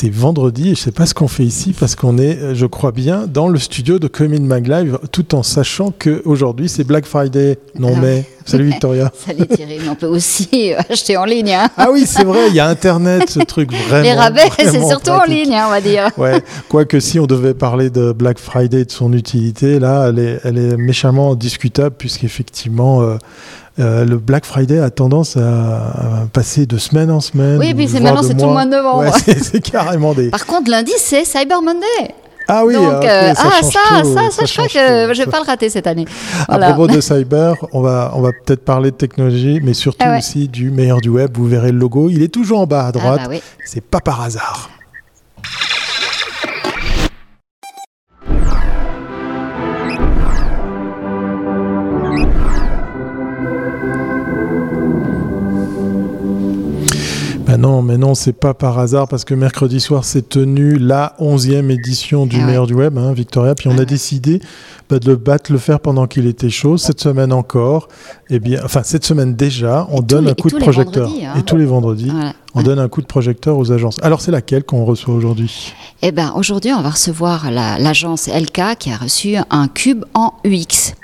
c'est 0.00 0.08
vendredi 0.08 0.70
et 0.70 0.74
je 0.74 0.80
sais 0.80 0.92
pas 0.92 1.04
ce 1.04 1.12
qu'on 1.12 1.28
fait 1.28 1.44
ici 1.44 1.74
parce 1.78 1.94
qu'on 1.94 2.16
est, 2.16 2.38
euh, 2.38 2.54
je 2.54 2.64
crois 2.64 2.90
bien, 2.90 3.26
dans 3.26 3.48
le 3.48 3.58
studio 3.58 3.98
de 3.98 4.08
Comin 4.08 4.40
Mag 4.40 4.66
Live, 4.66 4.98
tout 5.12 5.34
en 5.34 5.42
sachant 5.42 5.90
que 5.90 6.22
aujourd'hui 6.24 6.70
c'est 6.70 6.84
Black 6.84 7.04
Friday. 7.04 7.58
Non 7.78 7.92
Ah 7.96 8.00
mais, 8.00 8.24
salut 8.44 8.64
Victoria. 8.64 9.10
Salut 9.26 9.46
Thierry, 9.46 9.78
mais 9.82 9.88
on 9.88 9.94
peut 9.94 10.06
aussi 10.06 10.48
euh, 10.72 10.78
acheter 10.90 11.16
en 11.16 11.24
ligne. 11.24 11.52
hein. 11.52 11.68
Ah 11.76 11.88
oui, 11.92 12.04
c'est 12.06 12.24
vrai, 12.24 12.48
il 12.48 12.54
y 12.54 12.60
a 12.60 12.66
Internet, 12.66 13.28
ce 13.30 13.40
truc 13.40 13.72
vraiment. 13.88 14.02
Les 14.02 14.12
rabais, 14.12 14.48
c'est 14.58 14.86
surtout 14.86 15.10
en 15.10 15.24
ligne, 15.24 15.54
hein, 15.54 15.64
on 15.66 15.70
va 15.70 15.80
dire. 15.80 16.08
Ouais, 16.16 16.42
quoique 16.68 17.00
si 17.00 17.18
on 17.20 17.26
devait 17.26 17.54
parler 17.54 17.90
de 17.90 18.12
Black 18.12 18.38
Friday 18.38 18.80
et 18.80 18.84
de 18.84 18.90
son 18.90 19.12
utilité, 19.12 19.78
là, 19.78 20.06
elle 20.08 20.18
est, 20.18 20.40
elle 20.44 20.58
est 20.58 20.76
méchamment 20.76 21.34
discutable 21.34 21.94
puisqu'effectivement, 21.98 23.02
euh, 23.02 23.16
euh, 23.78 24.04
le 24.04 24.18
Black 24.18 24.44
Friday 24.44 24.78
a 24.78 24.90
tendance 24.90 25.36
à, 25.36 25.40
à 25.42 26.26
passer 26.32 26.66
de 26.66 26.76
semaine 26.76 27.10
en 27.10 27.20
semaine. 27.20 27.58
Oui, 27.58 27.68
et 27.70 27.74
puis 27.74 27.88
c'est 27.88 28.00
maintenant, 28.00 28.22
c'est 28.22 28.34
tout 28.36 28.46
le 28.46 28.52
mois 28.52 28.64
de 28.64 28.70
novembre. 28.70 29.04
Ouais, 29.04 29.34
c'est 29.40 29.60
carrément 29.62 30.12
des. 30.12 30.28
Par 30.30 30.44
contre, 30.46 30.70
lundi, 30.70 30.92
c'est 30.98 31.24
Cyber 31.24 31.62
Monday. 31.62 32.14
Ah 32.52 32.64
oui, 32.64 32.74
Donc, 32.74 33.04
euh, 33.04 33.32
ça 33.34 33.42
ah, 33.46 33.62
ça, 33.62 33.78
tout, 34.02 34.12
ça, 34.14 34.30
ça, 34.30 34.44
je 34.44 34.52
crois 34.52 34.66
que 34.66 35.14
je 35.14 35.22
vais 35.22 35.30
pas 35.30 35.38
le 35.38 35.46
rater 35.46 35.68
cette 35.70 35.86
année. 35.86 36.04
À 36.48 36.58
propos 36.58 36.88
de 36.88 37.00
cyber, 37.10 37.54
on 37.72 37.80
va, 37.80 38.10
on 38.16 38.20
va 38.22 38.30
peut-être 38.44 38.64
parler 38.64 38.90
de 38.90 38.96
technologie, 38.96 39.60
mais 39.62 39.72
surtout 39.72 39.98
Ah 40.04 40.10
ouais. 40.12 40.18
aussi 40.18 40.48
du 40.48 40.70
meilleur 40.72 41.00
du 41.00 41.10
web. 41.10 41.30
Vous 41.36 41.46
verrez 41.46 41.70
le 41.70 41.78
logo, 41.78 42.10
il 42.10 42.22
est 42.24 42.28
toujours 42.34 42.58
en 42.60 42.66
bas 42.66 42.86
à 42.86 42.88
Ah 42.88 42.92
droite. 42.92 43.20
bah 43.22 43.28
oui. 43.30 43.40
C'est 43.64 43.84
pas 43.84 44.00
par 44.00 44.20
hasard. 44.20 44.68
Non, 57.60 57.82
mais 57.82 57.98
non, 57.98 58.14
c'est 58.14 58.32
pas 58.32 58.54
par 58.54 58.78
hasard 58.78 59.06
parce 59.08 59.24
que 59.24 59.34
mercredi 59.34 59.80
soir 59.80 60.04
s'est 60.04 60.22
tenue 60.22 60.78
la 60.78 61.14
11e 61.20 61.70
édition 61.70 62.24
du 62.26 62.36
Ah 62.36 62.40
ouais. 62.40 62.46
meilleur 62.46 62.66
du 62.66 62.74
web, 62.74 62.96
hein, 62.96 63.12
Victoria. 63.12 63.54
Puis 63.54 63.68
on 63.68 63.76
a 63.78 63.84
décidé 63.84 64.40
bah, 64.88 64.98
de 64.98 65.06
le 65.10 65.16
battre, 65.16 65.52
le 65.52 65.58
faire 65.58 65.78
pendant 65.80 66.06
qu'il 66.06 66.26
était 66.26 66.48
chaud. 66.50 66.76
Cette 66.78 67.00
semaine 67.00 67.32
encore, 67.32 67.88
eh 68.30 68.38
bien, 68.40 68.60
enfin 68.64 68.80
cette 68.82 69.04
semaine 69.04 69.34
déjà, 69.36 69.86
on 69.90 70.00
Et 70.00 70.04
donne 70.04 70.24
les- 70.24 70.30
un 70.30 70.34
coup 70.34 70.48
de 70.48 70.56
projecteur. 70.56 71.06
vendredis, 71.08 71.26
hein. 71.26 71.34
Et 71.38 71.42
tous 71.42 71.56
les 71.56 71.66
vendredis, 71.66 72.10
Voilà. 72.10 72.32
On 72.54 72.62
donne 72.62 72.78
un 72.78 72.88
coup 72.88 73.00
de 73.00 73.06
projecteur 73.06 73.56
aux 73.58 73.70
agences. 73.72 73.96
Alors 74.02 74.20
c'est 74.20 74.30
laquelle 74.30 74.64
qu'on 74.64 74.84
reçoit 74.84 75.14
aujourd'hui? 75.14 75.72
Eh 76.02 76.12
ben, 76.12 76.32
aujourd'hui, 76.36 76.72
on 76.72 76.82
va 76.82 76.90
recevoir 76.90 77.50
la- 77.50 77.78
l'agence 77.78 78.28
LK 78.28 78.76
qui 78.78 78.90
a 78.90 78.96
reçu 78.96 79.36
un 79.50 79.68
cube 79.68 80.04
en 80.14 80.32
UX. 80.44 80.94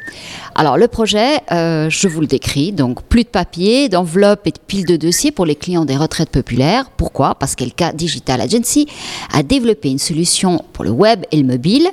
Alors, 0.55 0.79
le 0.79 0.89
projet, 0.89 1.41
euh, 1.53 1.91
je 1.91 2.09
vous 2.09 2.23
le 2.23 2.27
décris. 2.27 2.73
Donc, 2.73 3.03
plus 3.03 3.25
de 3.25 3.29
papier, 3.29 3.91
d'enveloppes 3.91 4.47
et 4.47 4.53
de 4.53 4.59
piles 4.67 4.87
de 4.87 4.97
dossiers 4.97 5.31
pour 5.31 5.45
les 5.45 5.55
clients 5.55 5.85
des 5.85 5.97
retraites 5.99 6.31
populaires. 6.31 6.89
Pourquoi? 6.97 7.35
Parce 7.35 7.55
qu'LK 7.55 7.95
Digital 7.95 8.41
Agency 8.41 8.87
a 9.35 9.43
développé 9.43 9.91
une 9.91 9.99
solution 9.99 10.65
pour 10.73 10.85
le 10.85 10.91
web 10.91 11.25
et 11.31 11.37
le 11.37 11.45
mobile 11.45 11.87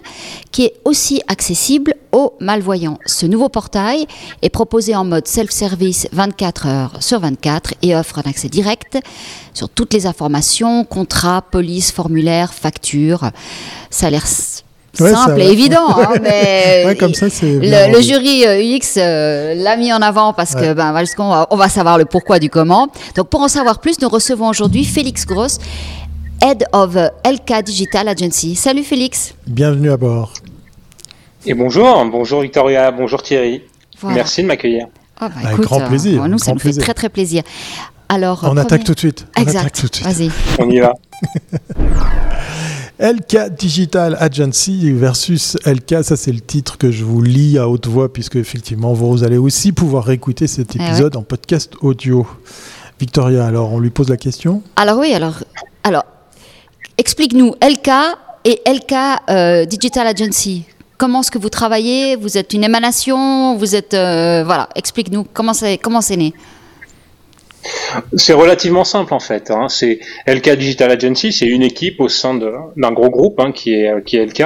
qui 0.52 0.64
est 0.64 0.76
aussi 0.86 1.22
accessible 1.28 1.96
aux 2.14 2.34
malvoyants. 2.40 2.98
Ce 3.06 3.26
nouveau 3.26 3.50
portail 3.50 4.06
est 4.42 4.50
proposé 4.50 4.96
en 4.96 5.04
mode 5.04 5.28
self-service 5.28 6.08
24 6.14 6.68
heures 6.68 6.92
sur 7.02 7.20
24 7.20 7.74
et 7.82 7.96
offre 7.96 8.20
un 8.20 8.30
accès 8.30 8.48
direct 8.48 8.98
sur 9.54 9.68
toutes 9.70 9.94
les 9.94 10.06
informations, 10.06 10.86
contrats, 10.86 11.42
police, 11.42 11.92
formulaires, 11.92 12.54
factures. 12.54 13.30
Ça 13.90 14.08
a 14.08 14.10
l'air 14.10 14.24
Ouais, 15.00 15.12
simple 15.12 15.42
et 15.42 15.52
évident, 15.52 15.88
hein, 15.90 16.20
mais 16.22 16.84
Ouais, 16.86 16.96
comme 16.96 17.16
ça, 17.16 17.26
le, 17.26 18.00
jury 18.00 18.46
euh, 18.46 18.78
UX 18.78 18.98
euh, 18.98 19.56
l'a 19.56 19.76
mis 19.76 19.92
en 19.92 20.04
avant 20.04 20.34
parce 20.34 20.54
que 20.54 20.74
ben, 20.74 20.94
parce 20.94 21.16
va- 21.16 21.48
on 21.50 21.56
va 21.56 21.68
savoir 21.68 21.98
le 21.98 22.06
pourquoi 22.06 22.38
du 22.38 22.52
comment. 22.52 22.88
Donc 23.16 23.28
pour 23.30 23.42
en 23.42 23.48
savoir 23.48 23.80
plus, 23.80 24.00
nous 24.02 24.10
recevons 24.10 24.50
aujourd'hui 24.50 24.84
Félix 24.84 25.26
Gross, 25.26 25.58
Head 26.44 26.66
of 26.74 26.96
LK 27.26 27.64
Digital 27.64 28.08
Agency. 28.08 28.54
Salut 28.54 28.84
Félix. 28.84 29.34
Bienvenue 29.48 29.90
à 29.92 29.98
bord. 29.98 30.32
Et 31.46 31.54
bonjour, 31.54 32.06
bonjour 32.06 32.42
Victoria, 32.42 32.92
bonjour 32.92 33.22
Thierry. 33.22 33.64
Voilà. 34.00 34.18
Merci 34.18 34.42
de 34.44 34.48
m'accueillir. 34.48 34.88
Ah, 35.20 35.30
bah, 35.30 35.36
Avec 35.40 35.52
écoute, 35.54 35.66
grand 35.66 35.82
euh, 35.82 35.88
plaisir, 35.88 36.28
nous, 36.28 36.38
ça 36.38 36.54
nous 36.54 36.60
fait 36.60 36.74
très 36.74 36.94
très 36.94 37.10
plaisir. 37.10 37.44
Alors, 38.10 38.46
on 38.50 38.58
attaque 38.58 38.84
tout 38.84 38.94
de 38.94 39.00
suite. 39.00 39.26
On 39.38 39.42
attaque 39.42 39.56
Exact. 39.56 39.80
tout 39.82 39.88
de 39.88 39.96
suite. 39.96 40.06
Vas-y. 40.08 40.32
On 40.60 40.70
y 40.70 40.80
va. 40.80 40.94
LK 43.00 43.56
Digital 43.58 44.16
Agency 44.20 44.92
versus 44.92 45.58
LK, 45.66 46.04
ça 46.04 46.16
c'est 46.16 46.32
le 46.32 46.40
titre 46.42 46.78
que 46.78 46.92
je 46.92 47.04
vous 47.04 47.22
lis 47.22 47.58
à 47.58 47.68
haute 47.68 47.88
voix 47.88 48.14
puisque 48.14 48.36
effectivement 48.36 48.94
vous 48.94 49.24
allez 49.24 49.38
aussi 49.38 49.72
pouvoir 49.72 50.04
réécouter 50.06 50.46
cet 50.48 50.76
Eh 50.76 50.80
ouais. 50.80 50.86
épisode 50.88 51.16
en 51.18 51.24
podcast 51.24 51.74
audio. 51.82 52.26
Victoria, 53.00 53.46
alors 53.48 53.74
on 53.74 53.80
lui 53.80 53.90
pose 53.90 54.10
la 54.10 54.16
question. 54.18 54.62
Alors 54.76 55.00
oui, 55.00 55.12
alors, 55.14 55.34
alors 55.84 56.04
explique-nous 56.98 57.56
LK 57.62 57.90
et 58.46 58.62
LK 58.72 58.94
euh, 59.30 59.66
Digital 59.66 60.06
Agency. 60.08 60.64
Comment 61.04 61.20
est-ce 61.20 61.32
que 61.32 61.38
vous 61.38 61.50
travaillez? 61.50 62.16
Vous 62.16 62.38
êtes 62.38 62.54
une 62.54 62.64
émanation? 62.64 63.58
Vous 63.58 63.76
êtes 63.76 63.94
euh, 63.94 64.46
voilà. 64.46 64.70
Explique-nous 64.74 65.26
comment 65.34 65.54
c'est 65.54 65.78
comment 65.78 66.00
c'est 66.00 66.16
né? 66.16 66.34
C'est 68.16 68.32
relativement 68.32 68.86
simple 68.86 69.14
en 69.14 69.20
fait. 69.20 69.52
hein. 69.52 69.68
C'est 69.68 70.00
LK 70.28 70.52
Digital 70.52 70.92
Agency, 70.92 71.34
c'est 71.34 71.46
une 71.46 71.62
équipe 71.62 72.00
au 72.00 72.08
sein 72.08 72.36
de- 72.36 72.54
d'un 72.78 72.94
gros 72.94 73.10
groupe 73.10 73.38
hein, 73.42 73.52
qui 73.52 73.74
est 73.74 74.02
qui 74.06 74.16
est 74.16 74.26
LK. 74.26 74.44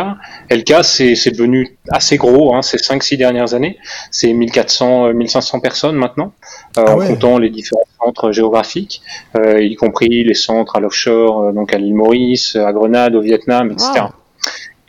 LK, 0.49 0.83
c'est 0.83 1.13
c'est 1.13 1.29
devenu 1.29 1.77
assez 1.91 2.17
gros 2.17 2.55
hein, 2.55 2.63
ces 2.63 2.77
5-6 2.77 3.17
dernières 3.17 3.53
années. 3.53 3.77
C'est 4.09 4.33
1400, 4.33 5.05
euh, 5.09 5.13
1500 5.13 5.59
personnes 5.59 5.95
maintenant, 5.95 6.31
euh, 6.79 6.85
Ah 6.87 6.95
en 6.95 7.07
comptant 7.07 7.37
les 7.37 7.51
différents 7.51 7.85
centres 8.03 8.31
géographiques, 8.31 9.03
euh, 9.35 9.61
y 9.61 9.75
compris 9.75 10.23
les 10.23 10.33
centres 10.33 10.75
à 10.75 10.79
l'offshore, 10.79 11.33
euh, 11.43 11.51
donc 11.51 11.71
à 11.71 11.77
l'île 11.77 11.93
Maurice, 11.93 12.55
à 12.55 12.71
Grenade, 12.73 13.13
au 13.13 13.21
Vietnam, 13.21 13.71
etc. 13.71 13.89
Wow. 14.01 14.07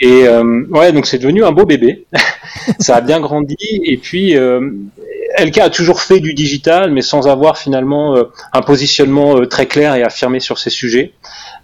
Et 0.01 0.29
euh, 0.29 0.65
ouais, 0.71 0.93
donc 0.93 1.07
c'est 1.07 1.19
devenu 1.19 1.45
un 1.45 1.53
beau 1.53 1.67
bébé. 1.67 2.07
ça 2.79 2.97
a 2.97 3.01
bien 3.01 3.21
grandi. 3.21 3.57
Et 3.85 3.97
puis, 3.97 4.37
euh, 4.37 4.71
LK 5.39 5.59
a 5.59 5.71
toujours 5.71 6.01
fait 6.01 6.21
du 6.21 6.35
digital, 6.35 6.91
mais 6.91 7.03
sans 7.03 7.29
avoir 7.29 7.59
finalement 7.59 8.17
euh, 8.17 8.25
un 8.53 8.63
positionnement 8.63 9.37
euh, 9.37 9.47
très 9.47 9.67
clair 9.67 9.95
et 9.95 10.03
affirmé 10.03 10.41
sur 10.41 10.59
ces 10.59 10.71
sujets. 10.71 11.13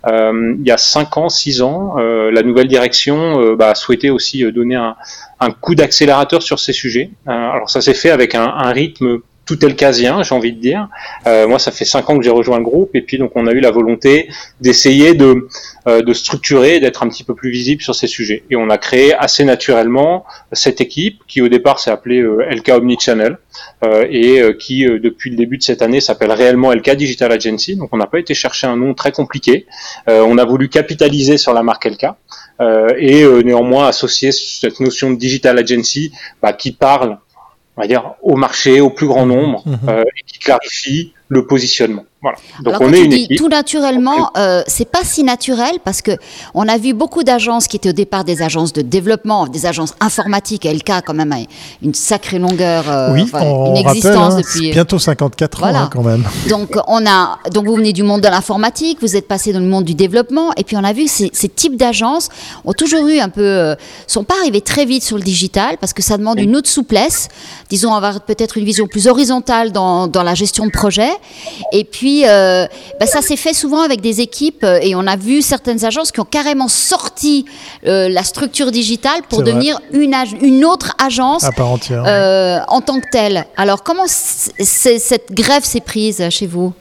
Euh, 0.07 0.55
il 0.59 0.67
y 0.67 0.71
a 0.71 0.77
5 0.77 1.17
ans, 1.17 1.29
6 1.29 1.63
ans, 1.63 1.95
la 1.97 2.43
nouvelle 2.43 2.69
direction 2.69 3.55
bah, 3.55 3.71
a 3.71 3.75
souhaité 3.75 4.11
aussi 4.11 4.45
donner 4.53 4.75
un, 4.75 4.95
coup 5.63 5.75
d'accélérateur 5.75 6.43
sur 6.43 6.59
ces 6.59 6.75
sujets. 6.75 7.11
Alors 7.27 7.71
ça 7.71 7.81
s'est 7.81 7.95
fait 7.95 8.11
avec 8.11 8.35
un 8.35 8.71
rythme 8.71 9.21
tout 9.45 9.65
elkasien, 9.65 10.23
j'ai 10.23 10.35
envie 10.35 10.53
de 10.53 10.61
dire. 10.61 10.89
Euh, 11.27 11.47
moi, 11.47 11.59
ça 11.59 11.71
fait 11.71 11.85
5 11.85 12.09
ans 12.11 12.17
que 12.19 12.25
j'ai 12.25 12.31
rejoint 12.31 12.59
le 12.59 12.65
groupe, 12.65 12.95
et 12.95 13.03
puis 13.03 13.19
donc 13.19 13.33
on 13.35 13.47
a 13.47 13.53
eu 13.53 13.61
la 13.61 13.71
volonté 13.71 14.29
d'essayer 14.61 15.15
de, 15.15 15.49
euh, 15.87 16.03
de 16.03 16.13
structurer, 16.13 16.81
d'être 16.81 17.03
un 17.03 17.09
petit 17.09 17.25
peu 17.25 17.35
plus 17.35 17.51
visible 17.51 17.83
sur 17.83 17.95
ces 17.95 18.07
sujets. 18.07 18.45
Et 18.51 18.57
on 18.57 18.71
a 18.71 18.79
créé 18.79 19.15
assez 19.15 19.45
naturellement 19.45 20.25
cette 20.53 20.81
équipe 20.81 21.23
qui 21.27 21.41
au 21.43 21.49
départ 21.49 21.79
s'est 21.79 21.91
appelée 21.91 22.21
euh, 22.21 22.47
Omnichannel 22.69 23.39
euh, 23.85 24.07
et 24.11 24.41
euh, 24.41 24.53
qui 24.53 24.87
euh, 24.87 24.99
depuis 24.99 25.31
le 25.31 25.37
début 25.37 25.59
de 25.59 25.63
cette 25.63 25.83
année 25.83 26.01
s'appelle 26.01 26.33
réellement 26.33 26.73
LK 26.73 26.91
Digital 26.93 27.31
Agency. 27.33 27.77
Donc 27.77 27.91
on 27.93 27.97
n'a 27.97 28.07
pas 28.07 28.19
été 28.19 28.35
chercher 28.35 28.67
un 28.67 28.77
nom 28.77 28.95
très 28.95 29.13
compliqué. 29.13 29.67
On 30.07 30.39
a 30.39 30.45
voulu 30.45 30.69
capitaliser 30.69 31.39
sur 31.39 31.53
la 31.53 31.63
marque 31.63 31.87
LK 31.87 32.07
et 32.99 33.25
néanmoins 33.45 33.89
associer 33.89 34.33
cette 34.33 34.81
notion 34.81 35.11
de 35.11 35.17
Digital 35.17 35.59
Agency 35.59 36.13
bah, 36.43 36.53
qui 36.53 36.73
parle, 36.73 37.19
on 37.77 37.81
va 37.83 37.87
dire, 37.89 38.15
au 38.23 38.37
marché, 38.37 38.81
au 38.81 38.91
plus 38.91 39.07
grand 39.07 39.27
nombre 39.27 39.63
Mhm. 39.67 39.79
euh, 39.89 40.03
et 40.17 40.23
qui 40.27 40.39
clarifie 40.39 41.13
le 41.29 41.47
positionnement. 41.47 42.05
Voilà. 42.23 42.39
Donc 42.63 42.69
Alors 42.75 42.81
on 42.81 42.85
quand 42.87 42.93
est 42.93 42.97
tu 42.99 43.05
une 43.05 43.11
dis 43.11 43.25
équipe. 43.25 43.37
tout 43.39 43.49
naturellement, 43.49 44.31
euh, 44.39 44.63
c'est 44.67 44.91
pas 44.91 45.05
si 45.05 45.25
naturel 45.25 45.73
parce 45.85 46.01
que 46.01 46.13
on 46.55 46.67
a 46.69 46.79
vu 46.79 46.95
beaucoup 46.95 47.23
d'agences 47.23 47.67
qui 47.67 47.77
étaient 47.77 47.91
au 47.91 47.95
départ 47.95 48.25
des 48.25 48.41
agences 48.41 48.73
de 48.73 48.81
développement, 48.81 49.47
des 49.47 49.67
agences 49.67 49.95
informatiques. 50.01 50.65
LK 50.65 50.89
a 50.91 51.03
quand 51.03 51.13
même 51.13 51.33
a 51.33 51.37
une 51.83 51.93
sacrée 51.93 52.39
longueur, 52.39 52.91
euh, 52.91 53.13
oui, 53.13 53.23
enfin, 53.25 53.43
on 53.43 53.75
une 53.77 53.85
rappelle, 53.85 53.97
existence 53.99 54.35
hein, 54.35 54.39
depuis. 54.39 54.71
bientôt 54.71 54.99
54 54.99 55.59
Voilà. 55.59 55.79
ans 55.79 55.83
hein, 55.85 55.91
quand 55.93 56.03
même. 56.03 56.25
Donc 56.49 56.79
on 56.87 57.07
a 57.07 57.39
donc 57.53 57.67
vous 57.67 57.75
venez 57.77 57.93
du 57.93 58.03
monde 58.05 58.23
de 58.23 58.29
l'informatique, 58.29 58.99
vous 59.03 59.17
êtes 59.17 59.29
passé 59.29 59.53
dans 59.53 59.61
le 59.61 59.67
monde 59.67 59.85
du 59.85 59.95
développement 59.95 60.53
et 60.57 60.65
puis 60.65 60.77
on 60.79 60.85
a 60.85 60.95
vu 60.95 61.05
que 61.05 61.11
ces, 61.11 61.31
ces 61.35 61.49
types 61.51 61.77
d'agences 61.77 62.31
ont 62.65 62.73
toujours 62.73 63.07
eu 63.07 63.19
un 63.19 63.29
peu 63.29 63.43
euh, 63.43 63.75
sont 64.07 64.25
pas 64.25 64.35
arrivés 64.41 64.63
très 64.63 64.87
vite 64.87 65.03
sur 65.03 65.19
le 65.19 65.23
digital 65.23 65.77
parce 65.79 65.93
que 65.93 66.03
ça 66.03 66.17
demande 66.17 66.39
une 66.39 66.57
autre 66.57 66.71
souplesse, 66.71 67.29
disons 67.69 67.93
avoir 67.93 68.23
peut-être 68.23 68.57
une 68.57 68.65
vision 68.65 68.87
plus 68.87 69.09
horizontale 69.09 69.73
dans, 69.73 70.07
dans 70.07 70.23
la 70.23 70.35
gestion 70.35 70.65
de 70.65 70.71
projet 70.71 71.11
et 71.73 71.85
puis 71.85 72.25
euh, 72.27 72.67
ben, 73.01 73.07
ça 73.07 73.23
s'est 73.23 73.37
fait 73.37 73.55
souvent 73.55 73.81
avec 73.83 74.01
des 74.01 74.21
équipes 74.21 74.65
euh, 74.65 74.79
et 74.83 74.95
on 74.95 75.07
a 75.07 75.17
vu 75.17 75.43
certaines 75.43 75.85
agences 75.85 76.13
qui 76.13 76.21
ont 76.21 76.25
carrément 76.25 76.69
sorti 76.69 77.45
euh, 77.87 78.09
la 78.09 78.23
structure 78.23 78.71
digitale 78.71 79.23
pour 79.29 79.43
devenir 79.43 79.81
une, 79.93 80.65
autre 80.65 80.95
agence 80.99 81.45
À 81.45 81.53
part 81.53 81.71
entière. 81.71 82.05
euh, 82.07 82.59
en 82.69 82.81
tant 82.81 83.01
que 83.01 83.07
telle. 83.11 83.47
Alors, 83.57 83.83
comment 83.83 84.07
cette 84.07 85.33
grève 85.33 85.65
s'est 85.65 85.81
prise 85.81 86.29
chez 86.31 86.47
vous? 86.47 86.73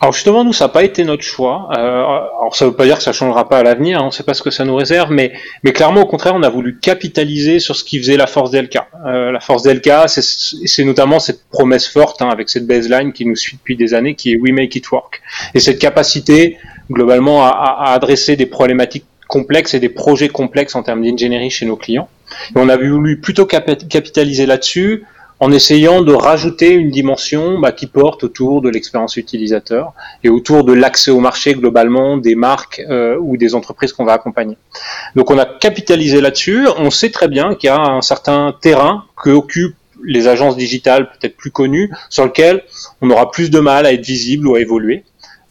Alors 0.00 0.12
justement, 0.12 0.44
nous, 0.44 0.52
ça 0.52 0.66
n'a 0.66 0.68
pas 0.68 0.84
été 0.84 1.04
notre 1.04 1.22
choix. 1.22 1.70
Euh, 1.76 2.02
alors 2.02 2.54
ça 2.54 2.64
ne 2.66 2.70
veut 2.70 2.76
pas 2.76 2.84
dire 2.84 2.98
que 2.98 3.02
ça 3.02 3.12
changera 3.12 3.48
pas 3.48 3.58
à 3.58 3.62
l'avenir, 3.62 3.98
hein, 3.98 4.02
on 4.02 4.06
ne 4.06 4.10
sait 4.10 4.24
pas 4.24 4.34
ce 4.34 4.42
que 4.42 4.50
ça 4.50 4.64
nous 4.64 4.76
réserve, 4.76 5.10
mais, 5.10 5.32
mais 5.64 5.72
clairement, 5.72 6.02
au 6.02 6.06
contraire, 6.06 6.34
on 6.36 6.42
a 6.42 6.50
voulu 6.50 6.78
capitaliser 6.78 7.60
sur 7.60 7.74
ce 7.76 7.82
qui 7.82 7.98
faisait 7.98 8.18
la 8.18 8.26
force 8.26 8.50
d'LK. 8.50 8.78
Euh, 9.06 9.32
la 9.32 9.40
force 9.40 9.62
d'LK, 9.62 10.06
c'est- 10.06 10.84
notamment 10.84 11.18
cette 11.18 11.48
promesse 11.48 11.88
forte, 11.88 12.20
hein, 12.20 12.28
avec 12.28 12.50
cette 12.50 12.66
baseline 12.66 13.12
qui 13.12 13.24
nous 13.24 13.36
suit 13.36 13.56
depuis 13.56 13.76
des 13.76 13.94
années, 13.94 14.14
qui 14.14 14.32
est 14.32 14.36
We 14.36 14.52
Make 14.52 14.76
It 14.76 14.90
Work. 14.90 15.22
Et 15.54 15.60
cette 15.60 15.78
capacité 15.78 16.58
globalement 16.90 17.44
à, 17.44 17.92
adresser 17.94 18.36
des 18.36 18.46
problématiques 18.46 19.06
complexes 19.28 19.74
et 19.74 19.80
des 19.80 19.88
projets 19.88 20.28
complexes 20.28 20.76
en 20.76 20.82
termes 20.82 21.02
d'ingénierie 21.02 21.50
chez 21.50 21.66
nos 21.66 21.76
clients. 21.76 22.08
Et 22.54 22.58
on 22.58 22.68
a 22.68 22.76
voulu 22.76 23.20
plutôt 23.20 23.46
capitaliser 23.46 24.46
là-dessus 24.46 25.04
en 25.38 25.52
essayant 25.52 26.02
de 26.02 26.12
rajouter 26.12 26.70
une 26.70 26.90
dimension 26.90 27.58
bah, 27.58 27.72
qui 27.72 27.86
porte 27.86 28.24
autour 28.24 28.62
de 28.62 28.68
l'expérience 28.68 29.16
utilisateur 29.16 29.92
et 30.24 30.28
autour 30.28 30.64
de 30.64 30.72
l'accès 30.72 31.10
au 31.10 31.20
marché 31.20 31.54
globalement 31.54 32.16
des 32.16 32.34
marques 32.34 32.82
euh, 32.88 33.18
ou 33.20 33.36
des 33.36 33.54
entreprises 33.54 33.92
qu'on 33.92 34.04
va 34.04 34.14
accompagner. 34.14 34.56
Donc 35.14 35.30
on 35.30 35.38
a 35.38 35.44
capitalisé 35.44 36.20
là-dessus. 36.20 36.66
On 36.78 36.90
sait 36.90 37.10
très 37.10 37.28
bien 37.28 37.54
qu'il 37.54 37.68
y 37.68 37.70
a 37.70 37.80
un 37.80 38.02
certain 38.02 38.54
terrain 38.60 39.04
que 39.22 39.30
occupent 39.30 39.76
les 40.04 40.28
agences 40.28 40.56
digitales 40.56 41.10
peut-être 41.10 41.36
plus 41.36 41.50
connues 41.50 41.90
sur 42.10 42.24
lequel 42.24 42.62
on 43.00 43.10
aura 43.10 43.30
plus 43.30 43.50
de 43.50 43.58
mal 43.60 43.86
à 43.86 43.92
être 43.92 44.04
visible 44.04 44.46
ou 44.46 44.54
à 44.54 44.60
évoluer. 44.60 45.04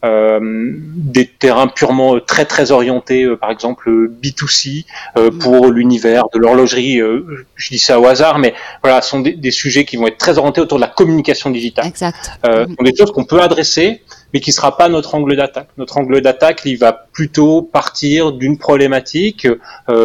Euh, 0.04 0.38
des 0.42 1.26
terrains 1.26 1.68
purement 1.68 2.16
euh, 2.16 2.20
très 2.20 2.44
très 2.44 2.70
orientés, 2.70 3.24
euh, 3.24 3.34
par 3.34 3.50
exemple 3.50 3.88
B2C 3.90 4.84
mm. 5.16 5.38
pour 5.38 5.68
l'univers 5.68 6.24
de 6.34 6.38
l'horlogerie. 6.38 7.00
je 7.54 7.68
dis 7.70 7.78
ça 7.78 7.98
au 7.98 8.06
hasard, 8.06 8.38
mais 8.38 8.52
voilà, 8.82 9.00
ce 9.00 9.08
sont 9.08 9.20
des, 9.20 9.50
sujets 9.50 9.86
qui 9.86 9.96
vont 9.96 10.06
être 10.06 10.18
très 10.18 10.36
orientés 10.36 10.60
autour 10.60 10.76
de 10.76 10.82
la 10.82 10.88
communication 10.88 11.48
digitale. 11.48 11.86
Exact. 11.86 12.30
Euh, 12.46 12.66
sont 12.66 12.84
des 12.84 12.94
choses 12.94 13.10
qu'on 13.10 13.24
peut 13.24 13.40
adresser, 13.40 14.02
mais 14.34 14.40
qui 14.40 14.52
sera 14.52 14.76
pas 14.76 14.90
notre 14.90 15.14
angle 15.14 15.34
d'attaque. 15.34 15.68
Notre 15.78 15.96
angle 15.96 16.20
d'attaque, 16.20 16.60
il 16.66 16.76
va 16.76 16.92
plutôt 16.92 17.62
partir 17.62 18.32
d'une 18.32 18.58
problématique 18.58 19.48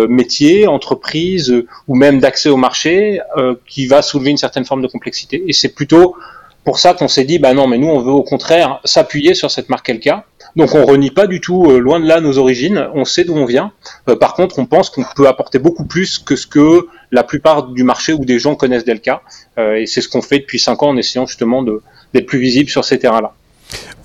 métier, 0.08 0.68
entreprise 0.68 1.54
ou 1.88 1.96
même 1.96 2.20
d'accès 2.20 2.50
au 2.50 2.58
marché 2.58 3.20
qui 3.68 3.88
va 3.88 4.02
soulever 4.02 4.32
une 4.32 4.38
certaine 4.38 4.64
forme 4.64 4.82
de 4.82 4.88
complexité. 4.88 5.44
Et 5.48 5.54
c'est 5.54 5.76
plutôt 5.76 6.16
pour 6.64 6.80
ça 6.80 6.94
qu'on 6.94 7.08
s'est 7.08 7.24
dit, 7.24 7.40
bah 7.40 7.54
non, 7.54 7.68
mais 7.68 7.78
nous, 7.78 7.88
on 7.88 8.00
veut 8.00 8.12
au 8.12 8.24
contraire 8.24 8.80
s'appuyer 8.86 9.34
sur 9.34 9.50
cette 9.50 9.70
marque 9.70 9.90
Elka. 9.90 10.26
Donc 10.56 10.76
on 10.76 10.86
renie 10.86 11.12
pas 11.12 11.28
du 11.28 11.40
tout, 11.40 11.66
euh, 11.72 11.80
loin 11.80 12.00
de 12.00 12.06
là, 12.06 12.20
nos 12.20 12.38
origines. 12.38 12.90
On 12.94 13.06
sait 13.06 13.24
d'où 13.24 13.36
on 13.36 13.46
vient. 13.46 13.72
Euh, 14.10 14.16
par 14.16 14.34
contre, 14.34 14.60
on 14.60 14.66
pense 14.66 14.90
qu'on 14.90 15.06
peut 15.16 15.28
apporter 15.28 15.60
beaucoup 15.60 15.86
plus 15.86 16.20
que 16.20 16.36
ce 16.36 16.46
que 16.46 16.88
la 17.12 17.24
plupart 17.24 17.68
du 17.68 17.84
marché 17.84 18.14
ou 18.14 18.26
des 18.26 18.38
gens 18.38 18.56
connaissent 18.56 18.86
d'Elka. 18.86 19.22
Euh, 19.58 19.76
et 19.76 19.86
c'est 19.86 20.02
ce 20.02 20.10
qu'on 20.10 20.22
fait 20.22 20.40
depuis 20.40 20.60
cinq 20.60 20.84
ans 20.84 20.90
en 20.90 20.98
essayant 20.98 21.26
justement 21.26 21.64
d'être 21.64 22.26
plus 22.26 22.40
visible 22.40 22.70
sur 22.70 22.84
ces 22.84 23.00
terrains-là. 23.00 23.34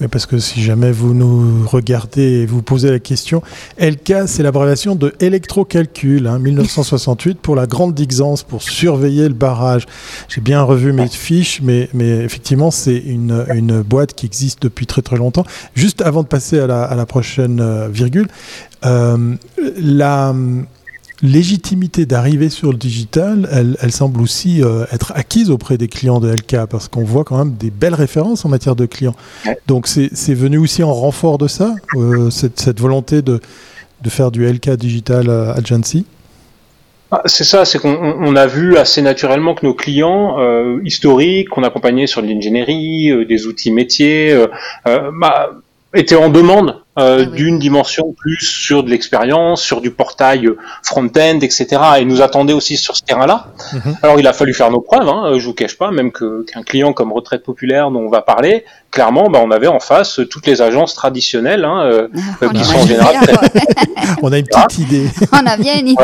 Oui, 0.01 0.09
parce 0.09 0.27
que 0.27 0.39
si 0.39 0.63
jamais 0.63 0.93
vous 0.93 1.15
nous 1.15 1.67
regardez 1.67 2.23
et 2.23 2.47
vous 2.47 2.61
posez 2.61 2.91
la 2.91 2.99
question, 2.99 3.43
LK, 3.81 4.27
c'est 4.27 4.43
l'abréviation 4.43 4.95
de 4.95 5.15
électrocalcul, 5.21 6.27
hein, 6.27 6.39
1968, 6.39 7.39
pour 7.41 7.57
la 7.57 7.67
Grande 7.67 7.95
Dixence, 7.95 8.43
pour 8.43 8.63
surveiller 8.63 9.29
le 9.29 9.35
barrage. 9.35 9.87
J'ai 10.29 10.43
bien 10.43 10.63
revu 10.63 10.93
mes 10.93 11.09
fiches, 11.09 11.61
mais, 11.63 11.89
mais 11.95 12.09
effectivement, 12.19 12.71
c'est 12.71 12.97
une, 12.97 13.47
une, 13.55 13.81
boîte 13.83 14.15
qui 14.15 14.27
existe 14.27 14.63
depuis 14.63 14.87
très 14.87 15.03
très 15.03 15.17
longtemps. 15.17 15.45
Juste 15.75 16.03
avant 16.03 16.23
de 16.23 16.29
passer 16.29 16.59
à 16.59 16.67
la, 16.67 16.83
à 16.83 16.95
la 16.95 17.07
prochaine 17.07 17.61
euh, 17.61 17.89
virgule, 17.89 18.29
euh, 18.85 19.35
la 19.79 20.35
légitimité 21.23 22.07
d'arriver 22.07 22.51
sur 22.51 22.71
le 22.71 22.77
digital, 22.77 23.49
elle, 23.51 23.93
semble 23.93 24.21
aussi 24.21 24.63
euh, 24.63 24.85
être 24.93 25.13
acquise 25.15 25.51
auprès 25.51 25.79
des 25.79 25.89
clients 25.89 26.21
de 26.21 26.31
LK 26.31 26.67
parce 26.71 26.89
qu'on 26.89 27.05
voit 27.05 27.25
quand 27.25 27.39
même 27.39 27.55
des 27.55 27.71
belles 27.71 27.95
références 27.95 28.45
en 28.45 28.49
matière 28.49 28.77
de 28.77 28.87
clients. 28.87 29.15
Donc 29.67 29.87
c'est 29.87 30.35
venu 30.35 30.59
aussi 30.59 30.83
en 30.83 30.93
renfort 30.93 31.39
de 31.39 31.49
ça, 31.49 31.75
euh, 31.97 32.31
cette, 32.31 32.81
volonté 32.81 33.23
de, 33.23 33.41
de, 34.03 34.11
faire 34.11 34.31
du 34.31 34.47
LK 34.47 34.71
Digital 34.73 35.31
Agency 35.31 36.05
ah, 37.13 37.23
c'est 37.27 37.45
ça, 37.45 37.65
c'est 37.65 37.79
qu'on 37.79 38.35
a 38.35 38.47
vu 38.49 38.77
assez 38.77 39.01
naturellement 39.01 39.55
que 39.55 39.65
nos 39.65 39.75
clients 39.75 40.41
euh, 40.41 40.81
historiques, 40.85 41.49
qu'on 41.51 41.63
accompagnait 41.63 42.09
sur 42.09 42.21
l'ingénierie, 42.21 43.25
des 43.27 43.47
outils 43.47 43.71
métiers, 43.71 44.37
bah, 44.85 45.53
étaient 45.95 46.17
en 46.17 46.31
demande 46.31 46.83
euh, 46.98 47.25
ah 47.26 47.37
d'une 47.37 47.58
dimension 47.58 48.14
plus 48.16 48.40
sur 48.40 48.82
de 48.82 48.90
l'expérience, 48.90 49.62
sur 49.62 49.81
du 49.81 49.90
portail 49.90 50.48
front-end, 50.82 51.38
etc. 51.40 51.66
Et 51.98 52.04
nous 52.04 52.22
attendait 52.22 52.52
aussi 52.52 52.76
sur 52.76 52.96
ce 52.96 53.02
terrain-là. 53.02 53.48
Mhm. 53.72 53.96
Alors 54.02 54.19
il 54.19 54.26
a 54.26 54.32
fallu 54.32 54.54
faire 54.54 54.70
nos 54.70 54.81
preuves, 54.81 55.08
hein, 55.08 55.38
je 55.38 55.44
vous 55.44 55.54
cache 55.54 55.76
pas, 55.76 55.90
même 55.90 56.12
qu'un 56.12 56.62
client 56.62 56.93
comme 56.93 57.12
Retraite 57.12 57.43
Populaire 57.43 57.90
dont 57.90 58.00
on 58.00 58.08
va 58.08 58.22
parler, 58.22 58.64
clairement, 58.90 59.28
bah, 59.28 59.40
on 59.44 59.50
avait 59.50 59.66
en 59.66 59.78
face 59.78 60.20
toutes 60.31 60.46
les 60.46 60.62
agences 60.62 60.94
traditionnelles 60.94 61.64
hein, 61.64 61.84
euh, 61.84 62.08
ah, 62.40 62.48
qui 62.48 62.64
sont 62.64 62.78
en 62.78 62.87
général. 62.87 63.16
on 64.22 64.32
a 64.32 64.38
une 64.38 64.46
petite 64.46 64.78
idée. 64.78 65.06
on 65.32 65.46
a 65.46 65.56
bien 65.58 65.78
une 65.78 65.88
idée. 65.88 66.02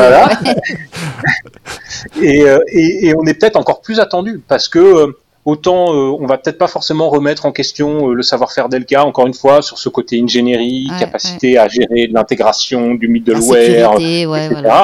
et, 2.21 2.43
euh, 2.43 2.59
et, 2.67 3.07
et, 3.07 3.15
on 3.15 3.25
est 3.25 3.33
peut-être 3.33 3.55
encore 3.55 3.81
plus 3.81 3.99
attendu 3.99 4.41
parce 4.47 4.67
que 4.67 4.79
euh, 4.79 5.17
Autant 5.45 5.93
euh, 5.93 6.17
on 6.19 6.25
va 6.25 6.37
peut-être 6.37 6.57
pas 6.57 6.67
forcément 6.67 7.09
remettre 7.09 7.45
en 7.45 7.51
question 7.51 8.09
euh, 8.09 8.13
le 8.13 8.23
savoir-faire 8.23 8.69
d'Elka, 8.69 9.03
encore 9.03 9.27
une 9.27 9.33
fois, 9.33 9.61
sur 9.61 9.77
ce 9.77 9.89
côté 9.89 10.21
ingénierie, 10.21 10.89
capacité 10.99 11.57
à 11.57 11.67
gérer 11.67 12.07
l'intégration 12.07 12.95
du 12.95 13.09
middleware, 13.09 13.95
etc. 13.99 14.83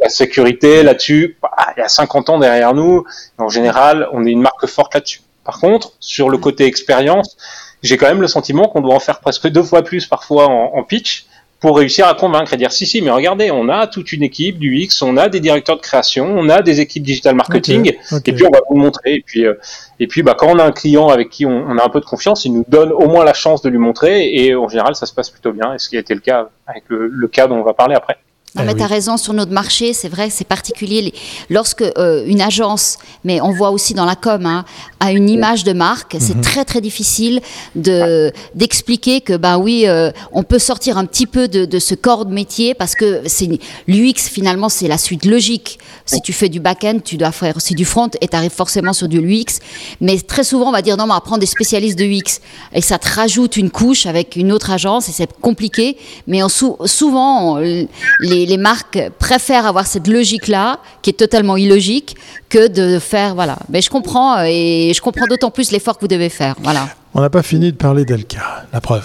La 0.00 0.08
sécurité 0.10 0.82
là-dessus, 0.82 1.38
bah, 1.42 1.50
il 1.76 1.80
y 1.80 1.82
a 1.82 1.88
50 1.88 2.28
ans 2.28 2.38
derrière 2.38 2.74
nous, 2.74 3.04
en 3.38 3.48
général, 3.48 4.08
on 4.12 4.26
est 4.26 4.30
une 4.30 4.42
marque 4.42 4.66
forte 4.66 4.94
là-dessus. 4.94 5.22
Par 5.42 5.58
contre, 5.58 5.92
sur 6.00 6.28
le 6.28 6.36
côté 6.36 6.66
expérience, 6.66 7.36
j'ai 7.82 7.96
quand 7.96 8.06
même 8.06 8.20
le 8.20 8.28
sentiment 8.28 8.68
qu'on 8.68 8.82
doit 8.82 8.94
en 8.94 9.00
faire 9.00 9.20
presque 9.20 9.48
deux 9.48 9.62
fois 9.62 9.82
plus 9.82 10.06
parfois 10.06 10.48
en, 10.48 10.74
en 10.74 10.82
pitch 10.82 11.27
pour 11.60 11.76
réussir 11.76 12.06
à 12.06 12.14
convaincre 12.14 12.52
et 12.54 12.56
dire 12.56 12.72
si 12.72 12.86
si 12.86 13.02
mais 13.02 13.10
regardez 13.10 13.50
on 13.50 13.68
a 13.68 13.86
toute 13.86 14.12
une 14.12 14.22
équipe 14.22 14.58
du 14.58 14.76
X 14.76 15.02
on 15.02 15.16
a 15.16 15.28
des 15.28 15.40
directeurs 15.40 15.76
de 15.76 15.80
création 15.80 16.26
on 16.26 16.48
a 16.48 16.62
des 16.62 16.80
équipes 16.80 17.02
digital 17.02 17.34
marketing 17.34 17.92
et 18.24 18.32
puis 18.32 18.44
on 18.44 18.50
va 18.50 18.60
vous 18.68 18.76
le 18.76 18.82
montrer 18.82 19.14
et 19.14 19.22
puis 19.24 19.44
euh, 19.44 19.54
et 19.98 20.06
puis 20.06 20.22
bah 20.22 20.36
quand 20.38 20.48
on 20.48 20.58
a 20.58 20.64
un 20.64 20.72
client 20.72 21.08
avec 21.08 21.30
qui 21.30 21.46
on, 21.46 21.76
a 21.78 21.84
un 21.84 21.88
peu 21.88 22.00
de 22.00 22.04
confiance 22.04 22.44
il 22.44 22.52
nous 22.52 22.64
donne 22.68 22.92
au 22.92 23.08
moins 23.08 23.24
la 23.24 23.34
chance 23.34 23.62
de 23.62 23.68
lui 23.68 23.78
montrer 23.78 24.32
et 24.32 24.54
en 24.54 24.68
général 24.68 24.94
ça 24.94 25.06
se 25.06 25.12
passe 25.12 25.30
plutôt 25.30 25.52
bien 25.52 25.74
et 25.74 25.78
ce 25.78 25.88
qui 25.88 25.96
a 25.96 26.00
été 26.00 26.14
le 26.14 26.20
cas 26.20 26.48
avec 26.66 26.84
le 26.88 27.28
cas 27.28 27.48
dont 27.48 27.56
on 27.56 27.64
va 27.64 27.74
parler 27.74 27.94
après 27.94 28.18
non, 28.58 28.64
mais 28.64 28.72
eh 28.72 28.78
tu 28.78 28.82
as 28.82 28.86
raison, 28.86 29.16
sur 29.16 29.32
notre 29.32 29.52
marché, 29.52 29.92
c'est 29.92 30.08
vrai, 30.08 30.30
c'est 30.30 30.46
particulier. 30.46 31.12
Lorsque 31.50 31.82
euh, 31.82 32.24
une 32.26 32.40
agence, 32.40 32.98
mais 33.24 33.40
on 33.40 33.52
voit 33.52 33.70
aussi 33.70 33.94
dans 33.94 34.04
la 34.04 34.16
com, 34.16 34.44
hein, 34.46 34.64
a 35.00 35.12
une 35.12 35.28
image 35.28 35.64
de 35.64 35.72
marque, 35.72 36.16
c'est 36.18 36.34
mhm. 36.34 36.42
très 36.42 36.64
très 36.64 36.80
difficile 36.80 37.40
de 37.74 38.32
d'expliquer 38.54 39.20
que, 39.20 39.36
bah 39.36 39.58
oui, 39.58 39.84
euh, 39.86 40.10
on 40.32 40.42
peut 40.42 40.58
sortir 40.58 40.98
un 40.98 41.06
petit 41.06 41.26
peu 41.26 41.48
de, 41.48 41.64
de 41.64 41.78
ce 41.78 41.94
corps 41.94 42.26
de 42.26 42.32
métier 42.32 42.74
parce 42.74 42.94
que 42.94 43.22
c'est 43.26 43.48
l'UX, 43.86 44.28
finalement, 44.28 44.68
c'est 44.68 44.88
la 44.88 44.98
suite 44.98 45.24
logique. 45.24 45.78
Si 46.04 46.20
tu 46.20 46.32
fais 46.32 46.48
du 46.48 46.60
back-end, 46.60 46.98
tu 47.04 47.16
dois 47.16 47.32
faire 47.32 47.56
aussi 47.56 47.74
du 47.74 47.84
front 47.84 48.10
et 48.20 48.28
tu 48.28 48.36
arrives 48.36 48.50
forcément 48.50 48.92
sur 48.92 49.08
du 49.08 49.18
UX. 49.18 49.60
Mais 50.00 50.18
très 50.18 50.44
souvent, 50.44 50.68
on 50.68 50.72
va 50.72 50.82
dire, 50.82 50.96
non, 50.96 51.04
on 51.04 51.08
va 51.08 51.20
prendre 51.20 51.40
des 51.40 51.46
spécialistes 51.46 51.98
de 51.98 52.04
UX. 52.04 52.40
Et 52.72 52.80
ça 52.80 52.98
te 52.98 53.08
rajoute 53.08 53.56
une 53.56 53.70
couche 53.70 54.06
avec 54.06 54.36
une 54.36 54.52
autre 54.52 54.70
agence 54.70 55.08
et 55.08 55.12
c'est 55.12 55.32
compliqué. 55.40 55.96
Mais 56.26 56.42
en 56.42 56.48
souvent, 56.48 57.58
les 57.58 58.47
les, 58.48 58.56
marques 58.56 59.00
préfèrent 59.18 59.66
avoir 59.66 59.86
cette 59.86 60.08
logique-là, 60.08 60.80
qui 61.02 61.10
est 61.10 61.14
totalement 61.14 61.56
illogique, 61.56 62.16
que 62.48 62.68
de 62.68 62.98
faire, 62.98 63.34
voilà. 63.34 63.58
Mais 63.68 63.80
je 63.80 63.90
comprends, 63.90 64.38
euh, 64.38 64.44
et 64.46 64.92
je 64.94 65.00
comprends 65.00 65.26
d'autant 65.26 65.50
plus 65.50 65.70
l'effort 65.70 65.96
que 65.96 66.02
vous 66.02 66.08
devez 66.08 66.28
faire, 66.28 66.56
voilà. 66.62 66.88
On 67.14 67.20
n'a 67.20 67.30
pas 67.30 67.42
fini 67.42 67.72
de 67.72 67.76
parler 67.76 68.04
d'Elka, 68.04 68.66
la 68.72 68.80
preuve. 68.80 69.04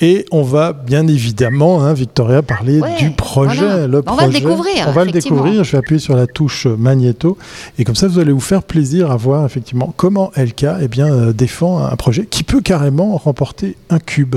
Et 0.00 0.26
on 0.32 0.42
va 0.42 0.72
bien 0.72 1.06
évidemment, 1.06 1.82
hein, 1.82 1.92
Victoria, 1.92 2.42
parler 2.42 2.80
du 2.98 3.10
projet. 3.12 3.86
Le 3.86 4.02
on 4.06 4.14
va 4.14 4.26
le 4.26 4.32
découvrir. 4.32 4.86
On 4.88 4.92
va 4.92 5.04
le 5.04 5.12
découvrir. 5.12 5.64
Je 5.64 5.72
vais 5.72 5.78
appuyer 5.78 6.00
sur 6.00 6.16
la 6.16 6.26
touche 6.26 6.66
magnéto. 6.66 7.38
Et 7.78 7.84
comme 7.84 7.94
ça, 7.94 8.08
vous 8.08 8.18
allez 8.18 8.32
vous 8.32 8.40
faire 8.40 8.64
plaisir 8.64 9.10
à 9.10 9.16
voir 9.16 9.46
effectivement 9.46 9.94
comment 9.96 10.32
LK 10.36 10.66
eh 10.82 10.88
bien, 10.88 11.06
euh, 11.06 11.32
défend 11.32 11.84
un 11.84 11.96
projet 11.96 12.26
qui 12.26 12.42
peut 12.42 12.60
carrément 12.60 13.16
remporter 13.16 13.76
un 13.88 13.98
cube. 13.98 14.36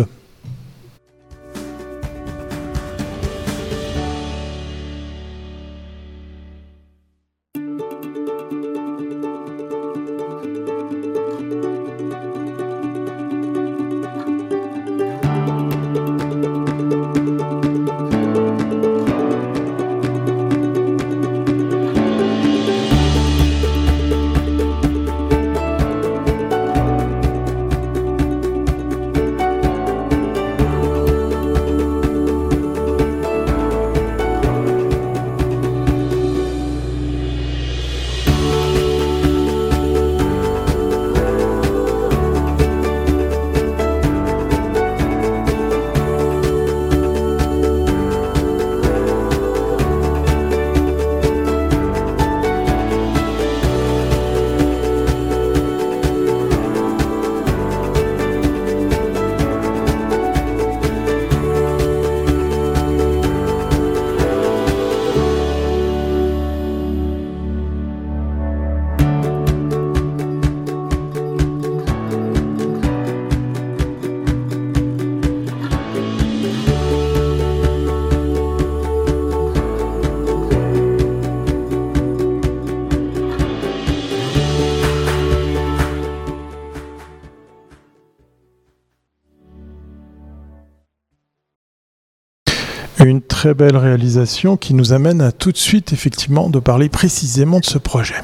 Une 93.06 93.22
très 93.22 93.54
belle 93.54 93.78
réalisation 93.78 94.58
qui 94.58 94.74
nous 94.74 94.92
amène 94.92 95.22
à 95.22 95.32
tout 95.32 95.52
de 95.52 95.58
suite 95.58 95.94
effectivement 95.94 96.50
de 96.50 96.60
parler 96.60 96.90
précisément 96.90 97.60
de 97.60 97.66
ce 97.66 97.78
projet. 97.78 98.16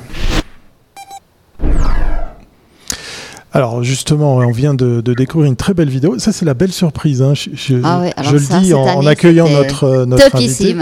Alors 3.51 3.83
justement, 3.83 4.37
on 4.37 4.51
vient 4.51 4.73
de, 4.73 5.01
découvrir 5.01 5.47
une 5.47 5.55
très 5.55 5.75
belle 5.75 5.89
vidéo. 5.89 6.17
Ça, 6.17 6.31
c'est 6.31 6.45
la 6.45 6.55
belle 6.55 6.71
surprise. 6.71 7.21
Hein. 7.21 7.33
Je, 7.35 7.75
ah 7.83 8.03
je 8.23 8.35
le 8.35 8.61
dis 8.61 8.73
en, 8.73 9.05
accueillant 9.05 9.47
notre, 9.47 10.05
notre 10.05 10.35
invité 10.35 10.75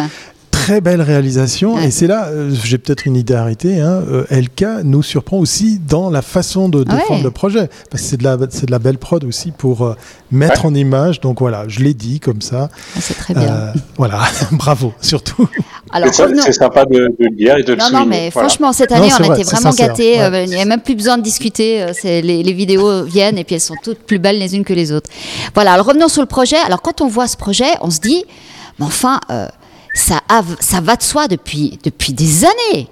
très 0.61 0.81
belle 0.81 1.01
réalisation. 1.01 1.79
Et 1.79 1.89
c'est 1.89 2.07
là, 2.07 2.27
euh, 2.27 2.51
j'ai 2.63 2.77
peut-être 2.77 3.07
une 3.07 3.15
idée 3.15 3.33
arrêtée, 3.33 3.79
hein, 3.79 4.03
euh, 4.07 4.25
LK 4.29 4.83
nous 4.83 5.01
surprend 5.01 5.37
aussi 5.37 5.79
dans 5.79 6.09
la 6.11 6.21
façon 6.21 6.69
de 6.69 6.83
défendre 6.83 7.23
le 7.23 7.31
projet. 7.31 7.69
Parce 7.89 8.03
que 8.03 8.09
c'est 8.09 8.17
de, 8.17 8.23
la, 8.23 8.37
c'est 8.49 8.67
de 8.67 8.71
la 8.71 8.77
belle 8.77 8.99
prod 8.99 9.23
aussi 9.23 9.51
pour 9.51 9.81
euh, 9.81 9.95
mettre 10.31 10.65
en 10.65 10.73
image. 10.75 11.19
Donc 11.19 11.39
voilà, 11.39 11.63
je 11.67 11.79
l'ai 11.79 11.95
dit 11.95 12.19
comme 12.19 12.41
ça. 12.41 12.69
Ah, 12.95 12.99
c'est 13.01 13.15
très 13.15 13.33
bien. 13.33 13.73
voilà, 13.97 14.19
bravo, 14.51 14.93
surtout. 15.01 15.49
Alors, 15.91 16.13
c'est 16.13 16.53
sympa 16.53 16.85
de, 16.85 17.13
le 17.17 17.29
dire 17.31 17.57
et 17.57 17.63
de 17.63 17.73
non, 17.73 17.85
le 17.87 17.93
Non, 17.93 17.99
non, 18.01 18.05
mais 18.05 18.29
franchement, 18.29 18.71
cette 18.71 18.91
année, 18.91 19.09
on 19.19 19.29
a 19.29 19.33
été 19.33 19.43
vraiment 19.43 19.71
gâtés. 19.71 20.15
il 20.43 20.49
n'y 20.49 20.61
a 20.61 20.65
même 20.65 20.81
plus 20.81 20.95
besoin 20.95 21.17
de 21.17 21.23
discuter. 21.23 21.85
Les, 22.03 22.21
les, 22.43 22.53
vidéos 22.53 23.03
viennent 23.03 23.37
et 23.37 23.43
puis 23.43 23.55
elles 23.55 23.61
sont 23.61 23.75
toutes 23.83 23.99
plus 23.99 24.19
belles 24.19 24.37
les 24.37 24.55
unes 24.55 24.63
que 24.63 24.73
les 24.73 24.91
autres. 24.91 25.09
Voilà, 25.55 25.73
alors 25.73 25.87
revenons 25.87 26.07
sur 26.07 26.21
le 26.21 26.27
projet. 26.27 26.57
Alors, 26.57 26.81
quand 26.81 27.01
on 27.01 27.07
voit 27.07 27.27
ce 27.27 27.37
projet, 27.37 27.71
on 27.81 27.89
se 27.89 27.99
dit, 27.99 28.23
mais 28.77 28.85
enfin, 28.85 29.19
ça, 29.93 30.21
ça 30.59 30.81
va 30.81 30.95
de 30.95 31.03
soi 31.03 31.27
depuis, 31.27 31.79
depuis 31.83 32.13
des 32.13 32.45
années. 32.45 32.89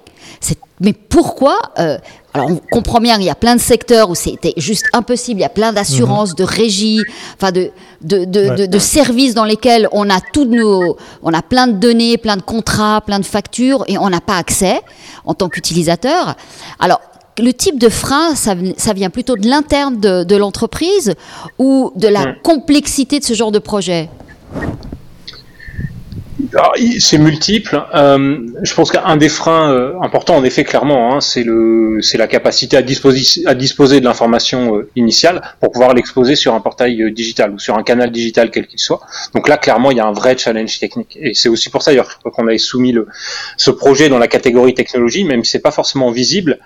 Mais 0.81 0.93
pourquoi 0.93 1.59
euh, 1.77 1.97
alors 2.33 2.51
on 2.51 2.55
comprend 2.71 2.99
bien 2.99 3.15
qu'il 3.15 3.25
y 3.25 3.29
a 3.29 3.35
plein 3.35 3.55
de 3.55 3.61
secteurs 3.61 4.09
où 4.09 4.15
c'était 4.15 4.53
juste 4.55 4.85
impossible, 4.93 5.39
il 5.39 5.43
y 5.43 5.45
a 5.45 5.49
plein 5.49 5.73
d'assurances, 5.73 6.29
mhm. 6.29 6.35
de 6.35 6.43
régies, 6.43 7.03
enfin 7.35 7.51
de, 7.51 7.71
de, 8.01 8.23
de, 8.23 8.65
de, 8.65 8.79
services 8.79 9.33
dans 9.33 9.45
lesquels 9.45 9.89
on 9.91 10.09
a 10.09 10.21
toutes 10.31 10.49
nos, 10.49 10.95
on 11.23 11.33
a 11.33 11.41
plein 11.41 11.67
de 11.67 11.73
données, 11.73 12.17
plein 12.17 12.37
de 12.37 12.41
contrats, 12.41 13.01
plein 13.01 13.19
de 13.19 13.25
factures 13.25 13.83
et 13.87 13.97
on 13.97 14.09
n'a 14.09 14.21
pas 14.21 14.37
accès 14.37 14.79
en 15.25 15.33
tant 15.33 15.49
qu'utilisateur. 15.49 16.35
Alors 16.79 17.01
le 17.39 17.53
type 17.53 17.79
de 17.79 17.89
frein, 17.89 18.35
ça, 18.35 18.53
ça 18.77 18.93
vient 18.93 19.09
plutôt 19.09 19.35
de 19.35 19.47
l'interne 19.47 19.99
de, 19.99 20.35
l'entreprise 20.35 21.15
ou 21.57 21.91
de 21.95 22.07
la 22.07 22.33
complexité 22.43 23.19
de 23.19 23.25
ce 23.25 23.33
genre 23.33 23.51
de 23.51 23.59
projet? 23.59 24.09
C'est 26.99 27.17
multiple. 27.17 27.81
Euh, 27.93 28.37
je 28.61 28.73
pense 28.73 28.91
qu'un 28.91 29.17
des 29.17 29.29
freins 29.29 29.71
euh, 29.71 29.93
importants, 30.01 30.35
en 30.35 30.43
effet, 30.43 30.63
clairement, 30.63 31.13
hein, 31.13 31.21
c'est 31.21 31.43
le, 31.43 31.99
c'est 32.01 32.17
la 32.17 32.27
capacité 32.27 32.77
à 32.77 32.81
disposer, 32.81 33.45
à 33.45 33.55
disposer 33.55 33.99
de 33.99 34.05
l'information 34.05 34.77
euh, 34.77 34.89
initiale 34.95 35.41
pour 35.59 35.71
pouvoir 35.71 35.93
l'exposer 35.93 36.35
sur 36.35 36.53
un 36.53 36.61
portail 36.61 37.01
euh, 37.01 37.11
digital 37.11 37.51
ou 37.51 37.59
sur 37.59 37.77
un 37.77 37.83
canal 37.83 38.11
digital 38.11 38.51
quel 38.51 38.67
qu'il 38.67 38.79
soit. 38.79 39.01
Donc 39.33 39.47
là, 39.47 39.57
clairement, 39.57 39.91
il 39.91 39.97
y 39.97 39.99
a 39.99 40.05
un 40.05 40.11
vrai 40.11 40.37
challenge 40.37 40.79
technique. 40.79 41.17
Et 41.21 41.33
c'est 41.33 41.49
aussi 41.49 41.69
pour 41.69 41.81
ça 41.81 41.91
d'ailleurs 41.91 42.19
qu'on 42.19 42.47
avait 42.47 42.57
soumis 42.57 42.91
le, 42.91 43.07
ce 43.57 43.71
projet 43.71 44.09
dans 44.09 44.19
la 44.19 44.27
catégorie 44.27 44.73
technologie, 44.73 45.23
même 45.23 45.43
si 45.43 45.51
c'est 45.51 45.59
pas 45.59 45.71
forcément 45.71 46.11
visible. 46.11 46.59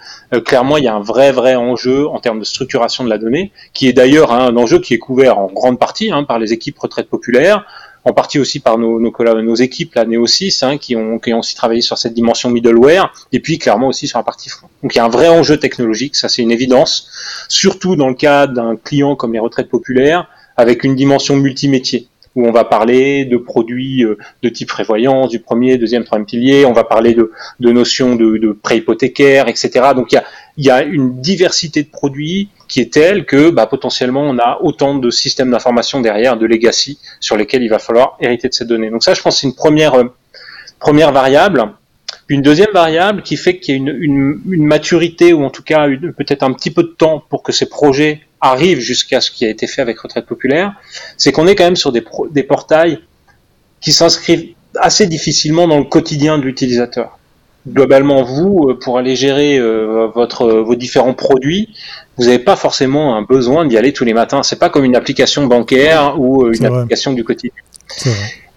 clairement, 0.46 0.78
il 0.78 0.84
y 0.84 0.88
a 0.88 0.94
un 0.94 1.02
vrai, 1.02 1.32
vrai 1.32 1.56
enjeu 1.56 2.08
en 2.08 2.20
termes 2.20 2.40
de 2.40 2.46
structuration 2.46 3.04
de 3.04 3.10
la 3.10 3.18
donnée, 3.18 3.52
qui 3.74 3.88
est 3.88 3.94
d'ailleurs 3.94 4.32
hein, 4.32 4.48
un 4.48 4.58
enjeu 4.58 4.80
qui 4.80 4.94
est 4.94 5.00
couvert 5.00 5.38
en 5.38 5.48
grande 5.48 5.80
partie 5.80 6.12
hein, 6.12 6.24
par 6.24 6.40
les 6.40 6.54
équipes 6.54 6.78
retraite 6.78 7.10
populaires 7.10 7.66
en 8.05 8.13
partie 8.13 8.39
aussi 8.39 8.60
par 8.60 8.77
nos, 8.77 9.00
nos, 9.00 9.13
nos 9.41 9.55
équipes, 9.55 9.95
la 9.95 10.05
Neo6, 10.05 10.65
hein, 10.65 10.77
qui, 10.77 10.95
ont, 10.95 11.19
qui 11.19 11.33
ont 11.33 11.39
aussi 11.39 11.55
travaillé 11.55 11.81
sur 11.81 11.98
cette 11.98 12.13
dimension 12.13 12.50
middleware, 12.50 13.13
et 13.31 13.39
puis 13.39 13.57
clairement 13.57 13.88
aussi 13.88 14.07
sur 14.07 14.17
la 14.17 14.24
partie 14.24 14.50
front. 14.50 14.67
Donc 14.81 14.93
il 14.93 14.98
y 14.98 15.01
a 15.01 15.05
un 15.05 15.10
vrai 15.10 15.29
enjeu 15.29 15.57
technologique, 15.57 16.15
ça 16.15 16.29
c'est 16.29 16.41
une 16.41 16.51
évidence, 16.51 17.10
surtout 17.48 17.95
dans 17.95 18.10
le 18.10 18.15
cas 18.15 18.48
d'un 18.48 18.75
client 18.75 19.15
comme 19.15 19.33
les 19.33 19.39
retraites 19.39 19.69
populaires, 19.69 20.27
avec 20.57 20.83
une 20.83 20.95
dimension 20.95 21.36
multimétier 21.36 22.07
où 22.36 22.48
on 22.48 22.51
va 22.51 22.63
parler 22.63 23.25
de 23.25 23.38
produits 23.38 24.03
euh, 24.03 24.17
de 24.41 24.50
type 24.50 24.67
prévoyance, 24.67 25.29
du 25.29 25.39
premier, 25.39 25.77
deuxième, 25.77 26.03
troisième 26.03 26.25
pilier, 26.25 26.65
on 26.65 26.74
va 26.74 26.83
parler 26.83 27.13
de, 27.13 27.31
de 27.60 27.72
notions 27.72 28.15
de, 28.15 28.38
de 28.38 28.51
prêt 28.51 28.77
hypothécaire, 28.77 29.48
etc. 29.48 29.91
Donc 29.95 30.12
il 30.12 30.15
y 30.15 30.17
a, 30.17 30.24
il 30.57 30.65
y 30.65 30.72
a 30.72 30.81
une 30.81 31.22
diversité 31.22 31.83
de 31.83 31.89
produits 31.89 32.50
qui 32.74 32.80
est 32.80 32.92
telle 32.92 33.25
que 33.25 33.51
bah, 33.51 33.68
potentiellement 33.68 34.24
on 34.24 34.39
a 34.39 34.58
autant 34.62 34.96
de 34.96 35.12
systèmes 35.12 35.51
d'information 35.51 36.01
derrière, 36.01 36.38
de 36.38 36.48
legacy, 36.48 36.98
sur 37.20 37.38
lesquels 37.38 37.62
il 37.62 37.68
va 37.68 37.77
falloir 37.77 38.18
hériter 38.20 38.50
de 38.50 38.53
ces 38.56 38.65
données. 38.65 38.89
Donc 38.89 39.03
ça, 39.03 39.13
je 39.13 39.22
pense, 39.22 39.42
c'est 39.42 39.46
une 39.46 39.53
première, 39.53 39.94
euh, 39.94 41.12
variable. 41.12 41.72
Une 42.30 42.42
deuxième 42.42 42.72
variable 42.74 43.22
qui 43.22 43.38
fait 43.38 43.60
qu'il 43.60 43.75
y 43.75 43.77
a 43.77 43.92
une, 43.92 44.42
maturité, 44.65 45.34
ou 45.34 45.44
en 45.44 45.51
tout 45.51 45.62
cas 45.62 45.86
peut-être 46.18 46.42
un 46.42 46.51
petit 46.51 46.72
peu 46.72 46.82
de 46.82 46.96
temps 46.98 47.24
pour 47.30 47.44
que 47.44 47.51
ces 47.51 47.68
projets 47.68 48.22
arrivent 48.42 48.80
jusqu'à 48.80 49.22
ce 49.22 49.30
qui 49.30 49.46
a 49.46 49.50
été 49.50 49.68
fait 49.68 49.84
avec 49.84 50.00
Retraite 50.00 50.25
Populaire, 50.25 50.74
c'est 51.15 51.32
qu'on 51.32 51.46
est 51.46 51.53
quand 51.53 51.65
même 51.65 51.75
sur 51.75 51.92
des 51.92 52.44
portails 52.44 53.01
qui 53.82 53.92
s'inscrivent 53.92 54.56
assez 54.77 55.06
difficilement 55.06 55.68
dans 55.68 55.77
le 55.77 55.86
quotidien 55.86 56.39
de 56.39 56.44
l'utilisateur 56.44 57.20
globalement 57.67 58.24
vous 58.24 58.70
euh, 58.70 58.79
pour 58.79 58.98
aller 58.98 59.15
gérer 59.15 59.58
euh, 59.58 60.08
votre 60.13 60.48
vos 60.50 60.75
différents 60.75 61.13
produits 61.13 61.70
vous 62.17 62.25
n'avez 62.25 62.39
pas 62.39 62.55
forcément 62.55 63.15
un 63.15 63.24
besoin 63.24 63.65
d'y 63.65 63.75
aller 63.75 63.91
tous 63.91 64.03
les 64.03 64.13
matins. 64.13 64.43
C'est 64.43 64.60
pas 64.60 64.70
comme 64.70 64.86
une 64.86 64.96
application 64.96 65.48
bancaire 65.48 66.20
ou 66.20 66.43
euh, 66.43 66.53
une 66.53 66.65
application 66.65 67.13
du 67.13 67.24
quotidien. 67.24 67.51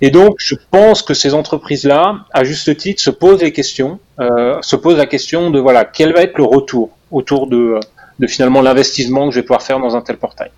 Et 0.02 0.10
donc 0.10 0.34
je 0.38 0.54
pense 0.70 1.02
que 1.02 1.14
ces 1.14 1.32
entreprises 1.32 1.84
là 1.84 2.26
à 2.32 2.44
juste 2.44 2.76
titre 2.76 3.00
se 3.00 3.10
posent 3.10 3.42
les 3.42 3.52
questions 3.52 3.98
se 4.18 4.76
posent 4.76 4.98
la 4.98 5.06
question 5.06 5.50
de 5.50 5.58
voilà 5.58 5.84
quel 5.84 6.12
va 6.12 6.22
être 6.22 6.36
le 6.36 6.44
retour 6.44 6.90
autour 7.10 7.46
de 7.46 7.80
de 8.18 8.26
finalement 8.26 8.60
l'investissement 8.60 9.28
que 9.28 9.34
je 9.34 9.40
vais 9.40 9.42
pouvoir 9.42 9.62
faire 9.62 9.78
dans 9.78 9.96
un 9.96 10.00
tel 10.02 10.16
portail 10.16 10.50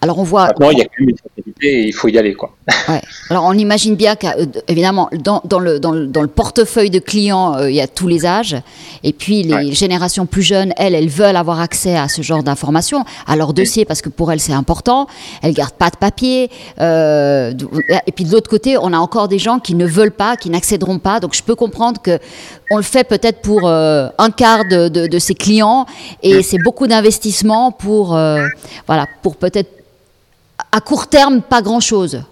alors 0.00 0.18
on 0.18 0.22
voit. 0.22 0.46
Maintenant, 0.46 0.70
il 0.70 0.78
y 0.78 0.82
a 0.82 0.86
une 0.98 1.14
et 1.62 1.88
il 1.88 1.92
faut 1.92 2.08
y 2.08 2.18
aller, 2.18 2.34
quoi. 2.34 2.52
Ouais. 2.88 3.00
Alors 3.28 3.44
on 3.44 3.52
imagine 3.52 3.94
bien 3.94 4.16
qu'évidemment, 4.16 5.10
dans, 5.12 5.42
dans, 5.44 5.58
le, 5.58 5.78
dans, 5.78 5.92
le, 5.92 6.06
dans, 6.06 6.22
le, 6.22 6.28
portefeuille 6.28 6.88
de 6.90 6.98
clients, 6.98 7.54
euh, 7.56 7.70
il 7.70 7.76
y 7.76 7.80
a 7.80 7.86
tous 7.86 8.08
les 8.08 8.24
âges. 8.26 8.56
Et 9.04 9.12
puis 9.12 9.42
les 9.42 9.72
générations 9.74 10.26
plus 10.26 10.42
jeunes, 10.42 10.72
elles, 10.76 10.94
elles 10.94 11.08
veulent 11.08 11.36
avoir 11.36 11.60
accès 11.60 11.96
à 11.96 12.08
ce 12.08 12.22
genre 12.22 12.42
d'informations, 12.42 13.04
à 13.26 13.36
leur 13.36 13.52
dossier, 13.52 13.84
parce 13.84 14.02
que 14.02 14.08
pour 14.08 14.32
elles, 14.32 14.40
c'est 14.40 14.54
important. 14.54 15.06
Elles 15.42 15.52
gardent 15.52 15.74
pas 15.74 15.90
de 15.90 15.96
papier. 15.96 16.50
Euh, 16.80 17.52
et 18.06 18.12
puis 18.12 18.24
de 18.24 18.32
l'autre 18.32 18.50
côté, 18.50 18.78
on 18.78 18.92
a 18.92 18.98
encore 18.98 19.28
des 19.28 19.38
gens 19.38 19.58
qui 19.58 19.74
ne 19.74 19.86
veulent 19.86 20.10
pas, 20.10 20.36
qui 20.36 20.48
n'accéderont 20.48 20.98
pas. 20.98 21.20
Donc 21.20 21.34
je 21.34 21.42
peux 21.42 21.54
comprendre 21.54 22.00
que 22.00 22.18
on 22.70 22.76
le 22.76 22.82
fait 22.82 23.04
peut-être 23.04 23.42
pour 23.42 23.68
euh, 23.68 24.08
un 24.18 24.30
quart 24.30 24.64
de, 24.68 24.88
de, 24.88 25.06
de, 25.06 25.18
ses 25.18 25.34
clients, 25.34 25.86
et 26.22 26.42
c'est 26.42 26.58
beaucoup 26.58 26.86
d'investissement 26.86 27.72
pour, 27.72 28.16
euh, 28.16 28.46
voilà, 28.86 29.06
pour 29.22 29.36
peut-être 29.36 29.70
à 30.72 30.80
court 30.80 31.08
terme, 31.08 31.42
pas 31.42 31.62
grand-chose. 31.62 32.22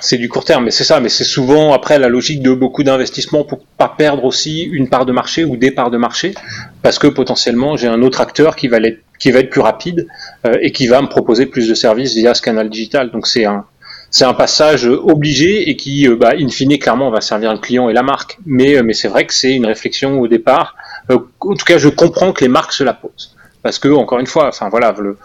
C'est 0.00 0.16
du 0.16 0.28
court 0.28 0.44
terme, 0.44 0.64
mais 0.64 0.70
c'est 0.70 0.84
ça, 0.84 1.00
mais 1.00 1.08
c'est 1.08 1.24
souvent 1.24 1.72
après 1.74 1.98
la 1.98 2.08
logique 2.08 2.42
de 2.42 2.52
beaucoup 2.54 2.82
d'investissements 2.82 3.44
pour 3.44 3.60
pas 3.78 3.88
perdre 3.88 4.24
aussi 4.24 4.62
une 4.62 4.88
part 4.88 5.04
de 5.04 5.12
marché 5.12 5.44
ou 5.44 5.56
des 5.56 5.70
parts 5.70 5.90
de 5.90 5.98
marché, 5.98 6.34
parce 6.82 6.98
que 6.98 7.08
potentiellement 7.08 7.76
j'ai 7.76 7.88
un 7.88 8.00
autre 8.02 8.20
acteur 8.20 8.56
qui 8.56 8.68
va 8.68 8.78
être, 8.78 9.00
qui 9.18 9.30
va 9.30 9.40
être 9.40 9.50
plus 9.50 9.60
rapide 9.60 10.06
euh, 10.46 10.56
et 10.62 10.72
qui 10.72 10.86
va 10.86 11.02
me 11.02 11.08
proposer 11.08 11.46
plus 11.46 11.68
de 11.68 11.74
services 11.74 12.14
via 12.14 12.32
ce 12.32 12.40
canal 12.40 12.70
digital. 12.70 13.10
Donc 13.10 13.26
c'est 13.26 13.44
un, 13.44 13.66
c'est 14.10 14.24
un 14.24 14.34
passage 14.34 14.86
obligé 14.86 15.68
et 15.68 15.76
qui, 15.76 16.08
euh, 16.08 16.16
bah, 16.16 16.32
in 16.38 16.48
fine, 16.48 16.78
clairement, 16.78 17.10
va 17.10 17.20
servir 17.20 17.52
le 17.52 17.58
client 17.58 17.90
et 17.90 17.92
la 17.92 18.02
marque. 18.02 18.38
Mais, 18.46 18.76
euh, 18.76 18.82
mais 18.82 18.94
c'est 18.94 19.08
vrai 19.08 19.26
que 19.26 19.34
c'est 19.34 19.52
une 19.52 19.66
réflexion 19.66 20.20
au 20.20 20.26
départ. 20.26 20.74
en 21.10 21.18
tout 21.54 21.64
cas, 21.66 21.76
je 21.76 21.88
comprends 21.88 22.32
que 22.32 22.42
les 22.42 22.48
marques 22.48 22.72
se 22.72 22.82
la 22.82 22.94
posent, 22.94 23.36
parce 23.62 23.78
que 23.78 23.88
encore 23.88 24.20
une 24.20 24.26
fois, 24.26 24.48
enfin 24.48 24.70
voilà, 24.70 24.94
le, 24.98 25.18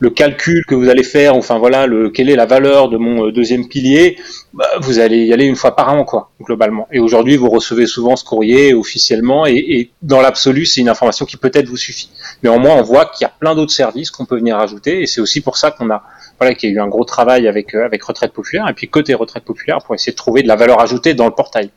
le 0.00 0.10
calcul 0.10 0.64
que 0.66 0.74
vous 0.74 0.88
allez 0.88 1.02
faire, 1.02 1.34
enfin 1.34 1.58
voilà, 1.58 1.86
le, 1.86 2.10
quelle 2.10 2.30
est 2.30 2.36
la 2.36 2.46
valeur 2.46 2.88
de 2.88 2.96
mon 2.96 3.26
euh, 3.26 3.32
deuxième 3.32 3.66
pilier, 3.66 4.16
bah, 4.52 4.66
vous 4.80 4.98
allez 4.98 5.24
y 5.24 5.32
aller 5.32 5.46
une 5.46 5.56
fois 5.56 5.74
par 5.74 5.92
an, 5.92 6.04
quoi, 6.04 6.30
globalement. 6.40 6.86
Et 6.92 7.00
aujourd'hui, 7.00 7.36
vous 7.36 7.50
recevez 7.50 7.86
souvent 7.86 8.14
ce 8.14 8.24
courrier 8.24 8.74
officiellement, 8.74 9.46
et, 9.46 9.56
et 9.56 9.90
dans 10.02 10.20
l'absolu, 10.20 10.66
c'est 10.66 10.80
une 10.80 10.88
information 10.88 11.26
qui 11.26 11.36
peut-être 11.36 11.68
vous 11.68 11.76
suffit. 11.76 12.10
Mais 12.42 12.48
au 12.48 12.58
moins, 12.58 12.76
on 12.76 12.82
voit 12.82 13.06
qu'il 13.06 13.24
y 13.24 13.26
a 13.26 13.32
plein 13.40 13.54
d'autres 13.54 13.72
services 13.72 14.10
qu'on 14.10 14.24
peut 14.24 14.36
venir 14.36 14.58
ajouter, 14.58 15.02
et 15.02 15.06
c'est 15.06 15.20
aussi 15.20 15.40
pour 15.40 15.56
ça 15.56 15.70
qu'on 15.72 15.90
a, 15.90 16.02
voilà, 16.38 16.54
qu'il 16.54 16.70
y 16.70 16.72
a 16.72 16.76
eu 16.76 16.80
un 16.80 16.88
gros 16.88 17.04
travail 17.04 17.48
avec 17.48 17.74
euh, 17.74 17.84
avec 17.84 18.02
retraite 18.04 18.32
populaire, 18.32 18.68
et 18.68 18.74
puis 18.74 18.88
côté 18.88 19.14
retraite 19.14 19.44
populaire, 19.44 19.78
pour 19.84 19.94
essayer 19.94 20.12
de 20.12 20.16
trouver 20.16 20.42
de 20.42 20.48
la 20.48 20.56
valeur 20.56 20.80
ajoutée 20.80 21.14
dans 21.14 21.26
le 21.26 21.32
portail, 21.32 21.70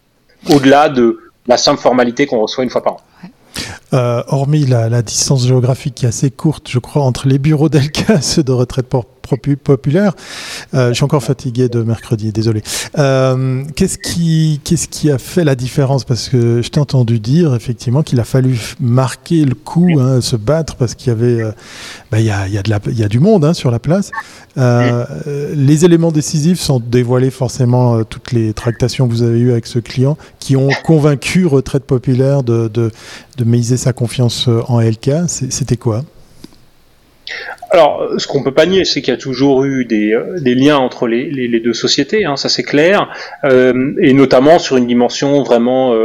au-delà 0.49 0.89
de 0.89 1.19
la 1.47 1.57
simple 1.57 1.81
formalité 1.81 2.27
qu'on 2.27 2.39
reçoit 2.39 2.63
une 2.63 2.69
fois 2.69 2.83
par 2.83 2.93
an. 2.93 3.01
Euh, 3.93 4.24
hormis 4.27 4.65
la, 4.65 5.01
distance 5.01 5.45
géographique 5.45 5.95
qui 5.95 6.05
est 6.05 6.10
assez 6.10 6.31
courte, 6.31 6.69
je 6.69 6.79
crois, 6.79 7.01
entre 7.01 7.27
les 7.27 7.39
bureaux 7.39 7.67
d'Elka 7.67 8.15
et 8.15 8.21
ceux 8.21 8.43
de 8.43 8.53
retraite 8.53 8.88
populaire. 9.21 10.13
Euh, 10.73 10.89
je 10.89 10.93
suis 10.93 11.03
encore 11.03 11.23
fatigué 11.23 11.69
de 11.69 11.81
mercredi, 11.81 12.31
désolé. 12.31 12.61
Euh, 12.97 13.63
qu'est-ce 13.75 13.97
qui, 13.97 14.59
qu'est-ce 14.63 14.87
qui 14.87 15.11
a 15.11 15.17
fait 15.17 15.43
la 15.43 15.55
différence? 15.55 16.03
Parce 16.03 16.29
que 16.29 16.61
je 16.61 16.69
t'ai 16.69 16.79
entendu 16.79 17.19
dire 17.19 17.55
effectivement 17.55 18.03
qu'il 18.03 18.19
a 18.19 18.23
fallu 18.23 18.57
marquer 18.79 19.45
le 19.45 19.55
coup, 19.55 19.99
hein, 19.99 20.21
se 20.21 20.35
battre 20.35 20.75
parce 20.75 20.95
qu'il 20.95 21.09
y 21.09 21.11
avait, 21.11 21.41
bah, 22.11 22.19
il 22.19 22.25
y, 22.25 22.31
a, 22.31 22.47
y, 22.47 22.57
a 22.57 22.63
de 22.63 22.69
la, 22.69 22.79
y 22.91 23.03
a 23.03 23.07
du 23.07 23.19
monde 23.19 23.45
hein, 23.45 23.53
sur 23.53 23.71
la 23.71 23.79
place. 23.79 24.11
les 24.57 25.85
éléments 25.85 26.11
décisifs 26.11 26.59
sont 26.59 26.79
dévoilés 26.79 27.31
forcément 27.31 28.03
toutes 28.03 28.31
les 28.31 28.53
tractations 28.53 29.07
que 29.07 29.13
vous 29.13 29.23
avez 29.23 29.39
eues 29.39 29.51
avec 29.51 29.67
ce 29.67 29.79
client 29.79 30.17
qui 30.39 30.55
ont 30.55 30.69
convaincu 30.83 31.45
Retraite 31.45 31.83
Populaire 31.83 32.43
de, 32.43 32.67
de, 32.67 32.91
de 33.37 33.43
miser 33.43 33.77
sa 33.77 33.93
confiance 33.93 34.49
en 34.67 34.79
LK. 34.79 35.11
C'était 35.27 35.77
quoi? 35.77 36.03
Alors, 37.71 38.09
ce 38.17 38.27
qu'on 38.27 38.43
peut 38.43 38.53
pas 38.53 38.65
nier, 38.65 38.83
c'est 38.83 39.01
qu'il 39.01 39.13
y 39.13 39.17
a 39.17 39.19
toujours 39.19 39.63
eu 39.63 39.85
des, 39.85 40.13
des 40.39 40.55
liens 40.55 40.77
entre 40.77 41.07
les, 41.07 41.29
les, 41.29 41.59
deux 41.61 41.73
sociétés, 41.73 42.25
hein, 42.25 42.35
ça 42.35 42.49
c'est 42.49 42.63
clair, 42.63 43.09
euh, 43.45 43.93
et 44.01 44.13
notamment 44.13 44.59
sur 44.59 44.75
une 44.75 44.87
dimension 44.87 45.41
vraiment 45.41 45.95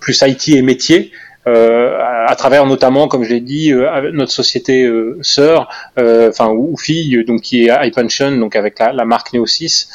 plus 0.00 0.22
IT 0.22 0.48
et 0.50 0.62
métier. 0.62 1.10
Euh, 1.46 1.96
à, 2.26 2.34
travers 2.34 2.66
notamment, 2.66 3.06
comme 3.06 3.22
je 3.22 3.30
l'ai 3.30 3.40
dit, 3.40 3.72
euh, 3.72 4.10
notre 4.12 4.32
société 4.32 4.84
euh, 4.84 5.16
sœur, 5.22 5.68
enfin 5.96 6.48
ou, 6.48 6.76
fille, 6.76 7.24
donc 7.24 7.42
qui 7.42 7.66
est 7.66 7.86
iPension, 7.86 8.32
donc 8.32 8.56
avec 8.56 8.78
la, 8.78 8.92
la 8.92 9.04
marque 9.04 9.32
Neosis, 9.32 9.88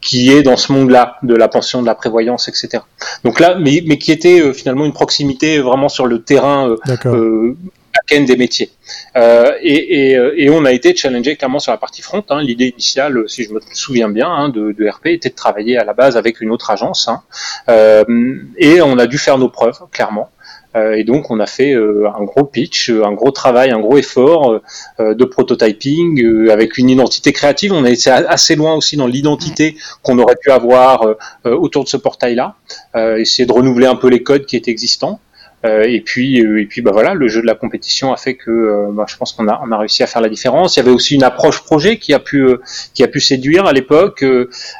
qui 0.00 0.30
est 0.30 0.42
dans 0.42 0.56
ce 0.56 0.72
monde-là 0.72 1.16
de 1.22 1.34
la 1.34 1.48
pension, 1.48 1.82
de 1.82 1.86
la 1.86 1.94
prévoyance, 1.94 2.48
etc. 2.48 2.84
Donc 3.24 3.40
là, 3.40 3.56
mais, 3.58 3.82
mais 3.86 3.98
qui 3.98 4.12
était 4.12 4.52
finalement 4.52 4.84
une 4.84 4.92
proximité 4.92 5.58
vraiment 5.58 5.88
sur 5.88 6.06
le 6.06 6.22
terrain 6.22 6.76
des 8.10 8.36
métiers. 8.36 8.70
Euh, 9.16 9.52
et, 9.60 10.12
et, 10.36 10.50
on 10.50 10.64
a 10.64 10.72
été 10.72 10.94
challengé 10.94 11.36
clairement 11.36 11.58
sur 11.58 11.72
la 11.72 11.78
partie 11.78 12.02
front. 12.02 12.22
Hein. 12.28 12.42
L'idée 12.42 12.68
initiale, 12.68 13.24
si 13.28 13.44
je 13.44 13.52
me 13.52 13.60
souviens 13.72 14.08
bien, 14.08 14.28
hein, 14.28 14.48
de, 14.50 14.72
de, 14.72 14.88
RP 14.88 15.06
était 15.06 15.30
de 15.30 15.34
travailler 15.34 15.78
à 15.78 15.84
la 15.84 15.94
base 15.94 16.16
avec 16.16 16.40
une 16.40 16.50
autre 16.50 16.70
agence. 16.70 17.08
Hein. 17.08 17.22
Euh, 17.68 18.04
et 18.58 18.82
on 18.82 18.98
a 18.98 19.06
dû 19.06 19.18
faire 19.18 19.38
nos 19.38 19.48
preuves, 19.48 19.80
clairement. 19.90 20.30
Euh, 20.76 20.94
et 20.94 21.04
donc 21.04 21.30
on 21.30 21.38
a 21.38 21.46
fait 21.46 21.72
euh, 21.72 22.08
un 22.18 22.24
gros 22.24 22.44
pitch, 22.44 22.90
un 22.90 23.12
gros 23.12 23.30
travail, 23.30 23.70
un 23.70 23.78
gros 23.78 23.96
effort 23.96 24.60
de 24.98 25.24
prototyping 25.24 26.50
avec 26.50 26.78
une 26.78 26.90
identité 26.90 27.32
créative. 27.32 27.72
On 27.72 27.84
a 27.84 27.90
été 27.90 28.10
assez 28.10 28.54
loin 28.54 28.74
aussi 28.74 28.96
dans 28.96 29.06
l'identité 29.06 29.76
qu'on 30.02 30.18
aurait 30.18 30.36
pu 30.40 30.50
avoir 30.50 31.06
autour 31.44 31.84
de 31.84 31.88
ce 31.88 31.96
portail-là, 31.96 32.56
essayer 33.18 33.46
de 33.46 33.52
renouveler 33.52 33.86
un 33.86 33.96
peu 33.96 34.08
les 34.08 34.22
codes 34.22 34.46
qui 34.46 34.56
étaient 34.56 34.72
existants. 34.72 35.20
Euh, 35.64 35.84
et 35.84 36.00
puis, 36.00 36.44
euh, 36.44 36.60
et 36.60 36.66
puis, 36.66 36.82
bah 36.82 36.90
voilà, 36.92 37.14
le 37.14 37.26
jeu 37.28 37.40
de 37.40 37.46
la 37.46 37.54
compétition 37.54 38.12
a 38.12 38.16
fait 38.16 38.34
que, 38.34 38.50
euh, 38.50 38.88
bah, 38.92 39.06
je 39.08 39.16
pense 39.16 39.32
qu'on 39.32 39.48
a, 39.48 39.60
on 39.64 39.72
a 39.72 39.78
réussi 39.78 40.02
à 40.02 40.06
faire 40.06 40.20
la 40.20 40.28
différence. 40.28 40.76
Il 40.76 40.80
y 40.80 40.82
avait 40.82 40.90
aussi 40.90 41.14
une 41.14 41.22
approche 41.22 41.62
projet 41.62 41.98
qui 41.98 42.12
a 42.12 42.18
pu, 42.18 42.46
qui 42.92 43.02
a 43.02 43.08
pu 43.08 43.20
séduire 43.20 43.64
à 43.64 43.72
l'époque, 43.72 44.24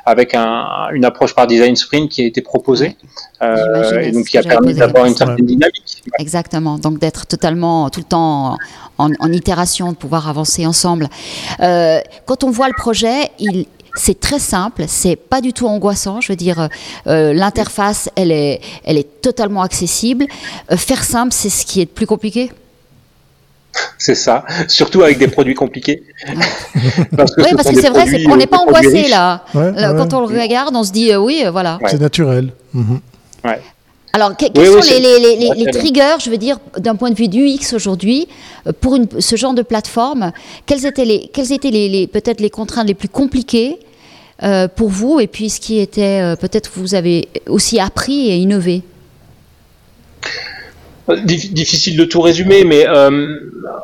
avec 0.04 0.34
un, 0.34 0.66
une 0.92 1.04
approche 1.04 1.34
par 1.34 1.46
design 1.46 1.74
sprint 1.76 2.10
qui 2.10 2.22
a 2.22 2.26
été 2.26 2.42
proposée, 2.42 2.96
et 3.40 4.12
donc 4.12 4.26
qui 4.26 4.36
a 4.38 4.42
permis 4.42 4.74
d'avoir 4.74 5.06
une 5.06 5.16
certaine 5.16 5.46
dynamique. 5.46 6.02
Exactement. 6.18 6.78
Donc 6.78 6.98
d'être 6.98 7.26
totalement 7.26 7.88
tout 7.88 8.00
le 8.00 8.06
temps 8.06 8.58
en, 8.98 9.10
en, 9.18 9.32
itération, 9.32 9.92
de 9.92 9.96
pouvoir 9.96 10.28
avancer 10.28 10.66
ensemble. 10.66 11.08
quand 11.58 12.44
on 12.44 12.50
voit 12.50 12.68
le 12.68 12.74
projet, 12.76 13.30
il 13.38 13.66
c'est 13.94 14.18
très 14.18 14.38
simple, 14.38 14.84
c'est 14.88 15.16
pas 15.16 15.40
du 15.40 15.52
tout 15.52 15.66
angoissant. 15.66 16.20
Je 16.20 16.32
veux 16.32 16.36
dire, 16.36 16.68
euh, 17.06 17.32
l'interface, 17.32 18.10
elle 18.16 18.32
est, 18.32 18.60
elle 18.84 18.98
est 18.98 19.20
totalement 19.22 19.62
accessible. 19.62 20.26
Euh, 20.70 20.76
faire 20.76 21.04
simple, 21.04 21.32
c'est 21.32 21.48
ce 21.48 21.64
qui 21.64 21.80
est 21.80 21.84
le 21.84 21.90
plus 21.90 22.06
compliqué. 22.06 22.50
C'est 23.98 24.14
ça, 24.14 24.44
surtout 24.68 25.02
avec 25.02 25.18
des 25.18 25.26
produits 25.26 25.54
compliqués. 25.54 26.04
oui, 26.28 26.34
parce 27.56 27.68
que 27.68 27.80
c'est 27.80 27.90
vrai, 27.90 28.06
on 28.28 28.36
n'est 28.36 28.46
pas 28.46 28.58
angoissé 28.58 29.08
là. 29.08 29.44
Quand 29.52 30.14
on 30.14 30.26
le 30.26 30.40
regarde, 30.40 30.74
on 30.76 30.84
se 30.84 30.92
dit 30.92 31.12
euh, 31.12 31.18
oui, 31.18 31.44
voilà. 31.50 31.78
C'est 31.86 32.00
naturel. 32.00 32.52
Mhm. 32.72 33.00
Alors, 34.14 34.36
quels 34.36 34.54
sont 34.54 34.92
les, 34.92 35.70
triggers, 35.72 36.18
je 36.24 36.30
veux 36.30 36.36
dire, 36.36 36.60
d'un 36.78 36.94
point 36.94 37.10
de 37.10 37.16
vue 37.16 37.26
du 37.26 37.48
UX 37.48 37.74
aujourd'hui, 37.74 38.28
euh, 38.64 38.72
pour 38.80 38.96
ce 39.18 39.34
genre 39.34 39.54
de 39.54 39.62
plateforme 39.62 40.30
Quelles 40.66 40.86
étaient, 40.86 41.04
les, 41.04 41.28
quelles 41.32 41.52
étaient 41.52 41.72
les, 41.72 42.06
peut-être 42.06 42.40
les 42.40 42.48
contraintes 42.48 42.86
les 42.86 42.94
plus 42.94 43.08
compliquées 43.08 43.76
euh, 44.44 44.68
pour 44.68 44.88
vous 44.88 45.18
Et 45.18 45.26
puis, 45.26 45.50
ce 45.50 45.58
qui 45.58 45.80
était, 45.80 46.20
euh, 46.22 46.36
peut-être, 46.36 46.70
vous 46.76 46.94
avez 46.94 47.28
aussi 47.48 47.80
appris 47.80 48.30
et 48.30 48.36
innové? 48.36 48.82
Difficile 51.06 51.98
de 51.98 52.04
tout 52.06 52.22
résumer, 52.22 52.64
mais 52.64 52.86
euh, 52.88 53.38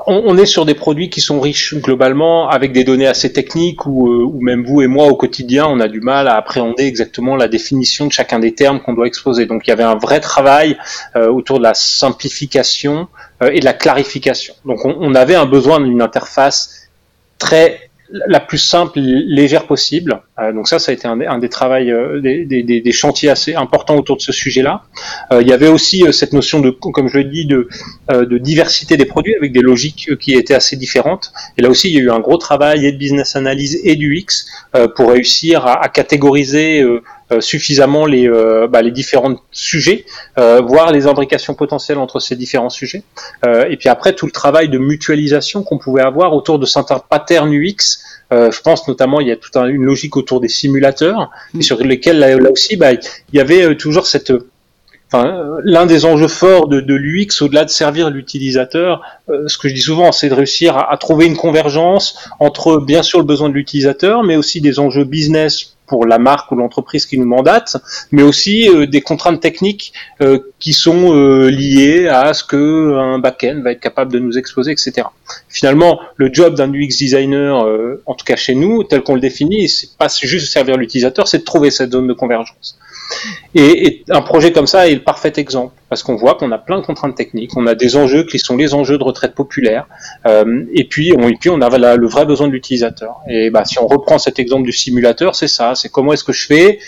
on, 0.07 0.39
est 0.39 0.47
sur 0.47 0.65
des 0.65 0.73
produits 0.73 1.11
qui 1.11 1.21
sont 1.21 1.39
riches 1.39 1.75
globalement, 1.75 2.49
avec 2.49 2.73
des 2.73 2.83
données 2.83 3.07
assez 3.07 3.31
techniques, 3.31 3.85
où, 3.85 4.09
euh, 4.09 4.33
même 4.41 4.65
vous 4.65 4.81
et 4.81 4.87
moi 4.87 5.07
au 5.07 5.17
quotidien, 5.17 5.67
on 5.69 5.81
a 5.81 5.89
du 5.89 6.01
mal 6.01 6.29
à 6.29 6.37
appréhender 6.37 6.85
exactement 6.85 7.37
la 7.37 7.47
définition 7.47 8.07
de 8.07 8.13
chacun 8.13 8.39
des 8.39 8.55
termes 8.55 8.81
qu'on 8.81 8.95
doit 8.95 9.07
exposer. 9.07 9.45
Donc 9.45 9.67
il 9.67 9.71
y 9.71 9.73
avait 9.73 9.83
un 9.83 9.97
vrai 9.97 10.21
travail 10.21 10.79
euh, 11.15 11.29
autour 11.29 11.59
de 11.59 11.65
la 11.65 11.75
simplification 11.75 13.07
et 13.43 13.61
de 13.61 13.65
la 13.67 13.75
clarification. 13.75 14.55
Donc 14.65 14.87
on, 14.87 14.97
on 14.99 15.15
avait 15.15 15.35
un 15.35 15.47
besoin 15.47 15.79
d'une 15.81 16.01
interface 16.01 16.89
très 17.39 17.90
la 18.13 18.41
plus 18.41 18.59
simple, 18.59 18.99
légère 18.99 19.67
possible. 19.67 20.23
Euh, 20.39 20.53
donc 20.53 20.69
ça, 20.69 20.79
ça 20.79 20.91
a 20.91 20.95
été 20.95 21.07
un, 21.07 21.39
des 21.39 21.49
travails, 21.49 21.91
euh, 21.91 22.21
des, 22.21 22.45
des, 22.45 22.63
des, 22.63 22.93
chantiers 22.93 23.31
assez 23.31 23.55
importants 23.55 23.97
autour 23.97 24.17
de 24.17 24.23
ce 24.23 24.33
sujet-là. 24.33 24.83
Euh, 25.33 25.43
il 25.43 25.49
y 25.49 25.53
avait 25.53 25.69
aussi 25.69 26.05
cette 26.13 26.33
notion 26.33 26.61
de, 26.61 26.71
comme 26.71 27.09
je 27.09 27.19
l'ai 27.19 27.25
dit, 27.25 27.47
de, 27.47 27.69
de 28.09 28.39
diversité 28.39 28.97
des 28.97 29.07
produits 29.07 29.35
avec 29.37 29.53
des 29.53 29.61
logiques 29.61 30.17
qui 30.19 30.35
étaient 30.35 30.55
assez 30.55 30.77
différentes. 30.77 31.33
Et 31.57 31.63
là 31.63 31.71
aussi, 31.71 31.89
il 31.89 31.95
y 31.95 31.99
a 31.99 32.03
eu 32.03 32.11
un 32.11 32.21
gros 32.21 32.37
travail 32.37 32.87
et 32.87 32.93
de 32.93 32.97
business 32.97 33.37
analyse 33.37 33.81
et 33.85 33.97
du 33.97 34.17
X 34.17 34.47
pour 34.97 35.11
réussir 35.11 35.67
à, 35.67 35.83
à 35.83 35.89
catégoriser 35.89 36.85
suffisamment 37.39 38.07
les, 38.07 38.29
bah, 38.69 38.83
les 38.83 38.91
différents 38.91 39.37
sujets, 39.53 40.05
voir 40.37 40.91
les 40.91 41.07
imbrications 41.07 41.55
potentielles 41.55 41.99
entre 41.99 42.19
ces 42.19 42.35
différents 42.35 42.71
sujets. 42.71 43.05
et 43.45 43.77
puis 43.77 43.89
après, 43.89 44.15
tout 44.15 44.27
le 44.27 44.33
travail 44.33 44.69
de 44.69 44.79
mutualisation 44.79 45.63
qu'on 45.63 45.79
pouvait 45.79 46.03
avoir 46.03 46.35
autour 46.35 46.59
de 46.59 46.67
certains 46.67 46.99
patterns 46.99 47.53
UX 47.53 48.01
euh, 48.33 48.53
je 48.53 48.61
pense 48.61 48.87
notamment 48.87 49.21
il 49.21 49.27
y 49.27 49.33
a 49.33 49.37
toute 49.37 49.57
une 49.57 49.83
logique 49.83 50.17
autour 50.17 50.41
des 50.41 50.49
simulateurs 50.49 51.31
mm. 51.55 51.63
sur 51.63 51.79
lesquels 51.83 52.19
là, 52.19 52.37
aussi 52.51 52.77
bah, 52.77 52.93
il 52.93 53.01
y 53.33 53.41
avait 53.41 53.63
euh, 53.63 53.75
toujours 53.75 54.07
cette 54.07 54.33
Enfin, 55.13 55.59
l'un 55.65 55.87
des 55.87 56.05
enjeux 56.05 56.29
forts 56.29 56.69
de, 56.69 56.81
de 56.81 56.95
l'UX, 56.95 57.43
au-delà 57.43 57.65
de 57.65 57.71
servir 57.71 58.11
l'utilisateur, 58.11 59.03
euh, 59.29 59.49
ce 59.49 59.59
que 59.59 59.69
je 59.69 59.75
dis 59.75 59.81
souvent, 59.81 60.13
c'est 60.13 60.29
de 60.29 60.35
réussir 60.35 60.79
à, 60.79 60.97
trouver 60.99 61.27
une 61.27 61.37
convergence 61.37 62.17
entre, 62.39 62.79
bien 62.79 63.03
sûr, 63.03 63.19
le 63.19 63.25
besoin 63.25 63.49
de 63.49 63.55
l'utilisateur, 63.55 64.23
mais 64.23 64.37
aussi 64.37 64.61
des 64.61 64.79
enjeux 64.79 65.03
business 65.03 65.75
pour 65.91 66.07
la 66.07 66.21
marque 66.21 66.53
ou 66.53 66.55
l'entreprise 66.55 67.05
qui 67.05 67.19
nous 67.19 67.27
mandate, 67.27 67.77
mais 68.13 68.23
aussi 68.23 68.69
euh, 68.69 68.87
des 68.87 69.01
contraintes 69.01 69.41
techniques 69.41 69.93
euh, 70.23 70.39
qui 70.61 70.73
sont 70.73 71.17
euh, 71.17 71.51
liées 71.51 72.07
à 72.07 72.33
ce 72.33 72.45
que 72.45 72.95
un 72.97 73.19
back-end 73.19 73.61
va 73.65 73.73
être 73.73 73.81
capable 73.81 74.13
de 74.13 74.21
nous 74.21 74.39
exposer, 74.39 74.71
etc. 74.71 75.09
Finalement, 75.49 75.99
le 76.15 76.33
job 76.33 76.55
d'un 76.55 76.73
UX 76.73 76.97
designer, 76.97 77.67
en 78.07 78.15
tout 78.15 78.25
cas 78.25 78.37
chez 78.37 78.55
nous, 78.55 78.85
tel 78.85 79.03
qu'on 79.03 79.15
le 79.15 79.21
définit, 79.21 79.69
c'est 79.69 79.97
pas 79.99 80.07
juste 80.09 80.53
servir 80.53 80.77
l'utilisateur, 80.77 81.27
c'est 81.27 81.39
de 81.39 81.45
trouver 81.45 81.73
cette 81.73 81.91
zone 81.91 82.07
de 82.07 82.13
convergence. 82.13 82.79
Et, 83.55 84.05
un 84.11 84.23
projet 84.23 84.53
comme 84.53 84.67
ça 84.67 84.89
est 84.89 84.95
le 84.95 85.03
parfait 85.03 85.33
exemple, 85.37 85.75
parce 85.89 86.03
qu'on 86.03 86.17
voit 86.17 86.35
qu'on 86.35 86.53
a 86.53 86.59
plein 86.59 86.81
de 86.81 86.85
contraintes 86.85 87.17
techniques, 87.17 87.57
on 87.57 87.67
a 87.67 87.75
des 87.75 87.97
enjeux 87.97 88.25
qui 88.25 88.39
sont 88.39 88.57
les 88.57 88.75
enjeux 88.75 88.99
de 88.99 89.05
retraite 89.05 89.35
populaire, 89.35 89.87
euh, 90.27 90.65
et, 90.73 90.85
puis 90.85 91.13
on, 91.17 91.61
a 91.61 91.97
le 91.97 92.07
vrai 92.07 92.27
besoin 92.27 92.49
de 92.49 92.53
l'utilisateur. 92.53 93.21
Et 93.29 93.51
bah, 93.51 93.65
si 93.65 93.79
on 93.79 93.87
reprend 93.87 94.19
cet 94.19 94.39
exemple 94.39 94.65
du 94.65 94.73
simulateur, 94.73 95.35
c'est 95.35 95.49
ça, 95.49 95.75
c'est 95.75 95.89
comment 95.89 96.13
est-ce 96.13 96.25
que 96.25 96.33
je 96.33 96.47
fais 96.47 96.79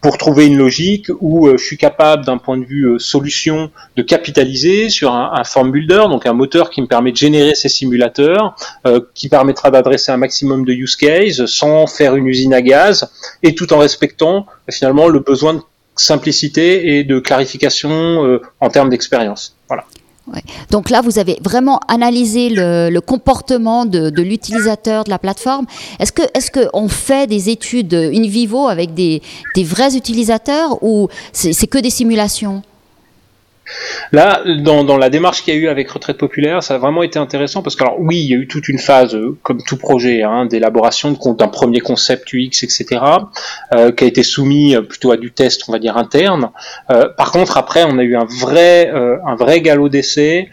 pour 0.00 0.18
trouver 0.18 0.46
une 0.46 0.56
logique 0.56 1.06
où 1.20 1.46
euh, 1.46 1.56
je 1.58 1.64
suis 1.64 1.76
capable, 1.76 2.24
d'un 2.24 2.38
point 2.38 2.56
de 2.56 2.64
vue 2.64 2.86
euh, 2.86 2.98
solution, 2.98 3.70
de 3.96 4.02
capitaliser 4.02 4.88
sur 4.88 5.12
un, 5.12 5.44
form 5.44 5.70
builder, 5.70 6.04
donc 6.08 6.26
un 6.26 6.32
moteur 6.32 6.70
qui 6.70 6.80
me 6.80 6.86
permet 6.86 7.12
de 7.12 7.16
générer 7.16 7.54
ces 7.54 7.68
simulateurs, 7.68 8.54
qui 9.14 9.28
permettra 9.28 9.70
d'adresser 9.70 10.12
un 10.12 10.16
maximum 10.16 10.64
de 10.64 10.72
use 10.72 10.96
cases 10.96 11.44
sans 11.46 11.86
faire 11.86 12.14
une 12.14 12.26
usine 12.26 12.54
à 12.54 12.62
gaz, 12.62 13.10
et 13.42 13.54
tout 13.54 13.72
en 13.72 13.78
respectant 13.78 14.46
finalement 14.68 15.08
le 15.08 15.20
besoin 15.20 15.54
de 15.54 15.60
simplicité 15.96 16.98
et 16.98 17.04
de 17.04 17.18
clarification 17.18 18.24
euh, 18.24 18.40
en 18.60 18.68
termes 18.68 18.90
d'expérience. 18.90 19.56
Voilà. 19.68 19.84
Donc 20.70 20.90
là, 20.90 21.00
vous 21.00 21.18
avez 21.18 21.38
vraiment 21.42 21.80
analysé 21.88 22.48
le, 22.50 22.98
comportement 23.00 23.84
de, 23.84 24.10
l'utilisateur 24.22 25.04
de 25.04 25.10
la 25.10 25.18
plateforme. 25.18 25.66
Est-ce 25.98 26.12
que 26.12 26.22
est-ce 26.34 26.50
qu'on 26.50 26.88
fait 26.88 27.26
des 27.26 27.48
études 27.48 27.94
in 27.94 28.22
vivo 28.22 28.68
avec 28.68 28.94
des, 28.94 29.22
des 29.54 29.64
vrais 29.64 29.96
utilisateurs 29.96 30.82
ou 30.82 31.08
c'est 31.32 31.66
que 31.66 31.78
des 31.78 31.90
simulations? 31.90 32.62
Là, 34.12 34.42
dans, 34.62 34.96
la 34.96 35.10
démarche 35.10 35.42
qu'il 35.42 35.54
y 35.54 35.56
a 35.56 35.60
eu 35.60 35.68
avec 35.68 35.90
Retraite 35.90 36.18
Populaire, 36.18 36.62
ça 36.62 36.74
a 36.74 36.78
vraiment 36.78 37.02
été 37.02 37.18
intéressant 37.18 37.62
parce 37.62 37.76
que, 37.76 37.82
alors 37.84 38.00
oui, 38.00 38.18
il 38.18 38.30
y 38.30 38.34
a 38.34 38.36
eu 38.36 38.48
toute 38.48 38.68
une 38.68 38.78
phase, 38.78 39.14
euh, 39.14 39.38
comme 39.42 39.62
tout 39.62 39.76
projet, 39.76 40.22
hein, 40.22 40.46
d'élaboration 40.46 41.12
d'un 41.12 41.48
premier 41.48 41.80
concept 41.80 42.32
UX, 42.32 42.62
etc., 42.62 43.00
euh, 43.72 43.92
qui 43.92 44.04
a 44.04 44.06
été 44.06 44.22
soumis 44.22 44.74
euh, 44.74 44.82
plutôt 44.82 45.12
à 45.12 45.16
du 45.16 45.30
test, 45.30 45.62
on 45.68 45.72
va 45.72 45.78
dire, 45.78 45.96
interne. 45.96 46.50
par 46.88 47.30
contre, 47.32 47.56
après, 47.56 47.84
on 47.84 47.98
a 47.98 48.02
eu 48.02 48.16
un 48.16 48.24
vrai, 48.24 48.90
un 48.90 49.34
vrai 49.34 49.60
galop 49.60 49.88
d'essai 49.88 50.48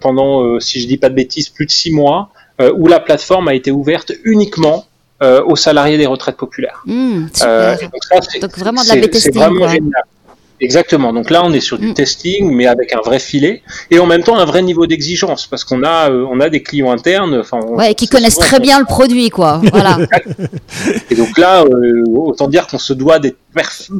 pendant, 0.00 0.60
si 0.60 0.80
je 0.80 0.86
dis 0.86 0.96
pas 0.96 1.08
de 1.08 1.14
bêtises, 1.14 1.48
plus 1.48 1.66
de 1.66 1.70
six 1.70 1.92
mois, 1.92 2.30
où 2.76 2.86
la 2.86 3.00
plateforme 3.00 3.48
a 3.48 3.54
été 3.54 3.70
ouverte 3.70 4.12
uniquement 4.24 4.86
aux 5.20 5.56
salariés 5.56 5.98
des 5.98 6.06
retraites 6.06 6.36
populaires. 6.36 6.82
Mmh, 6.86 7.26
super. 7.34 7.78
donc, 8.40 8.58
vraiment 8.58 8.82
de 8.82 8.88
la 8.88 8.96
bêtise. 8.96 9.30
Exactement. 10.62 11.12
Donc 11.12 11.28
là, 11.30 11.42
on 11.44 11.52
est 11.52 11.60
sur 11.60 11.76
du 11.76 11.88
mm. 11.88 11.94
testing, 11.94 12.54
mais 12.54 12.68
avec 12.68 12.94
un 12.94 13.00
vrai 13.00 13.18
filet 13.18 13.62
et 13.90 13.98
en 13.98 14.06
même 14.06 14.22
temps 14.22 14.38
un 14.38 14.44
vrai 14.44 14.62
niveau 14.62 14.86
d'exigence 14.86 15.48
parce 15.48 15.64
qu'on 15.64 15.82
a, 15.82 16.08
euh, 16.08 16.24
on 16.30 16.38
a 16.38 16.48
des 16.48 16.62
clients 16.62 16.92
internes. 16.92 17.34
Enfin, 17.40 17.58
ouais, 17.66 17.94
qui 17.94 18.06
connaissent 18.06 18.38
très 18.38 18.60
bien 18.60 18.78
le 18.78 18.84
produit, 18.84 19.28
quoi. 19.28 19.60
Voilà. 19.72 19.98
et 21.10 21.14
donc 21.16 21.36
là, 21.36 21.64
euh, 21.64 22.04
autant 22.14 22.46
dire 22.46 22.68
qu'on 22.68 22.78
se 22.78 22.92
doit 22.92 23.18
d'être 23.18 23.38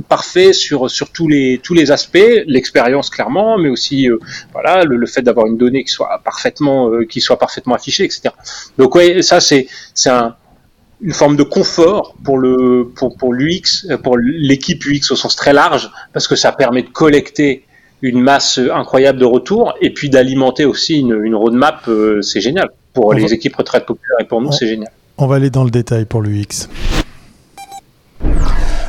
parfait 0.08 0.52
sur 0.52 0.88
sur 0.88 1.10
tous 1.10 1.26
les 1.26 1.60
tous 1.62 1.74
les 1.74 1.90
aspects, 1.90 2.44
l'expérience 2.46 3.10
clairement, 3.10 3.58
mais 3.58 3.68
aussi 3.68 4.08
euh, 4.08 4.20
voilà 4.52 4.84
le, 4.84 5.06
fait 5.06 5.22
d'avoir 5.22 5.46
une 5.46 5.56
donnée 5.56 5.82
qui 5.82 5.90
soit 5.90 6.20
parfaitement 6.24 6.90
qui 7.08 7.20
soit 7.20 7.38
parfaitement 7.38 7.74
affichée, 7.74 8.04
etc. 8.04 8.30
Donc 8.78 8.94
ouais, 8.94 9.22
ça 9.22 9.40
c'est 9.40 9.66
c'est 9.94 10.10
un 10.10 10.36
une 11.02 11.12
forme 11.12 11.36
de 11.36 11.42
confort 11.42 12.14
pour 12.24 12.38
le 12.38 12.90
pour, 12.94 13.16
pour 13.16 13.32
l'UX, 13.32 13.86
euh, 13.90 13.98
pour 13.98 14.16
l'équipe 14.18 14.84
UX 14.86 15.10
au 15.10 15.16
sens 15.16 15.36
très 15.36 15.52
large, 15.52 15.90
parce 16.12 16.28
que 16.28 16.36
ça 16.36 16.52
permet 16.52 16.82
de 16.82 16.88
collecter 16.88 17.64
une 18.02 18.20
masse 18.20 18.58
incroyable 18.72 19.18
de 19.18 19.24
retours 19.24 19.74
et 19.80 19.90
puis 19.90 20.10
d'alimenter 20.10 20.64
aussi 20.64 21.00
une, 21.00 21.20
une 21.22 21.34
roadmap, 21.34 21.86
euh, 21.88 22.20
c'est 22.22 22.40
génial. 22.40 22.70
Pour 22.94 23.14
les 23.14 23.32
équipes 23.32 23.56
retraite 23.56 23.86
populaires 23.86 24.18
et 24.20 24.24
pour 24.24 24.42
nous, 24.42 24.52
c'est 24.52 24.66
génial. 24.66 24.90
On 25.16 25.26
va 25.26 25.36
aller 25.36 25.50
dans 25.50 25.64
le 25.64 25.70
détail 25.70 26.04
pour 26.04 26.20
l'UX 26.20 26.68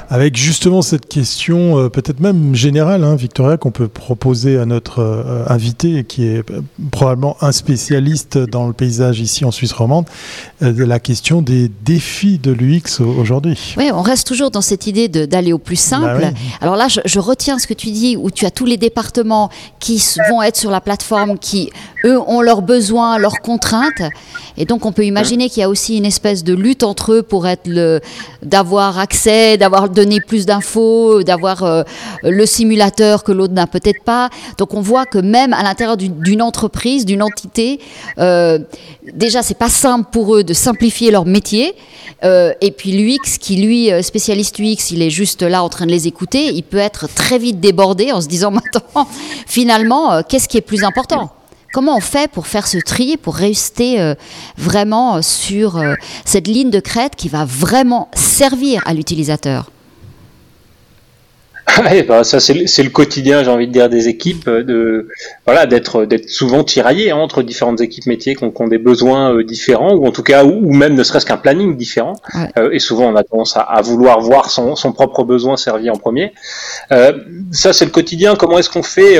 avec 0.10 0.36
justement 0.36 0.82
cette 0.82 1.08
question, 1.08 1.80
euh, 1.80 1.89
peut-être 1.89 2.20
même 2.20 2.56
générale, 2.56 3.04
hein, 3.04 3.16
Victoria, 3.16 3.58
qu'on 3.58 3.72
peut 3.72 3.88
proposer 3.88 4.58
à 4.58 4.66
notre 4.66 5.00
euh, 5.00 5.44
invité, 5.48 6.04
qui 6.04 6.26
est 6.26 6.50
euh, 6.52 6.62
probablement 6.92 7.38
un 7.42 7.52
spécialiste 7.52 8.38
dans 8.38 8.68
le 8.68 8.74
paysage 8.74 9.20
ici 9.20 9.46
en 9.46 9.52
Suisse 9.52 9.74
romande, 9.74 10.06
de 10.62 10.84
la 10.84 11.00
question 11.00 11.42
des 11.42 11.70
défis 11.84 12.39
de 12.39 12.52
l'UX 12.52 13.02
aujourd'hui. 13.02 13.76
Oui, 13.78 13.89
on 13.94 14.02
reste 14.02 14.28
toujours 14.28 14.52
dans 14.52 14.62
cette 14.62 14.88
idée 14.88 15.08
d'aller 15.08 15.54
au 15.54 15.58
plus 15.58 15.76
bah 15.76 15.98
simple. 15.98 16.34
Alors 16.62 16.76
là, 16.76 16.88
je, 16.88 17.02
je, 17.06 17.20
retiens 17.20 17.60
ce 17.60 17.68
que 17.68 17.74
tu 17.74 17.92
dis, 17.92 18.18
où 18.18 18.32
tu 18.32 18.46
as 18.46 18.52
tous 18.52 18.66
les 18.66 18.78
départements 18.78 19.50
qui 19.80 20.02
vont 20.30 20.42
être 20.42 20.58
sur 20.58 20.72
la 20.72 20.82
plateforme, 20.82 21.38
qui, 21.38 21.70
eux, 22.06 22.20
ont 22.20 22.42
leurs 22.42 22.62
besoins, 22.62 23.18
leurs 23.18 23.42
contraintes. 23.42 24.02
Et 24.58 24.66
donc, 24.66 24.86
on 24.86 24.92
peut 24.92 25.06
imaginer 25.06 25.50
qu'il 25.50 25.62
y 25.62 25.63
a 25.63 25.70
aussi 25.70 25.98
une 25.98 26.06
espèce 26.06 26.44
de 26.44 26.54
lutte 26.54 26.84
entre 26.84 27.13
eux 27.13 27.24
pour 27.24 27.48
être 27.48 27.68
le, 27.68 28.00
d'avoir 28.44 29.00
accès, 29.00 29.58
d'avoir 29.58 29.89
donner 29.94 30.20
plus 30.20 30.46
d'infos, 30.46 31.24
d'avoir 31.24 31.64
euh, 31.64 31.84
le 32.24 32.46
simulateur 32.46 33.24
que 33.24 33.32
l'autre 33.32 33.54
n'a 33.54 33.68
peut-être 33.68 34.04
pas. 34.04 34.30
Donc 34.58 34.74
on 34.74 34.82
voit 34.82 35.06
que 35.06 35.18
même 35.18 35.54
à 35.54 35.64
l'intérieur 35.64 35.98
d'une 35.98 36.42
entreprise, 36.42 37.06
d'une 37.06 37.22
entité, 37.22 37.80
euh, 38.20 38.60
déjà 39.14 39.42
c'est 39.42 39.58
pas 39.58 39.70
simple 39.70 40.10
pour 40.12 40.36
eux 40.36 40.44
de 40.44 40.54
simplifier 40.54 41.12
leur 41.12 41.26
métier. 41.26 41.74
Euh, 42.24 42.54
et 42.62 42.72
puis 42.72 42.92
l'UX, 42.92 43.38
qui 43.40 43.58
lui, 43.58 43.90
spécialiste 44.04 44.60
UX, 44.60 44.92
il 44.92 45.02
est 45.02 45.10
juste 45.10 45.42
là 45.42 45.64
en 45.64 45.70
train 45.70 45.86
de 45.86 45.92
les 45.92 46.08
écouter, 46.08 46.48
il 46.54 46.64
peut 46.64 46.78
être 46.78 47.08
très 47.14 47.38
vite 47.38 47.60
débordé 47.60 48.12
en 48.12 48.22
se 48.22 48.28
disant 48.28 48.52
maintenant, 48.64 49.08
finalement, 49.48 50.22
qu'est-ce 50.24 50.48
qui 50.48 50.58
est 50.58 50.62
plus 50.62 50.84
important? 50.84 51.32
Comment 51.74 51.98
on 51.98 52.02
fait 52.02 52.30
pour 52.30 52.46
faire 52.46 52.68
ce 52.68 52.78
tri, 52.78 53.18
pour 53.18 53.36
rester 53.36 54.14
vraiment 54.58 55.24
sur 55.24 55.82
cette 56.24 56.48
ligne 56.48 56.70
de 56.70 56.80
crête 56.80 57.16
qui 57.16 57.30
va 57.30 57.46
vraiment 57.46 58.10
servir 58.14 58.84
à 58.86 58.94
l'utilisateur? 58.94 59.72
bah, 62.08 62.23
ça 62.23 62.39
c'est 62.39 62.54
le 62.84 62.89
quotidien, 62.89 63.43
j'ai 63.43 63.49
envie 63.49 63.67
de 63.67 63.71
dire, 63.71 63.89
des 63.89 64.08
équipes, 64.08 64.47
euh, 64.47 64.63
de 64.63 65.08
voilà, 65.45 65.65
d'être 65.65 66.06
d'être 66.06 66.30
souvent 66.30 66.63
tiraillé 66.63 67.13
entre 67.13 67.41
différentes 67.41 67.80
équipes 67.82 68.06
métiers 68.06 68.36
qui 68.36 68.43
ont, 68.43 68.67
des 68.67 68.78
besoins 68.78 69.34
euh, 69.34 69.43
différents, 69.43 69.93
ou 69.93 70.06
en 70.06 70.12
tout 70.12 70.23
cas, 70.23 70.43
ou, 70.43 70.73
même 70.73 70.95
ne 70.95 71.04
serait-ce 71.04 71.26
qu'un 71.26 71.38
planning 71.38 71.78
différent. 71.78 72.15
Euh, 72.58 72.69
et 72.71 72.80
souvent, 72.80 73.12
on 73.12 73.15
a 73.15 73.23
tendance 73.23 73.58
à, 73.58 73.82
vouloir 73.82 74.19
voir 74.19 74.49
son, 74.49 74.76
son, 74.76 74.91
propre 74.91 75.23
besoin 75.23 75.58
servi 75.58 75.89
en 75.89 75.95
premier. 75.95 76.34
ça, 76.89 77.73
c'est 77.73 77.86
le 77.86 77.91
quotidien. 77.91 78.36
Comment 78.36 78.60
est-ce 78.60 78.69
qu'on 78.69 78.84
fait 78.84 79.17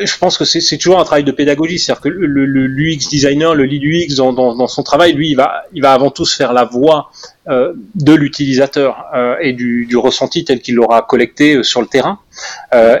je 0.00 0.16
pense 0.16 0.38
que 0.38 0.44
c'est 0.44 0.78
toujours 0.78 1.00
un 1.00 1.04
travail 1.04 1.24
de 1.24 1.32
pédagogie, 1.32 1.76
c'est-à-dire 1.78 2.02
que 2.02 2.08
le, 2.08 2.44
l'UX 2.44 3.08
designer, 3.10 3.54
le 3.54 3.64
lead 3.64 3.82
UX 3.82 4.14
dans, 4.14 4.32
dans, 4.32 4.54
dans, 4.54 4.68
son 4.68 4.84
travail, 4.84 5.12
lui, 5.12 5.30
il 5.30 5.34
va, 5.34 5.64
il 5.72 5.82
va 5.82 5.92
avant 5.92 6.10
tout 6.10 6.24
se 6.24 6.36
faire 6.36 6.52
la 6.52 6.64
voix 6.64 7.10
euh, 7.48 7.72
de 7.96 8.12
l'utilisateur 8.12 9.06
euh, 9.16 9.34
et 9.40 9.52
du, 9.52 9.96
ressenti 9.96 10.44
tel 10.44 10.60
qu'il 10.60 10.76
l'aura 10.76 11.02
collecté 11.02 11.56
euh, 11.56 11.64
sur 11.64 11.80
le 11.80 11.88
terrain. 11.88 12.20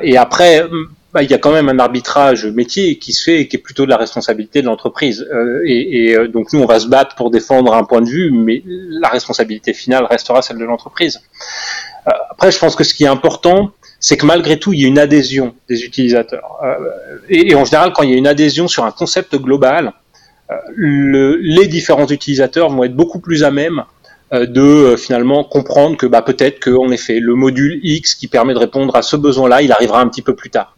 et 0.02 0.16
après, 0.16 0.64
bah, 1.12 1.22
il 1.22 1.30
y 1.30 1.34
a 1.34 1.38
quand 1.38 1.52
même 1.52 1.68
un 1.68 1.78
arbitrage 1.78 2.46
métier 2.46 2.98
qui 2.98 3.12
se 3.12 3.22
fait 3.22 3.42
et 3.42 3.46
qui 3.46 3.54
est 3.54 3.60
plutôt 3.60 3.84
de 3.84 3.90
la 3.90 3.96
responsabilité 3.96 4.60
de 4.60 4.66
l'entreprise. 4.66 5.24
et, 5.64 6.16
donc 6.26 6.52
nous, 6.52 6.60
on 6.60 6.66
va 6.66 6.80
se 6.80 6.88
battre 6.88 7.14
pour 7.14 7.30
défendre 7.30 7.72
un 7.72 7.84
point 7.84 8.00
de 8.00 8.08
vue, 8.08 8.32
mais 8.32 8.64
la 8.66 9.08
responsabilité 9.10 9.74
finale 9.74 10.06
restera 10.06 10.42
celle 10.42 10.58
de 10.58 10.64
l'entreprise. 10.64 11.20
après, 12.04 12.50
je 12.50 12.58
pense 12.58 12.74
que 12.74 12.82
ce 12.82 12.94
qui 12.94 13.04
est 13.04 13.14
important, 13.18 13.70
c'est 14.00 14.16
que 14.16 14.26
malgré 14.26 14.58
tout, 14.58 14.72
il 14.72 14.80
y 14.80 14.84
a 14.86 14.88
une 14.88 14.98
adhésion 14.98 15.54
des 15.68 15.84
utilisateurs. 15.84 16.58
et, 17.28 17.54
en 17.54 17.64
général, 17.64 17.92
quand 17.92 18.02
il 18.02 18.10
y 18.10 18.14
a 18.14 18.18
une 18.18 18.26
adhésion 18.26 18.66
sur 18.66 18.84
un 18.84 18.90
concept 18.90 19.36
global, 19.36 19.92
le, 20.74 21.36
les 21.36 21.68
différents 21.68 22.08
utilisateurs 22.08 22.70
vont 22.70 22.82
être 22.82 22.96
beaucoup 22.96 23.20
plus 23.20 23.44
à 23.44 23.52
même 23.52 23.84
de 24.32 24.60
euh, 24.60 24.96
finalement 24.96 25.44
comprendre 25.44 25.96
que 25.96 26.06
bah, 26.06 26.22
peut-être 26.22 26.58
qu'en 26.60 26.90
effet 26.90 27.20
le 27.20 27.34
module 27.34 27.80
X 27.82 28.14
qui 28.14 28.28
permet 28.28 28.54
de 28.54 28.58
répondre 28.58 28.96
à 28.96 29.02
ce 29.02 29.16
besoin-là, 29.16 29.62
il 29.62 29.72
arrivera 29.72 30.00
un 30.00 30.08
petit 30.08 30.22
peu 30.22 30.34
plus 30.34 30.50
tard. 30.50 30.76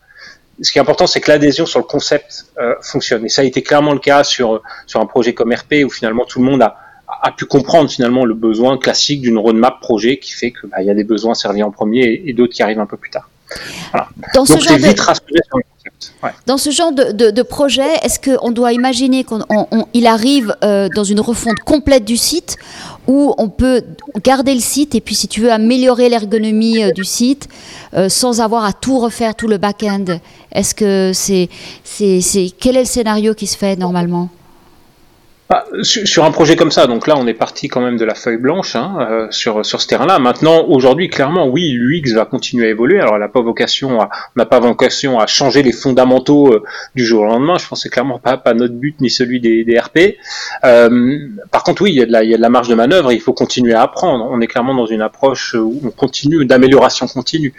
Ce 0.60 0.70
qui 0.70 0.78
est 0.78 0.80
important, 0.80 1.06
c'est 1.06 1.20
que 1.20 1.30
l'adhésion 1.30 1.66
sur 1.66 1.80
le 1.80 1.84
concept 1.84 2.46
euh, 2.58 2.74
fonctionne. 2.82 3.24
Et 3.24 3.28
ça 3.28 3.42
a 3.42 3.44
été 3.44 3.62
clairement 3.62 3.92
le 3.92 3.98
cas 3.98 4.22
sur, 4.24 4.62
sur 4.86 5.00
un 5.00 5.06
projet 5.06 5.34
comme 5.34 5.52
RP 5.52 5.84
où 5.84 5.90
finalement 5.90 6.24
tout 6.24 6.38
le 6.38 6.44
monde 6.44 6.62
a, 6.62 6.76
a 7.22 7.32
pu 7.32 7.44
comprendre 7.44 7.90
finalement 7.90 8.24
le 8.24 8.34
besoin 8.34 8.78
classique 8.78 9.20
d'une 9.20 9.38
roadmap 9.38 9.80
projet 9.80 10.18
qui 10.18 10.32
fait 10.32 10.52
qu'il 10.52 10.70
bah, 10.70 10.82
y 10.82 10.90
a 10.90 10.94
des 10.94 11.04
besoins 11.04 11.34
servis 11.34 11.62
en 11.62 11.70
premier 11.70 12.22
et, 12.24 12.32
d'autres 12.32 12.52
qui 12.52 12.62
arrivent 12.62 12.80
un 12.80 12.86
peu 12.86 12.96
plus 12.96 13.10
tard. 13.10 13.28
Voilà. 13.92 14.08
Dans 14.34 14.44
Donc 14.44 14.62
c'est 14.62 14.76
vite 14.76 15.00
rassuré 15.00 15.40
sur 15.46 15.58
le 15.58 15.64
concept. 15.70 16.12
Dans 16.46 16.58
ce 16.58 16.70
genre 16.70 16.92
de, 16.92 17.12
de, 17.12 17.30
de 17.30 17.42
projet, 17.42 17.94
est-ce 18.02 18.18
qu'on 18.18 18.50
doit 18.50 18.72
imaginer 18.72 19.24
qu'il 19.24 20.06
arrive 20.06 20.56
euh, 20.64 20.88
dans 20.94 21.04
une 21.04 21.20
refonte 21.20 21.58
complète 21.60 22.04
du 22.04 22.16
site 22.16 22.56
où 23.06 23.34
on 23.38 23.48
peut 23.48 23.82
garder 24.22 24.54
le 24.54 24.60
site 24.60 24.94
et 24.94 25.00
puis 25.00 25.14
si 25.14 25.28
tu 25.28 25.40
veux 25.40 25.52
améliorer 25.52 26.08
l'ergonomie 26.08 26.82
euh, 26.82 26.92
du 26.92 27.04
site 27.04 27.48
euh, 27.94 28.08
sans 28.08 28.40
avoir 28.40 28.64
à 28.64 28.72
tout 28.72 28.98
refaire, 28.98 29.34
tout 29.34 29.48
le 29.48 29.58
back-end. 29.58 30.04
Est-ce 30.52 30.74
que 30.74 31.12
c'est, 31.12 31.48
c'est, 31.82 32.20
c'est, 32.20 32.50
quel 32.58 32.76
est 32.76 32.80
le 32.80 32.86
scénario 32.86 33.34
qui 33.34 33.46
se 33.46 33.56
fait 33.56 33.76
normalement? 33.76 34.28
Bah, 35.50 35.66
sur 35.82 36.24
un 36.24 36.30
projet 36.30 36.56
comme 36.56 36.70
ça, 36.70 36.86
donc 36.86 37.06
là 37.06 37.16
on 37.18 37.26
est 37.26 37.34
parti 37.34 37.68
quand 37.68 37.82
même 37.82 37.98
de 37.98 38.04
la 38.06 38.14
feuille 38.14 38.38
blanche 38.38 38.76
hein, 38.76 38.96
euh, 39.10 39.26
sur, 39.30 39.64
sur 39.64 39.82
ce 39.82 39.86
terrain-là. 39.86 40.18
Maintenant, 40.18 40.64
aujourd'hui, 40.68 41.10
clairement, 41.10 41.46
oui, 41.48 41.72
l'UX 41.72 42.14
va 42.14 42.24
continuer 42.24 42.66
à 42.66 42.70
évoluer. 42.70 42.98
Alors, 42.98 43.16
elle 43.16 43.20
n'a 43.20 43.28
pas 43.28 43.42
vocation 43.42 44.00
à, 44.00 44.08
on 44.34 44.38
n'a 44.38 44.46
pas 44.46 44.58
vocation 44.58 45.20
à 45.20 45.26
changer 45.26 45.62
les 45.62 45.72
fondamentaux 45.72 46.50
euh, 46.50 46.62
du 46.94 47.04
jour 47.04 47.22
au 47.22 47.26
lendemain. 47.26 47.58
Je 47.58 47.68
pense 47.68 47.84
que 47.84 47.90
clairement 47.90 48.18
pas, 48.18 48.38
pas 48.38 48.54
notre 48.54 48.72
but 48.72 48.98
ni 49.02 49.10
celui 49.10 49.38
des, 49.38 49.64
des 49.64 49.78
RP. 49.78 50.16
Euh, 50.64 51.18
par 51.50 51.62
contre, 51.62 51.82
oui, 51.82 51.90
il 51.90 51.96
y, 51.96 52.02
a 52.02 52.06
de 52.06 52.12
la, 52.12 52.24
il 52.24 52.30
y 52.30 52.34
a 52.34 52.38
de 52.38 52.42
la 52.42 52.48
marge 52.48 52.68
de 52.68 52.74
manœuvre. 52.74 53.12
Il 53.12 53.20
faut 53.20 53.34
continuer 53.34 53.74
à 53.74 53.82
apprendre. 53.82 54.26
On 54.30 54.40
est 54.40 54.46
clairement 54.46 54.74
dans 54.74 54.86
une 54.86 55.02
approche 55.02 55.54
où 55.54 55.78
on 55.84 55.90
continue 55.90 56.46
d'amélioration 56.46 57.06
continue. 57.06 57.52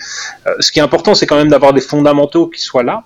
ce 0.60 0.72
qui 0.72 0.80
est 0.80 0.82
important, 0.82 1.14
c'est 1.14 1.28
quand 1.28 1.38
même 1.38 1.50
d'avoir 1.50 1.72
des 1.72 1.82
fondamentaux 1.82 2.48
qui 2.48 2.62
soient 2.62 2.84
là. 2.84 3.04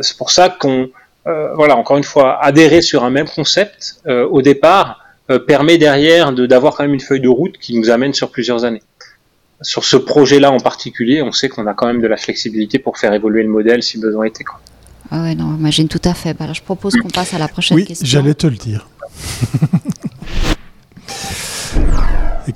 c'est 0.00 0.16
pour 0.16 0.30
ça 0.30 0.48
qu'on 0.48 0.88
euh, 1.26 1.54
voilà, 1.54 1.76
encore 1.76 1.96
une 1.96 2.04
fois, 2.04 2.42
adhérer 2.42 2.82
sur 2.82 3.04
un 3.04 3.10
même 3.10 3.28
concept 3.28 4.00
euh, 4.06 4.26
au 4.26 4.40
départ 4.40 5.04
euh, 5.30 5.38
permet 5.38 5.76
derrière 5.76 6.32
d'avoir 6.32 6.74
quand 6.74 6.84
même 6.84 6.94
une 6.94 7.00
feuille 7.00 7.20
de 7.20 7.28
route 7.28 7.58
qui 7.58 7.78
nous 7.78 7.90
amène 7.90 8.14
sur 8.14 8.30
plusieurs 8.30 8.64
années. 8.64 8.82
Sur 9.60 9.84
ce 9.84 9.96
projet-là 9.96 10.52
en 10.52 10.60
particulier, 10.60 11.20
on 11.20 11.32
sait 11.32 11.48
qu'on 11.48 11.66
a 11.66 11.74
quand 11.74 11.86
même 11.86 12.00
de 12.00 12.06
la 12.06 12.16
flexibilité 12.16 12.78
pour 12.78 12.96
faire 12.96 13.12
évoluer 13.12 13.42
le 13.42 13.48
modèle 13.48 13.82
si 13.82 13.98
besoin 13.98 14.24
était. 14.24 14.44
Quoi. 14.44 14.60
Ah 15.10 15.22
ouais, 15.22 15.34
non, 15.34 15.56
imagine 15.56 15.88
tout 15.88 16.00
à 16.04 16.14
fait. 16.14 16.32
Bah, 16.32 16.44
alors, 16.44 16.54
je 16.54 16.62
propose 16.62 16.94
qu'on 16.94 17.08
passe 17.08 17.34
à 17.34 17.38
la 17.38 17.48
prochaine 17.48 17.76
oui, 17.76 17.84
question. 17.84 18.06
J'allais 18.06 18.34
te 18.34 18.46
le 18.46 18.56
dire. 18.56 18.88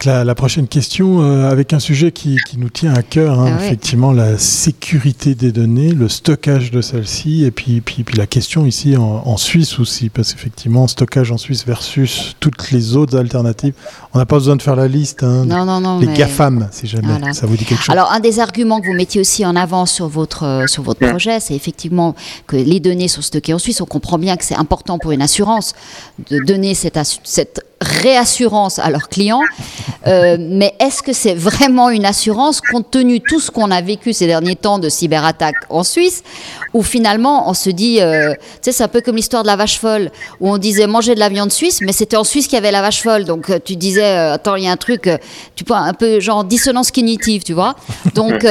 La, 0.04 0.34
prochaine 0.34 0.66
question, 0.66 1.22
euh, 1.22 1.50
avec 1.50 1.72
un 1.72 1.78
sujet 1.78 2.12
qui, 2.12 2.38
nous 2.56 2.70
tient 2.70 2.94
à 2.94 3.02
cœur, 3.02 3.38
hein, 3.38 3.56
ah 3.58 3.64
effectivement, 3.64 4.12
la 4.12 4.36
sécurité 4.38 5.34
des 5.34 5.52
données, 5.52 5.92
le 5.92 6.08
stockage 6.08 6.70
de 6.70 6.80
celles-ci, 6.80 7.44
et 7.44 7.50
puis, 7.50 7.80
puis, 7.80 8.02
puis 8.02 8.16
la 8.16 8.26
question 8.26 8.66
ici 8.66 8.96
en, 8.96 9.36
Suisse 9.36 9.78
aussi, 9.78 10.08
parce 10.08 10.32
qu'effectivement, 10.32 10.86
stockage 10.86 11.30
en 11.30 11.38
Suisse 11.38 11.64
versus 11.66 12.36
toutes 12.40 12.70
les 12.70 12.96
autres 12.96 13.16
alternatives, 13.16 13.74
on 14.12 14.18
n'a 14.18 14.26
pas 14.26 14.36
besoin 14.36 14.56
de 14.56 14.62
faire 14.62 14.76
la 14.76 14.88
liste. 14.88 15.22
Hein, 15.22 15.44
non, 15.44 15.64
non, 15.64 15.80
non. 15.80 15.98
Les 15.98 16.06
GAFAM, 16.06 16.68
si 16.70 16.86
jamais 16.86 17.32
ça 17.32 17.46
vous 17.46 17.56
dit 17.56 17.64
quelque 17.64 17.82
chose. 17.82 17.92
Alors, 17.92 18.12
un 18.12 18.20
des 18.20 18.40
arguments 18.40 18.80
que 18.80 18.86
vous 18.86 18.94
mettiez 18.94 19.20
aussi 19.20 19.44
en 19.46 19.56
avant 19.56 19.86
sur 19.86 20.08
votre, 20.08 20.44
euh, 20.44 20.66
sur 20.66 20.82
votre 20.82 21.06
projet, 21.06 21.40
c'est 21.40 21.54
effectivement 21.54 22.14
que 22.46 22.56
les 22.56 22.80
données 22.80 23.08
sont 23.08 23.22
stockées 23.22 23.54
en 23.54 23.58
Suisse. 23.58 23.80
On 23.80 23.86
comprend 23.86 24.18
bien 24.18 24.36
que 24.36 24.44
c'est 24.44 24.56
important 24.56 24.98
pour 24.98 25.12
une 25.12 25.22
assurance 25.22 25.74
de 26.30 26.38
donner 26.44 26.74
cette, 26.74 26.98
cette 27.24 27.64
réassurance 27.82 28.78
à 28.78 28.90
leurs 28.90 29.08
clients. 29.08 29.42
Euh, 30.06 30.36
mais 30.40 30.74
est-ce 30.80 31.02
que 31.02 31.12
c'est 31.12 31.34
vraiment 31.34 31.90
une 31.90 32.04
assurance 32.04 32.60
compte 32.60 32.90
tenu 32.90 33.20
tout 33.20 33.40
ce 33.40 33.50
qu'on 33.50 33.70
a 33.70 33.80
vécu 33.80 34.12
ces 34.12 34.26
derniers 34.26 34.56
temps 34.56 34.78
de 34.78 34.88
cyberattaques 34.88 35.54
en 35.68 35.84
Suisse 35.84 36.22
où 36.74 36.82
finalement 36.82 37.48
on 37.48 37.54
se 37.54 37.70
dit, 37.70 38.00
euh, 38.00 38.32
tu 38.34 38.38
sais, 38.62 38.72
c'est 38.72 38.84
un 38.84 38.88
peu 38.88 39.00
comme 39.00 39.16
l'histoire 39.16 39.42
de 39.42 39.48
la 39.48 39.56
vache 39.56 39.78
folle, 39.78 40.10
où 40.40 40.50
on 40.50 40.58
disait 40.58 40.86
manger 40.86 41.14
de 41.14 41.20
la 41.20 41.28
viande 41.28 41.52
suisse, 41.52 41.80
mais 41.82 41.92
c'était 41.92 42.16
en 42.16 42.24
Suisse 42.24 42.46
qu'il 42.46 42.54
y 42.54 42.58
avait 42.58 42.70
la 42.70 42.82
vache 42.82 43.02
folle. 43.02 43.24
Donc 43.24 43.50
euh, 43.50 43.58
tu 43.62 43.76
disais, 43.76 44.04
euh, 44.04 44.34
attends, 44.34 44.56
il 44.56 44.64
y 44.64 44.68
a 44.68 44.72
un 44.72 44.76
truc, 44.76 45.08
tu 45.54 45.64
peux 45.64 45.74
un 45.74 45.94
peu 45.94 46.20
genre 46.20 46.44
dissonance 46.44 46.90
cognitive, 46.90 47.42
tu 47.42 47.52
vois. 47.52 47.74
Donc 48.14 48.46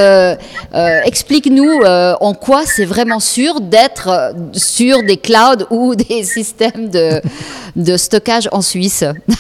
explique-nous 1.06 1.82
en 1.84 2.34
quoi 2.34 2.66
c'est 2.66 2.86
vraiment 2.86 3.20
sûr 3.20 3.62
d'être 3.62 4.34
sur 4.54 5.04
des 5.04 5.18
clouds 5.18 5.66
ou 5.70 5.96
des 6.12 6.24
systèmes 6.24 6.90
de, 6.90 7.22
de 7.76 7.98
stockage 7.98 8.48
en 8.52 8.62
Suisse. 8.62 9.04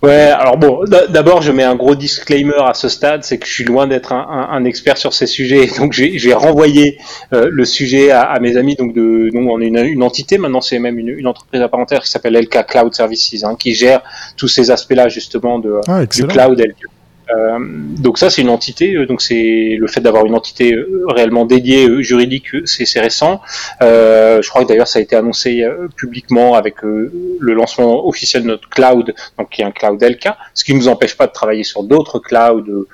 Ouais, 0.00 0.30
alors 0.30 0.56
bon, 0.56 0.84
d'abord 1.08 1.42
je 1.42 1.50
mets 1.50 1.64
un 1.64 1.74
gros 1.74 1.96
disclaimer 1.96 2.54
à 2.64 2.72
ce 2.72 2.88
stade, 2.88 3.24
c'est 3.24 3.38
que 3.38 3.46
je 3.46 3.52
suis 3.52 3.64
loin 3.64 3.88
d'être 3.88 4.12
un, 4.12 4.64
expert 4.64 4.96
sur 4.96 5.12
ces 5.12 5.26
sujets, 5.26 5.68
donc 5.78 5.92
j'ai 5.92 6.32
renvoyé 6.34 6.98
euh, 7.32 7.48
le 7.50 7.64
sujet 7.64 8.12
à, 8.12 8.38
mes 8.40 8.56
amis. 8.56 8.76
Donc, 8.76 8.94
de, 8.94 9.30
donc 9.32 9.48
on 9.50 9.60
est 9.60 9.66
une, 9.66 10.02
entité 10.04 10.38
maintenant, 10.38 10.60
c'est 10.60 10.78
même 10.78 11.00
une, 11.00 11.26
entreprise 11.26 11.60
à 11.62 11.68
part 11.68 11.80
entière 11.80 12.02
qui 12.02 12.10
s'appelle 12.10 12.36
LK 12.36 12.66
Cloud 12.68 12.94
Services, 12.94 13.42
hein, 13.42 13.56
qui 13.58 13.74
gère 13.74 14.02
tous 14.36 14.46
ces 14.46 14.70
aspects-là 14.70 15.08
justement 15.08 15.58
de, 15.58 15.80
ah, 15.88 16.06
du 16.06 16.26
cloud 16.28 16.60
LK. 16.60 16.86
Euh, 17.36 17.58
donc 17.98 18.18
ça, 18.18 18.30
c'est 18.30 18.42
une 18.42 18.50
entité. 18.50 18.94
Euh, 18.94 19.06
donc 19.06 19.20
c'est 19.20 19.76
le 19.78 19.86
fait 19.86 20.00
d'avoir 20.00 20.26
une 20.26 20.34
entité 20.34 20.74
euh, 20.74 21.04
réellement 21.08 21.44
dédiée 21.44 22.02
juridique, 22.02 22.48
c'est 22.64 23.00
récent. 23.00 23.40
je 23.80 24.48
crois 24.48 24.62
que 24.62 24.68
d'ailleurs 24.68 24.88
ça 24.88 24.98
a 24.98 25.02
été 25.02 25.16
annoncé 25.16 25.66
publiquement 25.96 26.54
avec 26.54 26.82
le 26.82 27.54
lancement 27.54 28.06
officiel 28.06 28.42
de 28.42 28.48
notre 28.48 28.68
cloud, 28.68 29.14
donc 29.38 29.50
qui 29.50 29.62
est 29.62 29.64
un 29.64 29.70
cloud 29.70 30.02
LK, 30.02 30.28
ce 30.54 30.64
qui 30.64 30.74
ne 30.74 30.78
nous 30.78 30.88
empêche 30.88 31.16
pas 31.16 31.26
de 31.26 31.32
travailler 31.32 31.64
sur 31.64 31.82
d'autres 31.82 32.18
clouds 32.18 32.86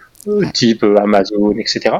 type 0.52 0.82
euh, 0.82 0.96
Amazon, 0.96 1.52
etc. 1.58 1.96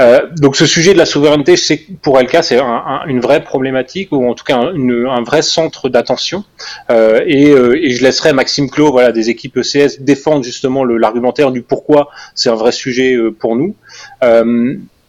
Euh, 0.00 0.20
donc 0.36 0.56
ce 0.56 0.66
sujet 0.66 0.92
de 0.92 0.98
la 0.98 1.06
souveraineté, 1.06 1.56
c'est 1.56 1.80
pour 2.02 2.18
LK, 2.18 2.38
c'est 2.42 2.60
une 3.06 3.20
vraie 3.20 3.42
problématique 3.42 4.12
ou 4.12 4.28
en 4.28 4.34
tout 4.34 4.44
cas 4.44 4.58
un, 4.58 5.22
vrai 5.22 5.42
centre 5.42 5.88
d'attention. 5.88 6.44
Euh, 6.90 7.20
et, 7.26 7.94
je 7.94 8.02
laisserai 8.02 8.32
Maxime 8.32 8.70
Clos, 8.70 8.90
voilà, 8.90 9.12
des 9.12 9.30
équipes 9.30 9.56
ECS 9.56 10.00
défendre 10.00 10.44
justement 10.44 10.84
l'argumentaire 10.84 11.50
du 11.50 11.62
pourquoi 11.62 12.08
c'est 12.34 12.50
un 12.50 12.54
vrai 12.54 12.72
sujet 12.72 13.16
pour 13.38 13.56
nous. 13.56 13.74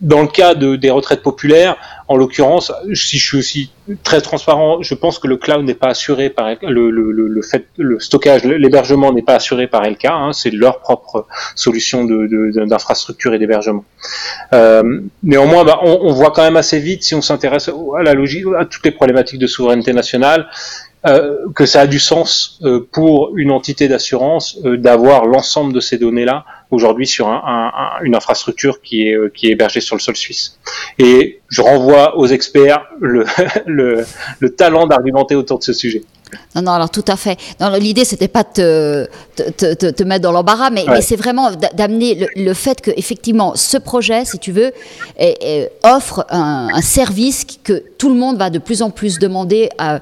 Dans 0.02 0.22
le 0.22 0.28
cas 0.28 0.56
de, 0.56 0.76
des 0.76 0.90
retraites 0.90 1.22
populaires, 1.24 1.78
en 2.08 2.18
l'occurrence, 2.18 2.72
si 2.94 3.18
je 3.18 3.26
suis 3.26 3.38
aussi 3.38 3.72
très 4.04 4.22
transparent, 4.22 4.82
je 4.84 4.94
pense 4.94 5.18
que 5.18 5.28
le 5.28 5.38
cloud 5.38 5.66
n'est 5.66 5.74
pas 5.74 5.88
assuré 5.88 6.30
par 6.30 6.50
le, 6.62 6.92
le, 6.92 7.12
le, 7.12 7.42
fait, 7.42 7.68
le 7.78 8.00
stockage, 8.00 8.44
l'hébergement 8.44 9.12
n'est 9.12 9.24
pas 9.24 9.36
assuré 9.36 9.68
par 9.68 9.84
LK. 9.84 10.06
Hein, 10.06 10.32
c'est 10.34 10.52
leur 10.52 10.80
propre 10.80 11.26
solution 11.56 12.06
d'infrastructure 12.06 13.32
de, 13.32 13.38
et 13.38 13.40
d'hébergement. 13.40 13.86
Euh, 14.54 15.02
néanmoins, 15.24 15.64
bah, 15.64 15.80
on, 15.82 15.98
on, 16.02 16.14
voit 16.14 16.32
quand 16.32 16.44
même 16.44 16.58
assez 16.58 16.80
vite, 16.80 17.04
si 17.04 17.16
on 17.16 17.22
s'intéresse 17.22 17.70
à 17.70 18.04
la 18.04 18.14
logique, 18.14 18.46
à 18.58 18.66
toutes 18.66 18.86
les 18.86 18.92
problématiques 18.92 19.40
de 19.40 19.48
souveraineté 19.48 19.94
nationale, 19.94 20.48
euh, 21.08 21.50
que 21.54 21.68
ça 21.68 21.82
a 21.82 21.88
du 21.88 22.00
sens 22.00 22.60
euh, 22.64 22.88
pour 22.92 23.38
une 23.38 23.52
entité 23.52 23.88
d'assurance 23.88 24.58
euh, 24.66 24.76
d'avoir 24.76 25.26
l'ensemble 25.26 25.72
de 25.72 25.80
ces 25.80 26.00
données-là 26.00 26.46
aujourd'hui 26.72 27.06
sur 27.06 27.28
un, 27.28 27.44
un, 27.46 28.04
une 28.04 28.16
infrastructure 28.16 28.82
qui 28.82 29.10
est, 29.10 29.34
qui 29.36 29.48
est 29.48 29.52
hébergée 29.52 29.82
sur 29.82 29.96
le 29.96 30.02
sol 30.02 30.16
suisse. 30.16 30.58
Et 30.98 31.42
je 31.48 31.62
renvoie 31.62 32.18
aux 32.18 32.26
experts 32.26 32.88
le, 33.00 33.24
le, 33.68 34.04
le 34.40 34.56
talent 34.56 34.88
d'argumenter 34.88 35.36
autour 35.36 35.60
de 35.60 35.64
ce 35.64 35.74
sujet. 35.74 36.02
Non, 36.56 36.64
non, 36.64 36.72
alors 36.72 36.90
tout 36.90 37.06
à 37.08 37.16
fait. 37.16 37.38
L'idée, 37.80 38.04
c'était 38.04 38.28
pas 38.28 38.44
de 38.44 39.08
te, 39.36 39.74
te, 39.74 39.90
te, 39.92 40.04
mettre 40.04 40.24
dans 40.24 40.32
l'embarras, 40.32 40.70
mais, 40.70 40.84
mais 40.88 41.02
c'est 41.02 41.16
vraiment 41.16 41.52
d'amener 41.76 42.28
le, 42.36 42.54
fait 42.54 42.82
que, 42.82 42.92
effectivement, 42.98 43.56
ce 43.56 43.78
projet, 43.78 44.26
si 44.26 44.40
tu 44.40 44.52
veux, 44.52 44.72
offre 45.84 46.26
un, 46.30 46.70
un, 46.74 46.82
service 46.82 47.46
que 47.64 47.84
tout 47.98 48.10
le 48.10 48.16
monde 48.16 48.38
va 48.38 48.50
de 48.50 48.60
plus 48.60 48.82
en 48.82 48.90
plus 48.90 49.20
demander 49.20 49.70
à, 49.78 50.00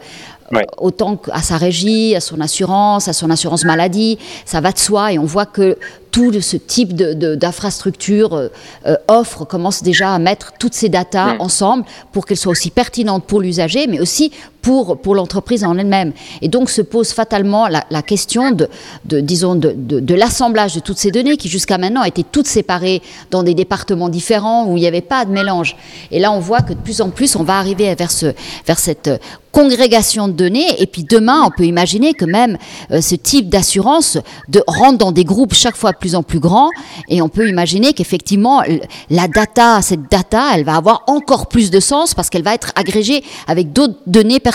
autant 0.78 1.20
à 1.32 1.42
sa 1.42 1.58
régie, 1.58 2.16
à 2.16 2.20
son 2.20 2.42
assurance, 2.42 3.08
à 3.08 3.14
son 3.14 3.30
assurance 3.30 3.66
maladie, 3.66 4.18
ça 4.46 4.62
va 4.62 4.72
de 4.72 4.80
soi 4.80 5.14
et 5.14 5.20
on 5.20 5.26
voit 5.26 5.46
que 5.46 5.78
tout 6.12 6.32
ce 6.42 6.58
type 6.58 6.94
d'infrastructure 6.94 8.30
de, 8.30 8.36
euh, 8.36 8.50
euh, 8.86 8.96
offre 9.08 9.46
commence 9.46 9.82
déjà 9.82 10.14
à 10.14 10.20
mettre 10.20 10.54
toutes 10.60 10.76
ces 10.76 10.88
datas 10.88 11.38
ensemble 11.40 11.86
pour 12.12 12.26
qu'elles 12.26 12.38
soient 12.38 12.52
aussi 12.52 12.70
pertinentes 12.70 13.24
pour 13.26 13.42
l'usager, 13.42 13.88
mais 13.88 14.00
aussi 14.00 14.32
pour, 14.64 14.98
pour 14.98 15.14
l'entreprise 15.14 15.64
en 15.64 15.78
elle-même. 15.78 16.14
Et 16.42 16.48
donc 16.48 16.72
se 16.72 16.82
pose 16.82 17.12
fatalement 17.12 17.68
la, 17.68 18.02
question 18.02 18.52
de, 18.52 18.70
de 19.06 19.20
disons, 19.20 19.56
de, 19.56 19.74
de 19.78 20.16
l'assemblage 20.16 20.74
de 20.74 20.80
toutes 20.80 20.98
ces 20.98 21.12
données 21.12 21.38
qui 21.38 21.50
jusqu'à 21.50 21.78
maintenant 21.78 22.04
étaient 22.04 22.24
toutes 22.24 22.48
séparées 22.48 23.02
dans 23.30 23.44
des 23.44 23.54
départements 23.54 24.10
différents 24.10 24.66
où 24.66 24.78
il 24.78 24.80
n'y 24.80 24.88
avait 24.88 25.02
pas 25.02 25.26
de 25.26 25.32
mélange. 25.32 25.76
Et 26.12 26.20
là, 26.20 26.32
on 26.32 26.40
voit 26.40 26.62
que 26.62 26.74
de 26.74 26.80
plus 26.80 27.02
en 27.02 27.10
plus, 27.10 27.36
on 27.36 27.44
va 27.44 27.58
arriver 27.58 27.94
vers, 27.94 28.10
ce, 28.10 28.28
vers 28.66 28.80
cette 28.80 29.10
congrégation 29.54 30.28
de 30.28 30.34
données. 30.34 30.82
Et 30.82 30.88
puis 30.88 31.04
demain, 31.04 31.44
on 31.46 31.52
peut 31.52 31.66
imaginer 31.66 32.14
que 32.14 32.26
même 32.26 32.58
euh, 32.92 33.00
ce 33.00 33.16
type 33.16 33.50
d'assurance 33.50 34.18
de, 34.50 34.62
rentre 34.68 34.98
dans 34.98 35.12
des 35.12 35.24
groupes 35.24 35.54
chaque 35.54 35.78
fois 35.78 35.94
plus 35.94 36.16
en 36.16 36.24
plus 36.24 36.40
grands. 36.40 36.70
Et 37.08 37.22
on 37.22 37.30
peut 37.30 37.48
imaginer 37.48 37.94
qu'effectivement, 37.94 38.64
la 39.10 39.28
data, 39.28 39.82
cette 39.82 40.10
data, 40.10 40.52
elle 40.56 40.66
va 40.66 40.76
avoir 40.76 41.04
encore 41.08 41.48
plus 41.48 41.70
de 41.70 41.80
sens 41.80 42.14
parce 42.14 42.30
qu'elle 42.30 42.44
va 42.44 42.56
être 42.56 42.72
agrégée 42.76 43.24
avec 43.48 43.72
d'autres 43.72 44.00
données 44.08 44.40
personnelles. 44.40 44.53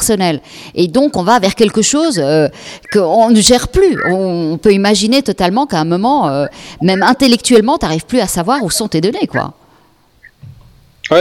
Et 0.75 0.89
donc, 0.89 1.17
on 1.17 1.23
va 1.23 1.39
vers 1.39 1.55
quelque 1.55 1.83
chose 1.83 2.19
euh, 2.19 2.49
qu'on 2.93 3.31
ne 3.31 3.41
gère 3.41 3.69
plus. 3.69 3.99
On, 4.07 4.59
peut 4.59 4.73
imaginer 4.73 5.23
totalement 5.23 5.67
qu'à 5.67 5.79
un 5.79 5.85
moment, 5.85 6.29
euh, 6.29 6.47
même 6.83 7.03
intellectuellement, 7.03 7.79
tu 7.79 7.85
n'arrives 7.85 8.07
plus 8.07 8.21
à 8.21 8.27
savoir 8.27 8.63
où 8.63 8.71
sont 8.71 8.89
tes 8.89 9.01
données, 9.01 9.27
quoi. 9.27 9.55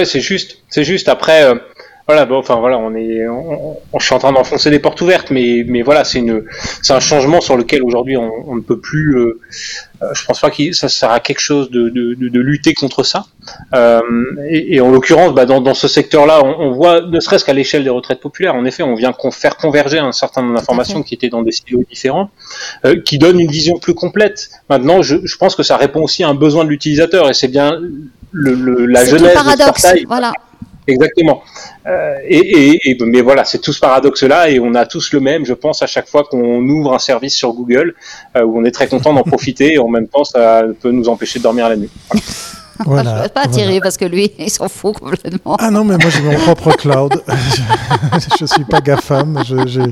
C'est 0.03 0.19
juste. 0.19 0.57
C'est 0.69 0.83
juste. 0.83 1.07
Après, 1.07 1.49
voilà, 2.07 2.25
bon, 2.25 2.37
enfin 2.37 2.55
voilà, 2.55 2.77
on 2.77 2.95
est, 2.95 3.27
on, 3.27 3.77
je 3.99 4.05
suis 4.05 4.15
en 4.15 4.19
train 4.19 4.31
d'enfoncer 4.31 4.69
des 4.69 4.79
portes 4.79 5.01
ouvertes, 5.01 5.29
mais 5.29 5.65
mais 5.67 5.81
voilà, 5.81 6.05
c'est 6.05 6.19
une, 6.19 6.45
c'est 6.81 6.93
un 6.93 7.01
changement 7.01 7.41
sur 7.41 7.57
lequel 7.57 7.83
aujourd'hui 7.83 8.15
on, 8.15 8.31
on, 8.47 8.55
ne 8.55 8.61
peut 8.61 8.79
plus. 8.79 9.17
Euh, 9.17 9.41
euh 10.01 10.13
je 10.13 10.23
pense 10.23 10.39
pas 10.39 10.49
que 10.49 10.71
ça 10.71 10.87
sert 10.87 11.11
à 11.11 11.19
quelque 11.19 11.41
chose 11.41 11.69
de, 11.69 11.89
de, 11.89 12.13
de, 12.13 12.39
lutter 12.39 12.73
contre 12.73 13.03
ça. 13.03 13.25
Euh, 13.73 14.01
et, 14.47 14.75
et, 14.75 14.79
en 14.79 14.89
l'occurrence, 14.89 15.33
bah, 15.33 15.45
dans, 15.45 15.59
dans 15.59 15.73
ce 15.73 15.89
secteur-là, 15.89 16.45
on, 16.45 16.67
on, 16.67 16.71
voit, 16.71 17.01
ne 17.01 17.19
serait-ce 17.19 17.43
qu'à 17.43 17.51
l'échelle 17.51 17.83
des 17.83 17.89
retraites 17.89 18.21
populaires, 18.21 18.55
en 18.55 18.63
effet, 18.63 18.83
on 18.83 18.95
vient 18.95 19.13
faire 19.31 19.57
converger 19.57 19.99
un 19.99 20.13
certain 20.13 20.43
nombre 20.43 20.55
d'informations 20.55 21.03
qui 21.03 21.13
étaient 21.13 21.29
dans 21.29 21.41
des 21.41 21.51
silos 21.51 21.83
différents, 21.89 22.29
euh, 22.85 23.01
qui 23.01 23.17
donnent 23.17 23.41
une 23.41 23.51
vision 23.51 23.79
plus 23.79 23.95
complète. 23.95 24.49
Maintenant, 24.69 25.01
je, 25.01 25.17
je 25.25 25.35
pense 25.35 25.55
que 25.55 25.63
ça 25.63 25.75
répond 25.75 26.03
aussi 26.03 26.23
à 26.23 26.29
un 26.29 26.35
besoin 26.35 26.63
de 26.63 26.69
l'utilisateur, 26.69 27.29
et 27.29 27.33
c'est 27.33 27.49
bien 27.49 27.77
le, 28.31 28.53
le, 28.53 28.85
la 28.85 29.03
jeunesse 29.03 29.33
paradoxe, 29.33 29.81
de 29.83 30.07
Voilà. 30.07 30.31
Exactement. 30.88 31.43
Euh, 31.86 32.15
et, 32.28 32.89
et, 32.89 32.97
mais 33.06 33.21
voilà, 33.21 33.43
c'est 33.43 33.60
tout 33.60 33.73
ce 33.73 33.80
paradoxe-là 33.80 34.50
et 34.50 34.60
on 34.60 34.73
a 34.73 34.86
tous 34.86 35.12
le 35.12 35.19
même, 35.19 35.45
je 35.45 35.54
pense, 35.54 35.82
à 35.82 35.88
chaque 35.88 36.08
fois 36.08 36.23
qu'on 36.23 36.62
ouvre 36.67 36.93
un 36.93 37.00
service 37.00 37.36
sur 37.36 37.54
Google, 37.54 37.93
euh, 38.36 38.43
où 38.43 38.60
on 38.60 38.63
est 38.63 38.71
très 38.71 38.88
content 38.88 39.13
d'en 39.13 39.23
profiter 39.34 39.73
et 39.73 39.80
en 39.80 39.89
même 39.89 40.08
temps, 40.08 40.23
ça 40.23 40.63
peut 40.82 40.91
nous 40.91 41.10
empêcher 41.10 41.39
de 41.39 41.43
dormir 41.43 41.67
la 41.69 41.76
nuit. 41.76 41.91
Voilà, 42.86 43.17
je 43.17 43.23
ne 43.23 43.28
pas 43.28 43.41
attirer 43.41 43.80
parce 43.82 43.97
que 43.97 44.06
lui, 44.06 44.32
il 44.39 44.50
s'en 44.50 44.69
fout 44.69 44.97
complètement. 44.97 45.58
Ah 45.60 45.71
non, 45.71 45.84
mais 45.84 45.97
moi 45.97 46.10
j'ai 46.10 46.21
mon 46.21 46.36
propre 46.36 46.71
cloud. 46.78 47.21
je 47.28 48.43
ne 48.43 48.47
suis 48.47 48.65
pas 48.65 48.80
GAFAM. 48.82 49.43
Je, 49.45 49.91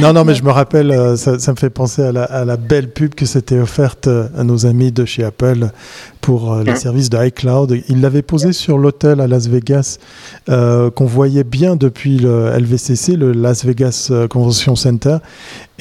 non, 0.00 0.12
non, 0.12 0.24
mais 0.24 0.34
je 0.34 0.42
me 0.42 0.50
rappelle, 0.50 0.90
euh, 0.90 1.16
ça, 1.16 1.38
ça 1.38 1.52
me 1.52 1.56
fait 1.56 1.70
penser 1.70 2.02
à 2.02 2.12
la, 2.12 2.24
à 2.24 2.44
la, 2.44 2.56
belle 2.56 2.90
pub 2.90 3.14
que 3.14 3.26
s'était 3.26 3.58
offerte 3.58 4.08
à 4.08 4.44
nos 4.44 4.66
amis 4.66 4.92
de 4.92 5.04
chez 5.04 5.24
Apple 5.24 5.70
pour 6.20 6.52
euh, 6.52 6.62
les 6.62 6.76
services 6.76 7.10
de 7.10 7.26
iCloud. 7.26 7.82
Ils 7.88 8.00
l'avaient 8.00 8.22
posé 8.22 8.52
sur 8.52 8.78
l'hôtel 8.78 9.20
à 9.20 9.26
Las 9.26 9.48
Vegas, 9.48 9.98
euh, 10.48 10.90
qu'on 10.90 11.06
voyait 11.06 11.44
bien 11.44 11.76
depuis 11.76 12.18
le 12.18 12.50
LVCC, 12.50 13.16
le 13.16 13.32
Las 13.32 13.64
Vegas 13.64 14.12
Convention 14.28 14.76
Center. 14.76 15.18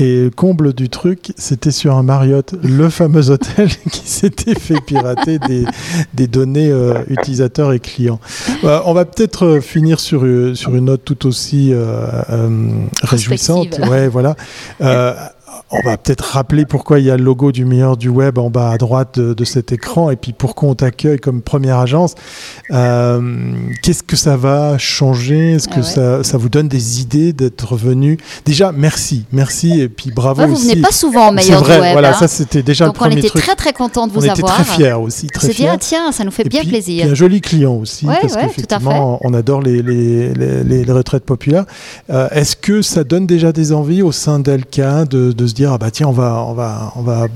Et 0.01 0.29
comble 0.33 0.71
du 0.71 0.87
truc, 0.87 1.33
c'était 1.37 1.71
sur 1.71 1.97
un 1.97 2.03
Marriott, 2.03 2.55
le 2.63 2.89
fameux 2.89 3.31
hôtel 3.31 3.67
qui 3.91 4.07
s'était 4.07 4.57
fait 4.57 4.79
pirater 4.79 5.39
des, 5.47 5.65
des 6.13 6.27
données 6.27 6.71
euh, 6.71 7.03
utilisateurs 7.09 7.73
et 7.73 7.79
clients. 7.79 8.21
Euh, 8.63 8.79
on 8.85 8.93
va 8.93 9.03
peut-être 9.03 9.45
euh, 9.45 9.61
finir 9.61 9.99
sur, 9.99 10.25
sur 10.55 10.73
une 10.73 10.85
note 10.85 11.03
tout 11.03 11.27
aussi 11.27 11.73
réjouissante. 13.03 13.79
Ouais, 13.89 14.07
voilà 14.07 14.37
on 15.71 15.81
va 15.81 15.97
peut-être 15.97 16.21
rappeler 16.21 16.65
pourquoi 16.65 16.99
il 16.99 17.05
y 17.05 17.11
a 17.11 17.17
le 17.17 17.23
logo 17.23 17.51
du 17.51 17.65
meilleur 17.65 17.97
du 17.97 18.09
web 18.09 18.37
en 18.37 18.49
bas 18.49 18.71
à 18.71 18.77
droite 18.77 19.19
de, 19.19 19.45
cet 19.45 19.71
écran 19.71 20.11
et 20.11 20.15
puis 20.15 20.33
pourquoi 20.33 20.69
on 20.69 20.75
t'accueille 20.75 21.19
comme 21.19 21.41
première 21.41 21.77
agence. 21.77 22.15
Euh, 22.71 23.53
qu'est-ce 23.81 24.03
que 24.03 24.15
ça 24.15 24.37
va 24.37 24.77
changer? 24.77 25.53
Est-ce 25.53 25.67
que 25.67 25.79
ah 25.99 26.23
ça, 26.23 26.37
vous 26.37 26.49
donne 26.49 26.67
des 26.67 27.01
idées 27.01 27.33
d'être 27.33 27.75
venu? 27.75 28.17
Déjà, 28.45 28.71
merci, 28.71 29.25
merci 29.31 29.81
et 29.81 29.89
puis 29.89 30.11
bravo 30.11 30.45
vous 30.45 30.53
aussi. 30.53 30.63
Vous 30.63 30.69
venez 30.69 30.81
pas 30.81 30.91
souvent 30.91 31.29
au 31.29 31.31
meilleur 31.31 31.61
du 31.61 31.69
web. 31.69 31.93
Voilà, 31.93 32.09
hein. 32.09 32.19
ça 32.19 32.27
c'était 32.27 32.63
déjà 32.63 32.85
le 32.85 32.91
premier 32.91 33.21
truc. 33.21 33.31
on 33.35 33.37
était 33.37 33.39
très 33.39 33.55
très 33.55 33.73
content 33.73 34.07
de 34.07 34.11
vous 34.11 34.25
avoir. 34.25 34.37
On 34.37 34.61
était 34.61 34.63
très 34.63 34.75
fiers 34.75 34.93
aussi, 34.93 35.27
très 35.27 35.49
fiers. 35.49 35.77
tiens, 35.79 36.11
ça 36.11 36.23
nous 36.23 36.31
fait 36.31 36.47
bien 36.47 36.63
plaisir. 36.63 37.07
un 37.09 37.15
joli 37.15 37.41
client 37.41 37.75
aussi 37.75 38.05
parce 38.05 38.35
qu'effectivement 38.35 39.19
on 39.21 39.33
adore 39.33 39.61
les, 39.61 39.81
les, 39.81 40.33
les, 40.63 40.91
retraites 40.91 41.25
populaires. 41.25 41.65
Euh, 42.09 42.27
est-ce 42.31 42.55
que 42.55 42.81
ça 42.81 43.03
donne 43.03 43.27
déjà 43.27 43.51
des 43.51 43.71
envies 43.71 44.01
au 44.01 44.11
sein 44.11 44.39
d'Elka 44.39 45.05
de 45.05 45.31
de 45.31 45.38
se 45.47 45.53
dire 45.53 45.71
ah 45.73 45.77
bah 45.77 45.91
tiens 45.91 46.07
on 46.07 46.13
va 46.13 46.43
on 46.47 46.53
va 46.53 46.93
on 46.95 47.01
va 47.01 47.27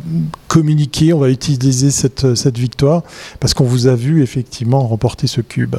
communiquer, 0.48 1.13
on 1.13 1.20
va 1.20 1.30
utiliser 1.30 1.92
cette 1.92 2.36
cette 2.36 2.58
victoire 2.58 3.04
parce 3.39 3.54
qu'on 3.54 3.66
vous 3.66 3.88
a 3.88 3.96
vu 3.96 4.22
effectivement 4.22 4.88
remporter 4.88 5.28
ce 5.28 5.42
cube. 5.42 5.76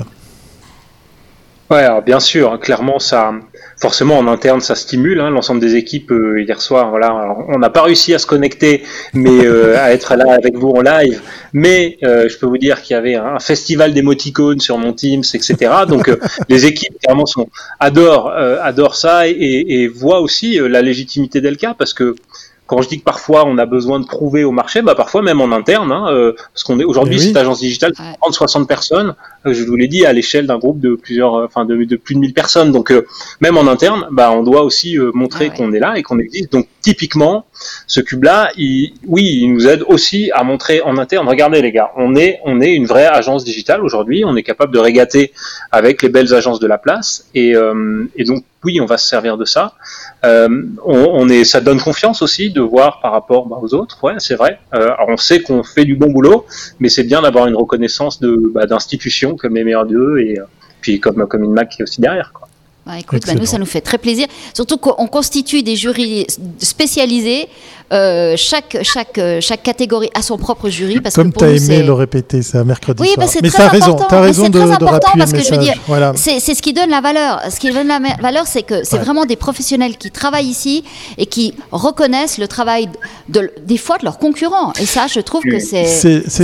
Ouais, 1.70 1.79
alors 1.79 2.03
bien 2.03 2.20
sûr, 2.20 2.53
hein, 2.53 2.59
clairement 2.59 2.98
ça, 2.98 3.33
forcément 3.81 4.18
en 4.18 4.27
interne 4.27 4.61
ça 4.61 4.74
stimule 4.74 5.18
hein, 5.20 5.31
l'ensemble 5.31 5.61
des 5.61 5.77
équipes 5.77 6.11
euh, 6.11 6.42
hier 6.42 6.61
soir. 6.61 6.90
Voilà, 6.90 7.37
on 7.48 7.59
n'a 7.59 7.70
pas 7.70 7.83
réussi 7.83 8.12
à 8.12 8.18
se 8.18 8.27
connecter, 8.27 8.83
mais 9.14 9.46
euh, 9.46 9.79
à 9.79 9.92
être 9.92 10.14
là 10.14 10.35
avec 10.35 10.57
vous 10.57 10.68
en 10.70 10.83
live. 10.83 11.22
Mais 11.55 11.96
euh, 12.03 12.29
je 12.29 12.37
peux 12.37 12.44
vous 12.46 12.59
dire 12.59 12.83
qu'il 12.83 12.94
y 12.94 12.98
avait 12.98 13.14
un 13.14 13.38
festival 13.38 13.94
d'émoticônes 13.94 14.61
sur 14.61 14.77
mon 14.77 14.92
Teams, 14.92 15.24
etc. 15.33 15.57
Donc 15.88 16.11
les 16.50 16.66
équipes 16.66 16.98
clairement 17.03 17.27
sont 17.27 17.48
adorent 17.81 18.29
adorent 18.29 18.96
ça 18.96 19.27
et, 19.27 19.33
et 19.33 19.88
voient 19.88 20.20
aussi 20.20 20.59
la 20.59 20.83
légitimité 20.83 21.40
d'Elka 21.40 21.74
parce 21.79 21.94
que 21.94 22.14
quand 22.66 22.81
je 22.81 22.88
dis 22.88 22.98
que 22.98 23.05
parfois 23.05 23.44
on 23.46 23.59
a 23.59 23.66
besoin 23.66 24.00
de 24.00 24.07
prouver 24.07 24.44
au 24.44 24.50
marché, 24.50 24.83
bah 24.83 24.94
parfois 24.94 25.22
même 25.22 25.40
en 25.40 25.53
interne, 25.53 25.92
hein, 25.92 26.07
euh, 26.11 26.33
parce 26.53 26.64
qu'on 26.64 26.79
est 26.81 26.85
aujourd'hui 26.85 27.20
cette 27.20 27.37
agence 27.37 27.61
digitale, 27.61 27.92
30 27.92 28.35
60 28.35 28.68
personnes, 28.68 29.14
je 29.46 29.64
vous 29.64 29.76
l'ai 29.76 29.88
dit, 29.88 30.07
à 30.07 30.12
l'échelle 30.12 30.46
d'un 30.46 30.59
groupe 30.59 30.80
de 30.80 30.94
plusieurs, 30.94 31.35
euh, 31.35 31.44
enfin 31.46 31.64
de, 31.64 31.85
de, 31.85 31.96
plus 31.96 32.14
de 32.14 32.20
1000 32.20 32.35
personnes. 32.35 32.72
Donc 32.72 32.92
même 33.40 33.57
en 33.57 33.66
interne, 33.66 34.07
bah 34.11 34.30
on 34.33 34.42
doit 34.42 34.62
aussi 34.62 34.98
montrer 35.12 35.50
qu'on 35.50 35.72
est 35.72 35.78
là 35.78 35.98
et 35.98 36.02
qu'on 36.02 36.18
existe. 36.18 36.52
Donc 36.52 36.68
typiquement, 36.80 37.46
ce 37.87 38.00
cube-là, 38.00 38.50
il, 38.57 38.94
oui, 39.07 39.40
il 39.42 39.52
nous 39.52 39.66
aide 39.66 39.83
aussi 39.88 40.30
à 40.35 40.44
montrer 40.44 40.80
en 40.83 40.98
interne. 40.98 41.28
Regardez 41.28 41.62
les 41.62 41.72
gars, 41.72 41.90
on 41.96 42.16
est 42.16 42.40
on 42.44 42.61
est 42.61 42.74
une 42.74 42.87
vraie 42.87 43.07
agence 43.07 43.44
digitale 43.44 43.83
aujourd'hui. 43.83 44.24
On 44.24 44.37
est 44.37 44.42
capable 44.42 44.72
de 44.72 44.78
régater 44.78 45.33
avec 45.72 46.02
les 46.02 46.09
belles 46.09 46.35
agences 46.35 46.61
de 46.61 46.66
la 46.66 46.78
place 46.78 47.28
et, 47.35 47.54
et 48.16 48.24
donc 48.24 48.44
oui, 48.64 48.80
on 48.80 48.87
va 48.87 48.96
se 48.96 49.07
servir 49.07 49.37
de 49.37 49.44
ça. 49.44 49.74
Euh, 50.24 50.48
on, 50.85 51.28
est, 51.28 51.44
ça 51.44 51.61
donne 51.61 51.80
confiance 51.80 52.22
aussi 52.22 52.50
de 52.50 52.61
voir 52.62 53.00
par 53.00 53.12
rapport 53.12 53.46
bah, 53.46 53.59
aux 53.61 53.74
autres. 53.74 54.02
Ouais, 54.02 54.14
c'est 54.18 54.35
vrai. 54.35 54.59
Euh, 54.74 54.90
on 55.07 55.16
sait 55.16 55.42
qu'on 55.42 55.62
fait 55.62 55.85
du 55.85 55.94
bon 55.94 56.11
boulot, 56.11 56.46
mais 56.80 56.88
c'est 56.88 57.04
bien 57.04 57.22
d'avoir 57.22 57.46
une 57.46 57.57
reconnaissance 57.57 58.20
de 58.20 58.50
bah, 58.52 58.66
comme 59.37 59.55
les 59.55 59.64
meilleurs 59.64 59.87
d'eux 59.87 60.18
et 60.18 60.38
euh, 60.38 60.44
puis 60.81 61.01
comme 61.01 61.27
comme 61.27 61.47
Mac 61.53 61.70
qui 61.70 61.83
est 61.83 61.85
aussi 61.85 62.01
derrière. 62.01 62.33
Quoi. 62.33 62.49
Bah, 62.87 62.99
écoute, 62.99 63.23
bah, 63.27 63.35
nous, 63.35 63.47
ça 63.47 63.59
nous 63.59 63.66
fait 63.66 63.81
très 63.81 63.97
plaisir. 63.97 64.27
Surtout 64.53 64.77
qu'on 64.77 65.07
constitue 65.07 65.62
des 65.62 65.75
jurys 65.75 66.27
spécialisés. 66.59 67.49
Euh, 67.92 68.35
chaque, 68.37 68.79
chaque, 68.83 69.20
chaque 69.40 69.62
catégorie 69.62 70.11
a 70.14 70.23
son 70.23 70.38
propre 70.38 70.68
jury. 70.68 71.01
Parce 71.01 71.14
Comme 71.14 71.33
tu 71.33 71.44
as 71.44 71.51
aimé 71.51 71.83
le 71.83 71.92
répéter, 71.92 72.42
ça, 72.42 72.64
mercredi 72.64 73.03
oui, 73.03 73.09
soir. 73.09 73.27
Bah, 73.27 73.33
mais 73.42 73.51
tu 73.51 73.61
as 73.61 73.68
raison, 73.68 73.97
as 73.97 74.20
raison 74.20 74.49
de, 74.49 74.59
de 74.59 74.85
rappuyer 74.85 75.18
parce 75.18 75.33
que 75.33 75.42
je 75.42 75.51
veux 75.51 75.59
dire, 75.59 75.75
voilà. 75.87 76.12
c'est 76.16 76.40
ce 76.40 76.62
qui 76.62 76.73
donne 76.73 76.90
la 76.90 77.01
valeur. 77.01 77.40
Ce 77.51 77.61
qui 77.61 77.70
donne 77.70 77.88
la 77.88 78.01
valeur, 78.20 78.47
c'est 78.47 78.62
que 78.62 78.85
c'est 78.85 78.99
vraiment 78.99 79.27
des 79.27 79.37
professionnels 79.37 79.97
qui 79.97 80.11
travaillent 80.11 80.47
ici 80.47 80.85
et 81.18 81.27
qui 81.27 81.55
reconnaissent 81.73 82.38
le 82.38 82.49
travail 82.49 82.88
de, 83.29 83.51
des 83.66 83.77
fois 83.77 83.99
de 83.99 84.05
leurs 84.05 84.18
concurrents. 84.18 84.73
Et 84.81 84.87
ça, 84.87 85.07
je 85.07 85.20
trouve 85.20 85.42
que 85.42 85.59
c'est 85.59 85.85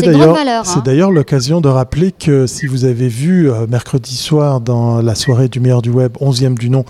grande 0.03 0.37
valeur. 0.37 0.67
C'est 0.67 0.79
hein. 0.79 0.83
d'ailleurs 0.85 1.11
l'occasion 1.11 1.61
de 1.61 1.69
rappeler 1.69 2.13
que 2.13 2.47
si 2.47 2.67
vous 2.67 2.85
avez 2.85 3.09
vu 3.09 3.51
euh, 3.51 3.67
mercredi 3.69 4.17
soir 4.17 4.61
dans 4.61 5.01
la 5.01 5.15
soirée 5.15 5.49
du 5.49 5.61
meilleur 5.61 5.83
du 5.83 5.91
web, 5.91 6.13
11e 6.21 6.55
du 6.55 6.71
nom, 6.71 6.85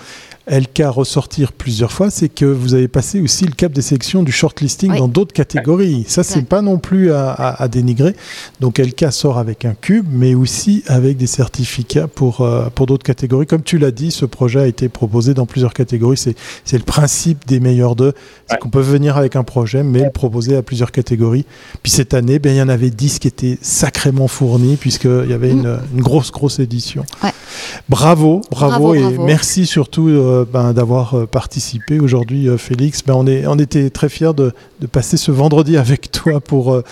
LK 0.50 0.82
ressortir 0.86 1.52
plusieurs 1.52 1.92
fois, 1.92 2.10
c'est 2.10 2.28
que 2.28 2.44
vous 2.44 2.74
avez 2.74 2.88
passé 2.88 3.20
aussi 3.20 3.44
le 3.44 3.52
cap 3.52 3.72
des 3.72 3.82
sélections 3.82 4.22
du 4.22 4.32
shortlisting 4.32 4.96
dans 4.96 5.06
d'autres 5.06 5.32
catégories. 5.32 6.04
Ça, 6.08 6.24
c'est 6.24 6.42
pas 6.42 6.60
non 6.60 6.78
plus 6.78 7.12
à, 7.12 7.68
dénigrer. 7.70 8.16
Donc 8.60 8.78
LK 8.78 9.12
sort 9.12 9.38
avec 9.38 9.64
un 9.64 9.74
cube, 9.74 10.06
mais 10.10 10.34
aussi 10.34 10.82
avec 10.88 11.16
des 11.16 11.28
certificats 11.28 12.08
pour, 12.08 12.40
euh, 12.40 12.68
pour 12.74 12.86
d'autres 12.86 13.04
catégories. 13.04 13.46
Comme 13.46 13.62
tu 13.62 13.78
l'as 13.78 13.92
dit, 13.92 14.10
ce 14.10 14.24
projet 14.24 14.60
a 14.60 14.66
été 14.66 14.88
proposé 14.88 15.34
dans 15.34 15.46
plusieurs 15.46 15.72
catégories. 15.72 16.16
C'est, 16.16 16.34
c'est 16.64 16.78
le 16.78 16.84
principe 16.84 17.46
des 17.46 17.60
meilleurs 17.60 17.94
deux. 17.94 18.12
C'est 18.48 18.58
qu'on 18.58 18.70
peut 18.70 18.80
venir 18.80 19.16
avec 19.16 19.36
un 19.36 19.44
projet, 19.44 19.84
mais 19.84 20.04
le 20.04 20.10
proposer 20.10 20.56
à 20.56 20.62
plusieurs 20.62 20.90
catégories. 20.90 21.44
Puis 21.82 21.92
cette 21.92 22.14
année, 22.14 22.38
ben, 22.38 22.52
il 22.52 22.58
y 22.58 22.62
en 22.62 22.68
avait 22.68 22.90
10 22.90 23.20
qui 23.20 23.28
étaient 23.28 23.58
sacrément 23.62 24.26
fournis, 24.26 24.76
puisqu'il 24.76 25.26
y 25.28 25.32
avait 25.32 25.50
une, 25.50 25.68
mm. 25.68 25.80
une, 25.94 26.02
grosse, 26.02 26.32
grosse 26.32 26.58
édition. 26.58 27.04
Bravo, 27.88 28.40
bravo, 28.50 28.94
et 28.94 29.18
merci 29.18 29.66
surtout. 29.66 30.08
Euh, 30.08 30.39
ben, 30.44 30.72
d'avoir 30.72 31.14
euh, 31.14 31.26
participé 31.26 32.00
aujourd'hui, 32.00 32.48
euh, 32.48 32.56
Félix. 32.56 33.02
Ben, 33.02 33.14
on, 33.14 33.26
est, 33.26 33.46
on 33.46 33.58
était 33.58 33.90
très 33.90 34.08
fiers 34.08 34.34
de, 34.34 34.52
passer 34.90 35.16
ce 35.16 35.30
vendredi 35.30 35.76
avec 35.76 36.10
toi 36.10 36.40
pour 36.40 36.72
euh, 36.72 36.84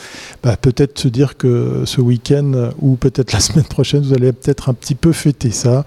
ben, 0.42 0.56
peut-être 0.56 0.98
se 0.98 1.08
dire 1.08 1.36
que 1.36 1.82
ce 1.84 2.00
week-end 2.00 2.70
ou 2.80 2.96
peut-être 2.96 3.32
la 3.32 3.40
semaine 3.40 3.64
prochaine, 3.64 4.02
vous 4.02 4.14
allez 4.14 4.32
peut-être 4.32 4.68
un 4.68 4.74
petit 4.74 4.94
peu 4.94 5.12
fêter 5.12 5.50
ça 5.50 5.84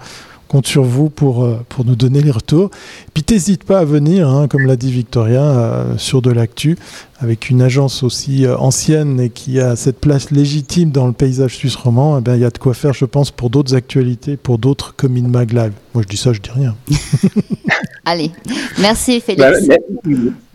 compte 0.48 0.66
sur 0.66 0.82
vous 0.82 1.08
pour, 1.08 1.48
pour 1.70 1.86
nous 1.86 1.96
donner 1.96 2.20
les 2.20 2.30
retours. 2.30 2.70
Puis 3.14 3.24
n'hésite 3.30 3.64
pas 3.64 3.78
à 3.78 3.84
venir, 3.86 4.28
hein, 4.28 4.48
comme 4.48 4.66
l'a 4.66 4.76
dit 4.76 4.92
Victoria, 4.92 5.86
sur 5.96 6.20
de 6.20 6.30
l'actu, 6.30 6.76
avec 7.22 7.50
une 7.50 7.62
agence 7.62 8.02
aussi 8.02 8.46
ancienne 8.46 9.20
et 9.20 9.30
qui 9.30 9.60
a 9.60 9.76
cette 9.76 10.00
place 10.00 10.30
légitime 10.30 10.90
dans 10.90 11.06
le 11.06 11.12
paysage 11.12 11.56
suisse 11.56 11.76
roman. 11.76 12.20
Eh 12.20 12.30
il 12.30 12.40
y 12.40 12.44
a 12.44 12.50
de 12.50 12.58
quoi 12.58 12.74
faire, 12.74 12.92
je 12.92 13.04
pense, 13.04 13.30
pour 13.30 13.50
d'autres 13.50 13.74
actualités, 13.74 14.36
pour 14.36 14.58
d'autres 14.58 14.94
comme 14.96 15.12
Mag 15.28 15.52
Live. 15.52 15.72
Moi, 15.94 16.02
je 16.02 16.08
dis 16.08 16.16
ça, 16.16 16.32
je 16.32 16.40
dis 16.40 16.50
rien. 16.50 16.74
Allez, 18.04 18.32
merci 18.80 19.20
Félix. 19.20 19.68
Bah, 19.68 19.76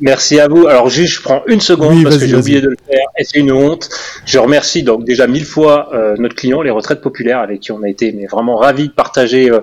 merci 0.01 0.37
à 0.37 0.49
vous. 0.49 0.67
Alors 0.67 0.89
juste, 0.89 1.13
je 1.13 1.21
prends 1.21 1.43
une 1.47 1.61
seconde 1.61 2.03
parce 2.03 2.17
que 2.17 2.27
j'ai 2.27 2.35
oublié 2.35 2.59
de 2.59 2.67
le 2.67 2.75
faire 2.85 3.05
et 3.17 3.23
c'est 3.23 3.39
une 3.39 3.53
honte. 3.53 3.89
Je 4.25 4.37
remercie 4.37 4.83
donc 4.83 5.05
déjà 5.05 5.27
mille 5.27 5.45
fois 5.45 5.89
euh, 5.93 6.15
notre 6.17 6.35
client, 6.35 6.61
les 6.61 6.71
retraites 6.71 6.99
populaires, 6.99 7.39
avec 7.39 7.61
qui 7.61 7.71
on 7.71 7.83
a 7.83 7.89
été 7.89 8.11
mais 8.11 8.25
vraiment 8.25 8.57
ravis 8.57 8.89
de 8.89 8.93
partager, 8.93 9.49
euh, 9.49 9.61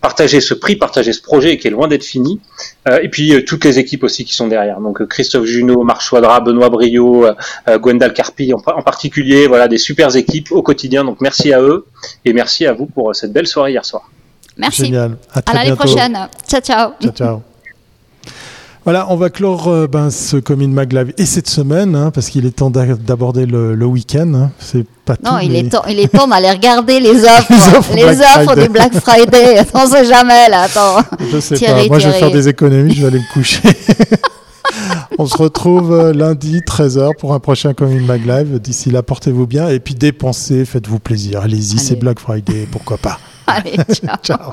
partager 0.00 0.40
ce 0.40 0.54
prix, 0.54 0.76
partager 0.76 1.12
ce 1.12 1.20
projet 1.20 1.58
qui 1.58 1.68
est 1.68 1.70
loin 1.70 1.86
d'être 1.86 2.04
fini. 2.04 2.40
Euh, 2.88 2.98
et 3.02 3.10
puis 3.10 3.44
toutes 3.44 3.64
les 3.64 3.78
équipes 3.78 4.04
aussi 4.04 4.24
qui 4.24 4.32
sont 4.32 4.48
derrière. 4.48 4.80
Donc 4.80 5.06
Christophe 5.06 5.44
Junot, 5.44 5.82
Marc 5.82 6.00
Benoît 6.40 6.70
Brio, 6.70 7.26
Gwendal 7.68 8.12
Carpi 8.12 8.52
en, 8.52 8.58
en, 8.58 8.82
particulier. 8.82 9.46
Voilà 9.46 9.68
des 9.68 9.78
super 9.78 10.14
équipes 10.16 10.52
au 10.52 10.62
quotidien. 10.62 11.04
Donc 11.04 11.20
merci 11.20 11.52
à 11.52 11.60
eux 11.60 11.86
et 12.24 12.32
merci 12.32 12.66
à 12.66 12.72
vous 12.72 12.86
pour 12.86 13.14
cette 13.14 13.32
belle 13.32 13.46
soirée 13.46 13.72
hier 13.72 13.84
soir. 13.84 14.08
Merci. 14.58 14.86
Génial. 14.86 15.16
À, 15.46 15.54
l'année 15.54 15.76
prochaine. 15.76 16.18
Ciao, 16.46 16.60
ciao. 16.60 16.90
Ciao, 17.00 17.12
ciao. 17.12 17.42
Voilà, 18.84 19.06
on 19.10 19.16
va 19.16 19.28
clore 19.28 19.68
euh, 19.68 19.86
ben, 19.86 20.10
ce 20.10 20.38
Comin 20.38 20.68
Mag 20.68 21.12
et 21.18 21.26
cette 21.26 21.48
semaine, 21.48 21.94
hein, 21.94 22.10
parce 22.10 22.30
qu'il 22.30 22.46
est 22.46 22.56
temps 22.56 22.70
d'aborder 22.70 23.44
le, 23.44 23.84
week-end. 23.84 24.32
Hein. 24.34 24.50
C'est 24.58 24.86
pas 25.04 25.14
non, 25.22 25.32
tout, 25.32 25.44
il, 25.44 25.56
est 25.56 25.70
temps, 25.70 25.82
il 25.88 26.00
est 26.00 26.08
temps 26.08 26.26
d'aller 26.26 26.50
regarder 26.50 26.98
les 26.98 27.22
offres, 27.24 27.94
les 27.94 28.20
offres, 28.20 28.56
du 28.56 28.68
Black 28.70 28.94
Friday. 28.94 29.62
On 29.74 29.86
sait 29.86 30.06
jamais, 30.06 30.48
là. 30.48 30.62
Attends. 30.62 31.04
Je 31.30 31.38
sais 31.38 31.58
pas. 31.58 31.86
Moi, 31.86 31.98
je 31.98 32.08
vais 32.08 32.18
faire 32.18 32.30
des 32.30 32.48
économies, 32.48 32.94
je 32.94 33.02
vais 33.02 33.08
aller 33.08 33.18
me 33.18 33.32
coucher. 33.32 33.60
on 35.18 35.26
se 35.26 35.36
retrouve 35.36 35.92
euh, 35.92 36.12
lundi 36.12 36.60
13h 36.60 37.16
pour 37.18 37.34
un 37.34 37.40
prochain 37.40 37.74
Comin 37.74 38.00
Mag 38.00 38.26
Live. 38.26 38.58
D'ici 38.60 38.90
là, 38.90 39.02
portez-vous 39.02 39.46
bien 39.46 39.68
et 39.68 39.80
puis 39.80 39.94
dépensez, 39.94 40.64
faites-vous 40.64 40.98
plaisir. 40.98 41.40
Allez-y, 41.40 41.78
c'est 41.78 41.96
Black 41.96 42.18
Friday, 42.20 42.66
pourquoi 42.70 42.98
pas. 42.98 43.18
Allez, 43.46 43.76
ciao. 43.92 44.16
ciao. 44.22 44.52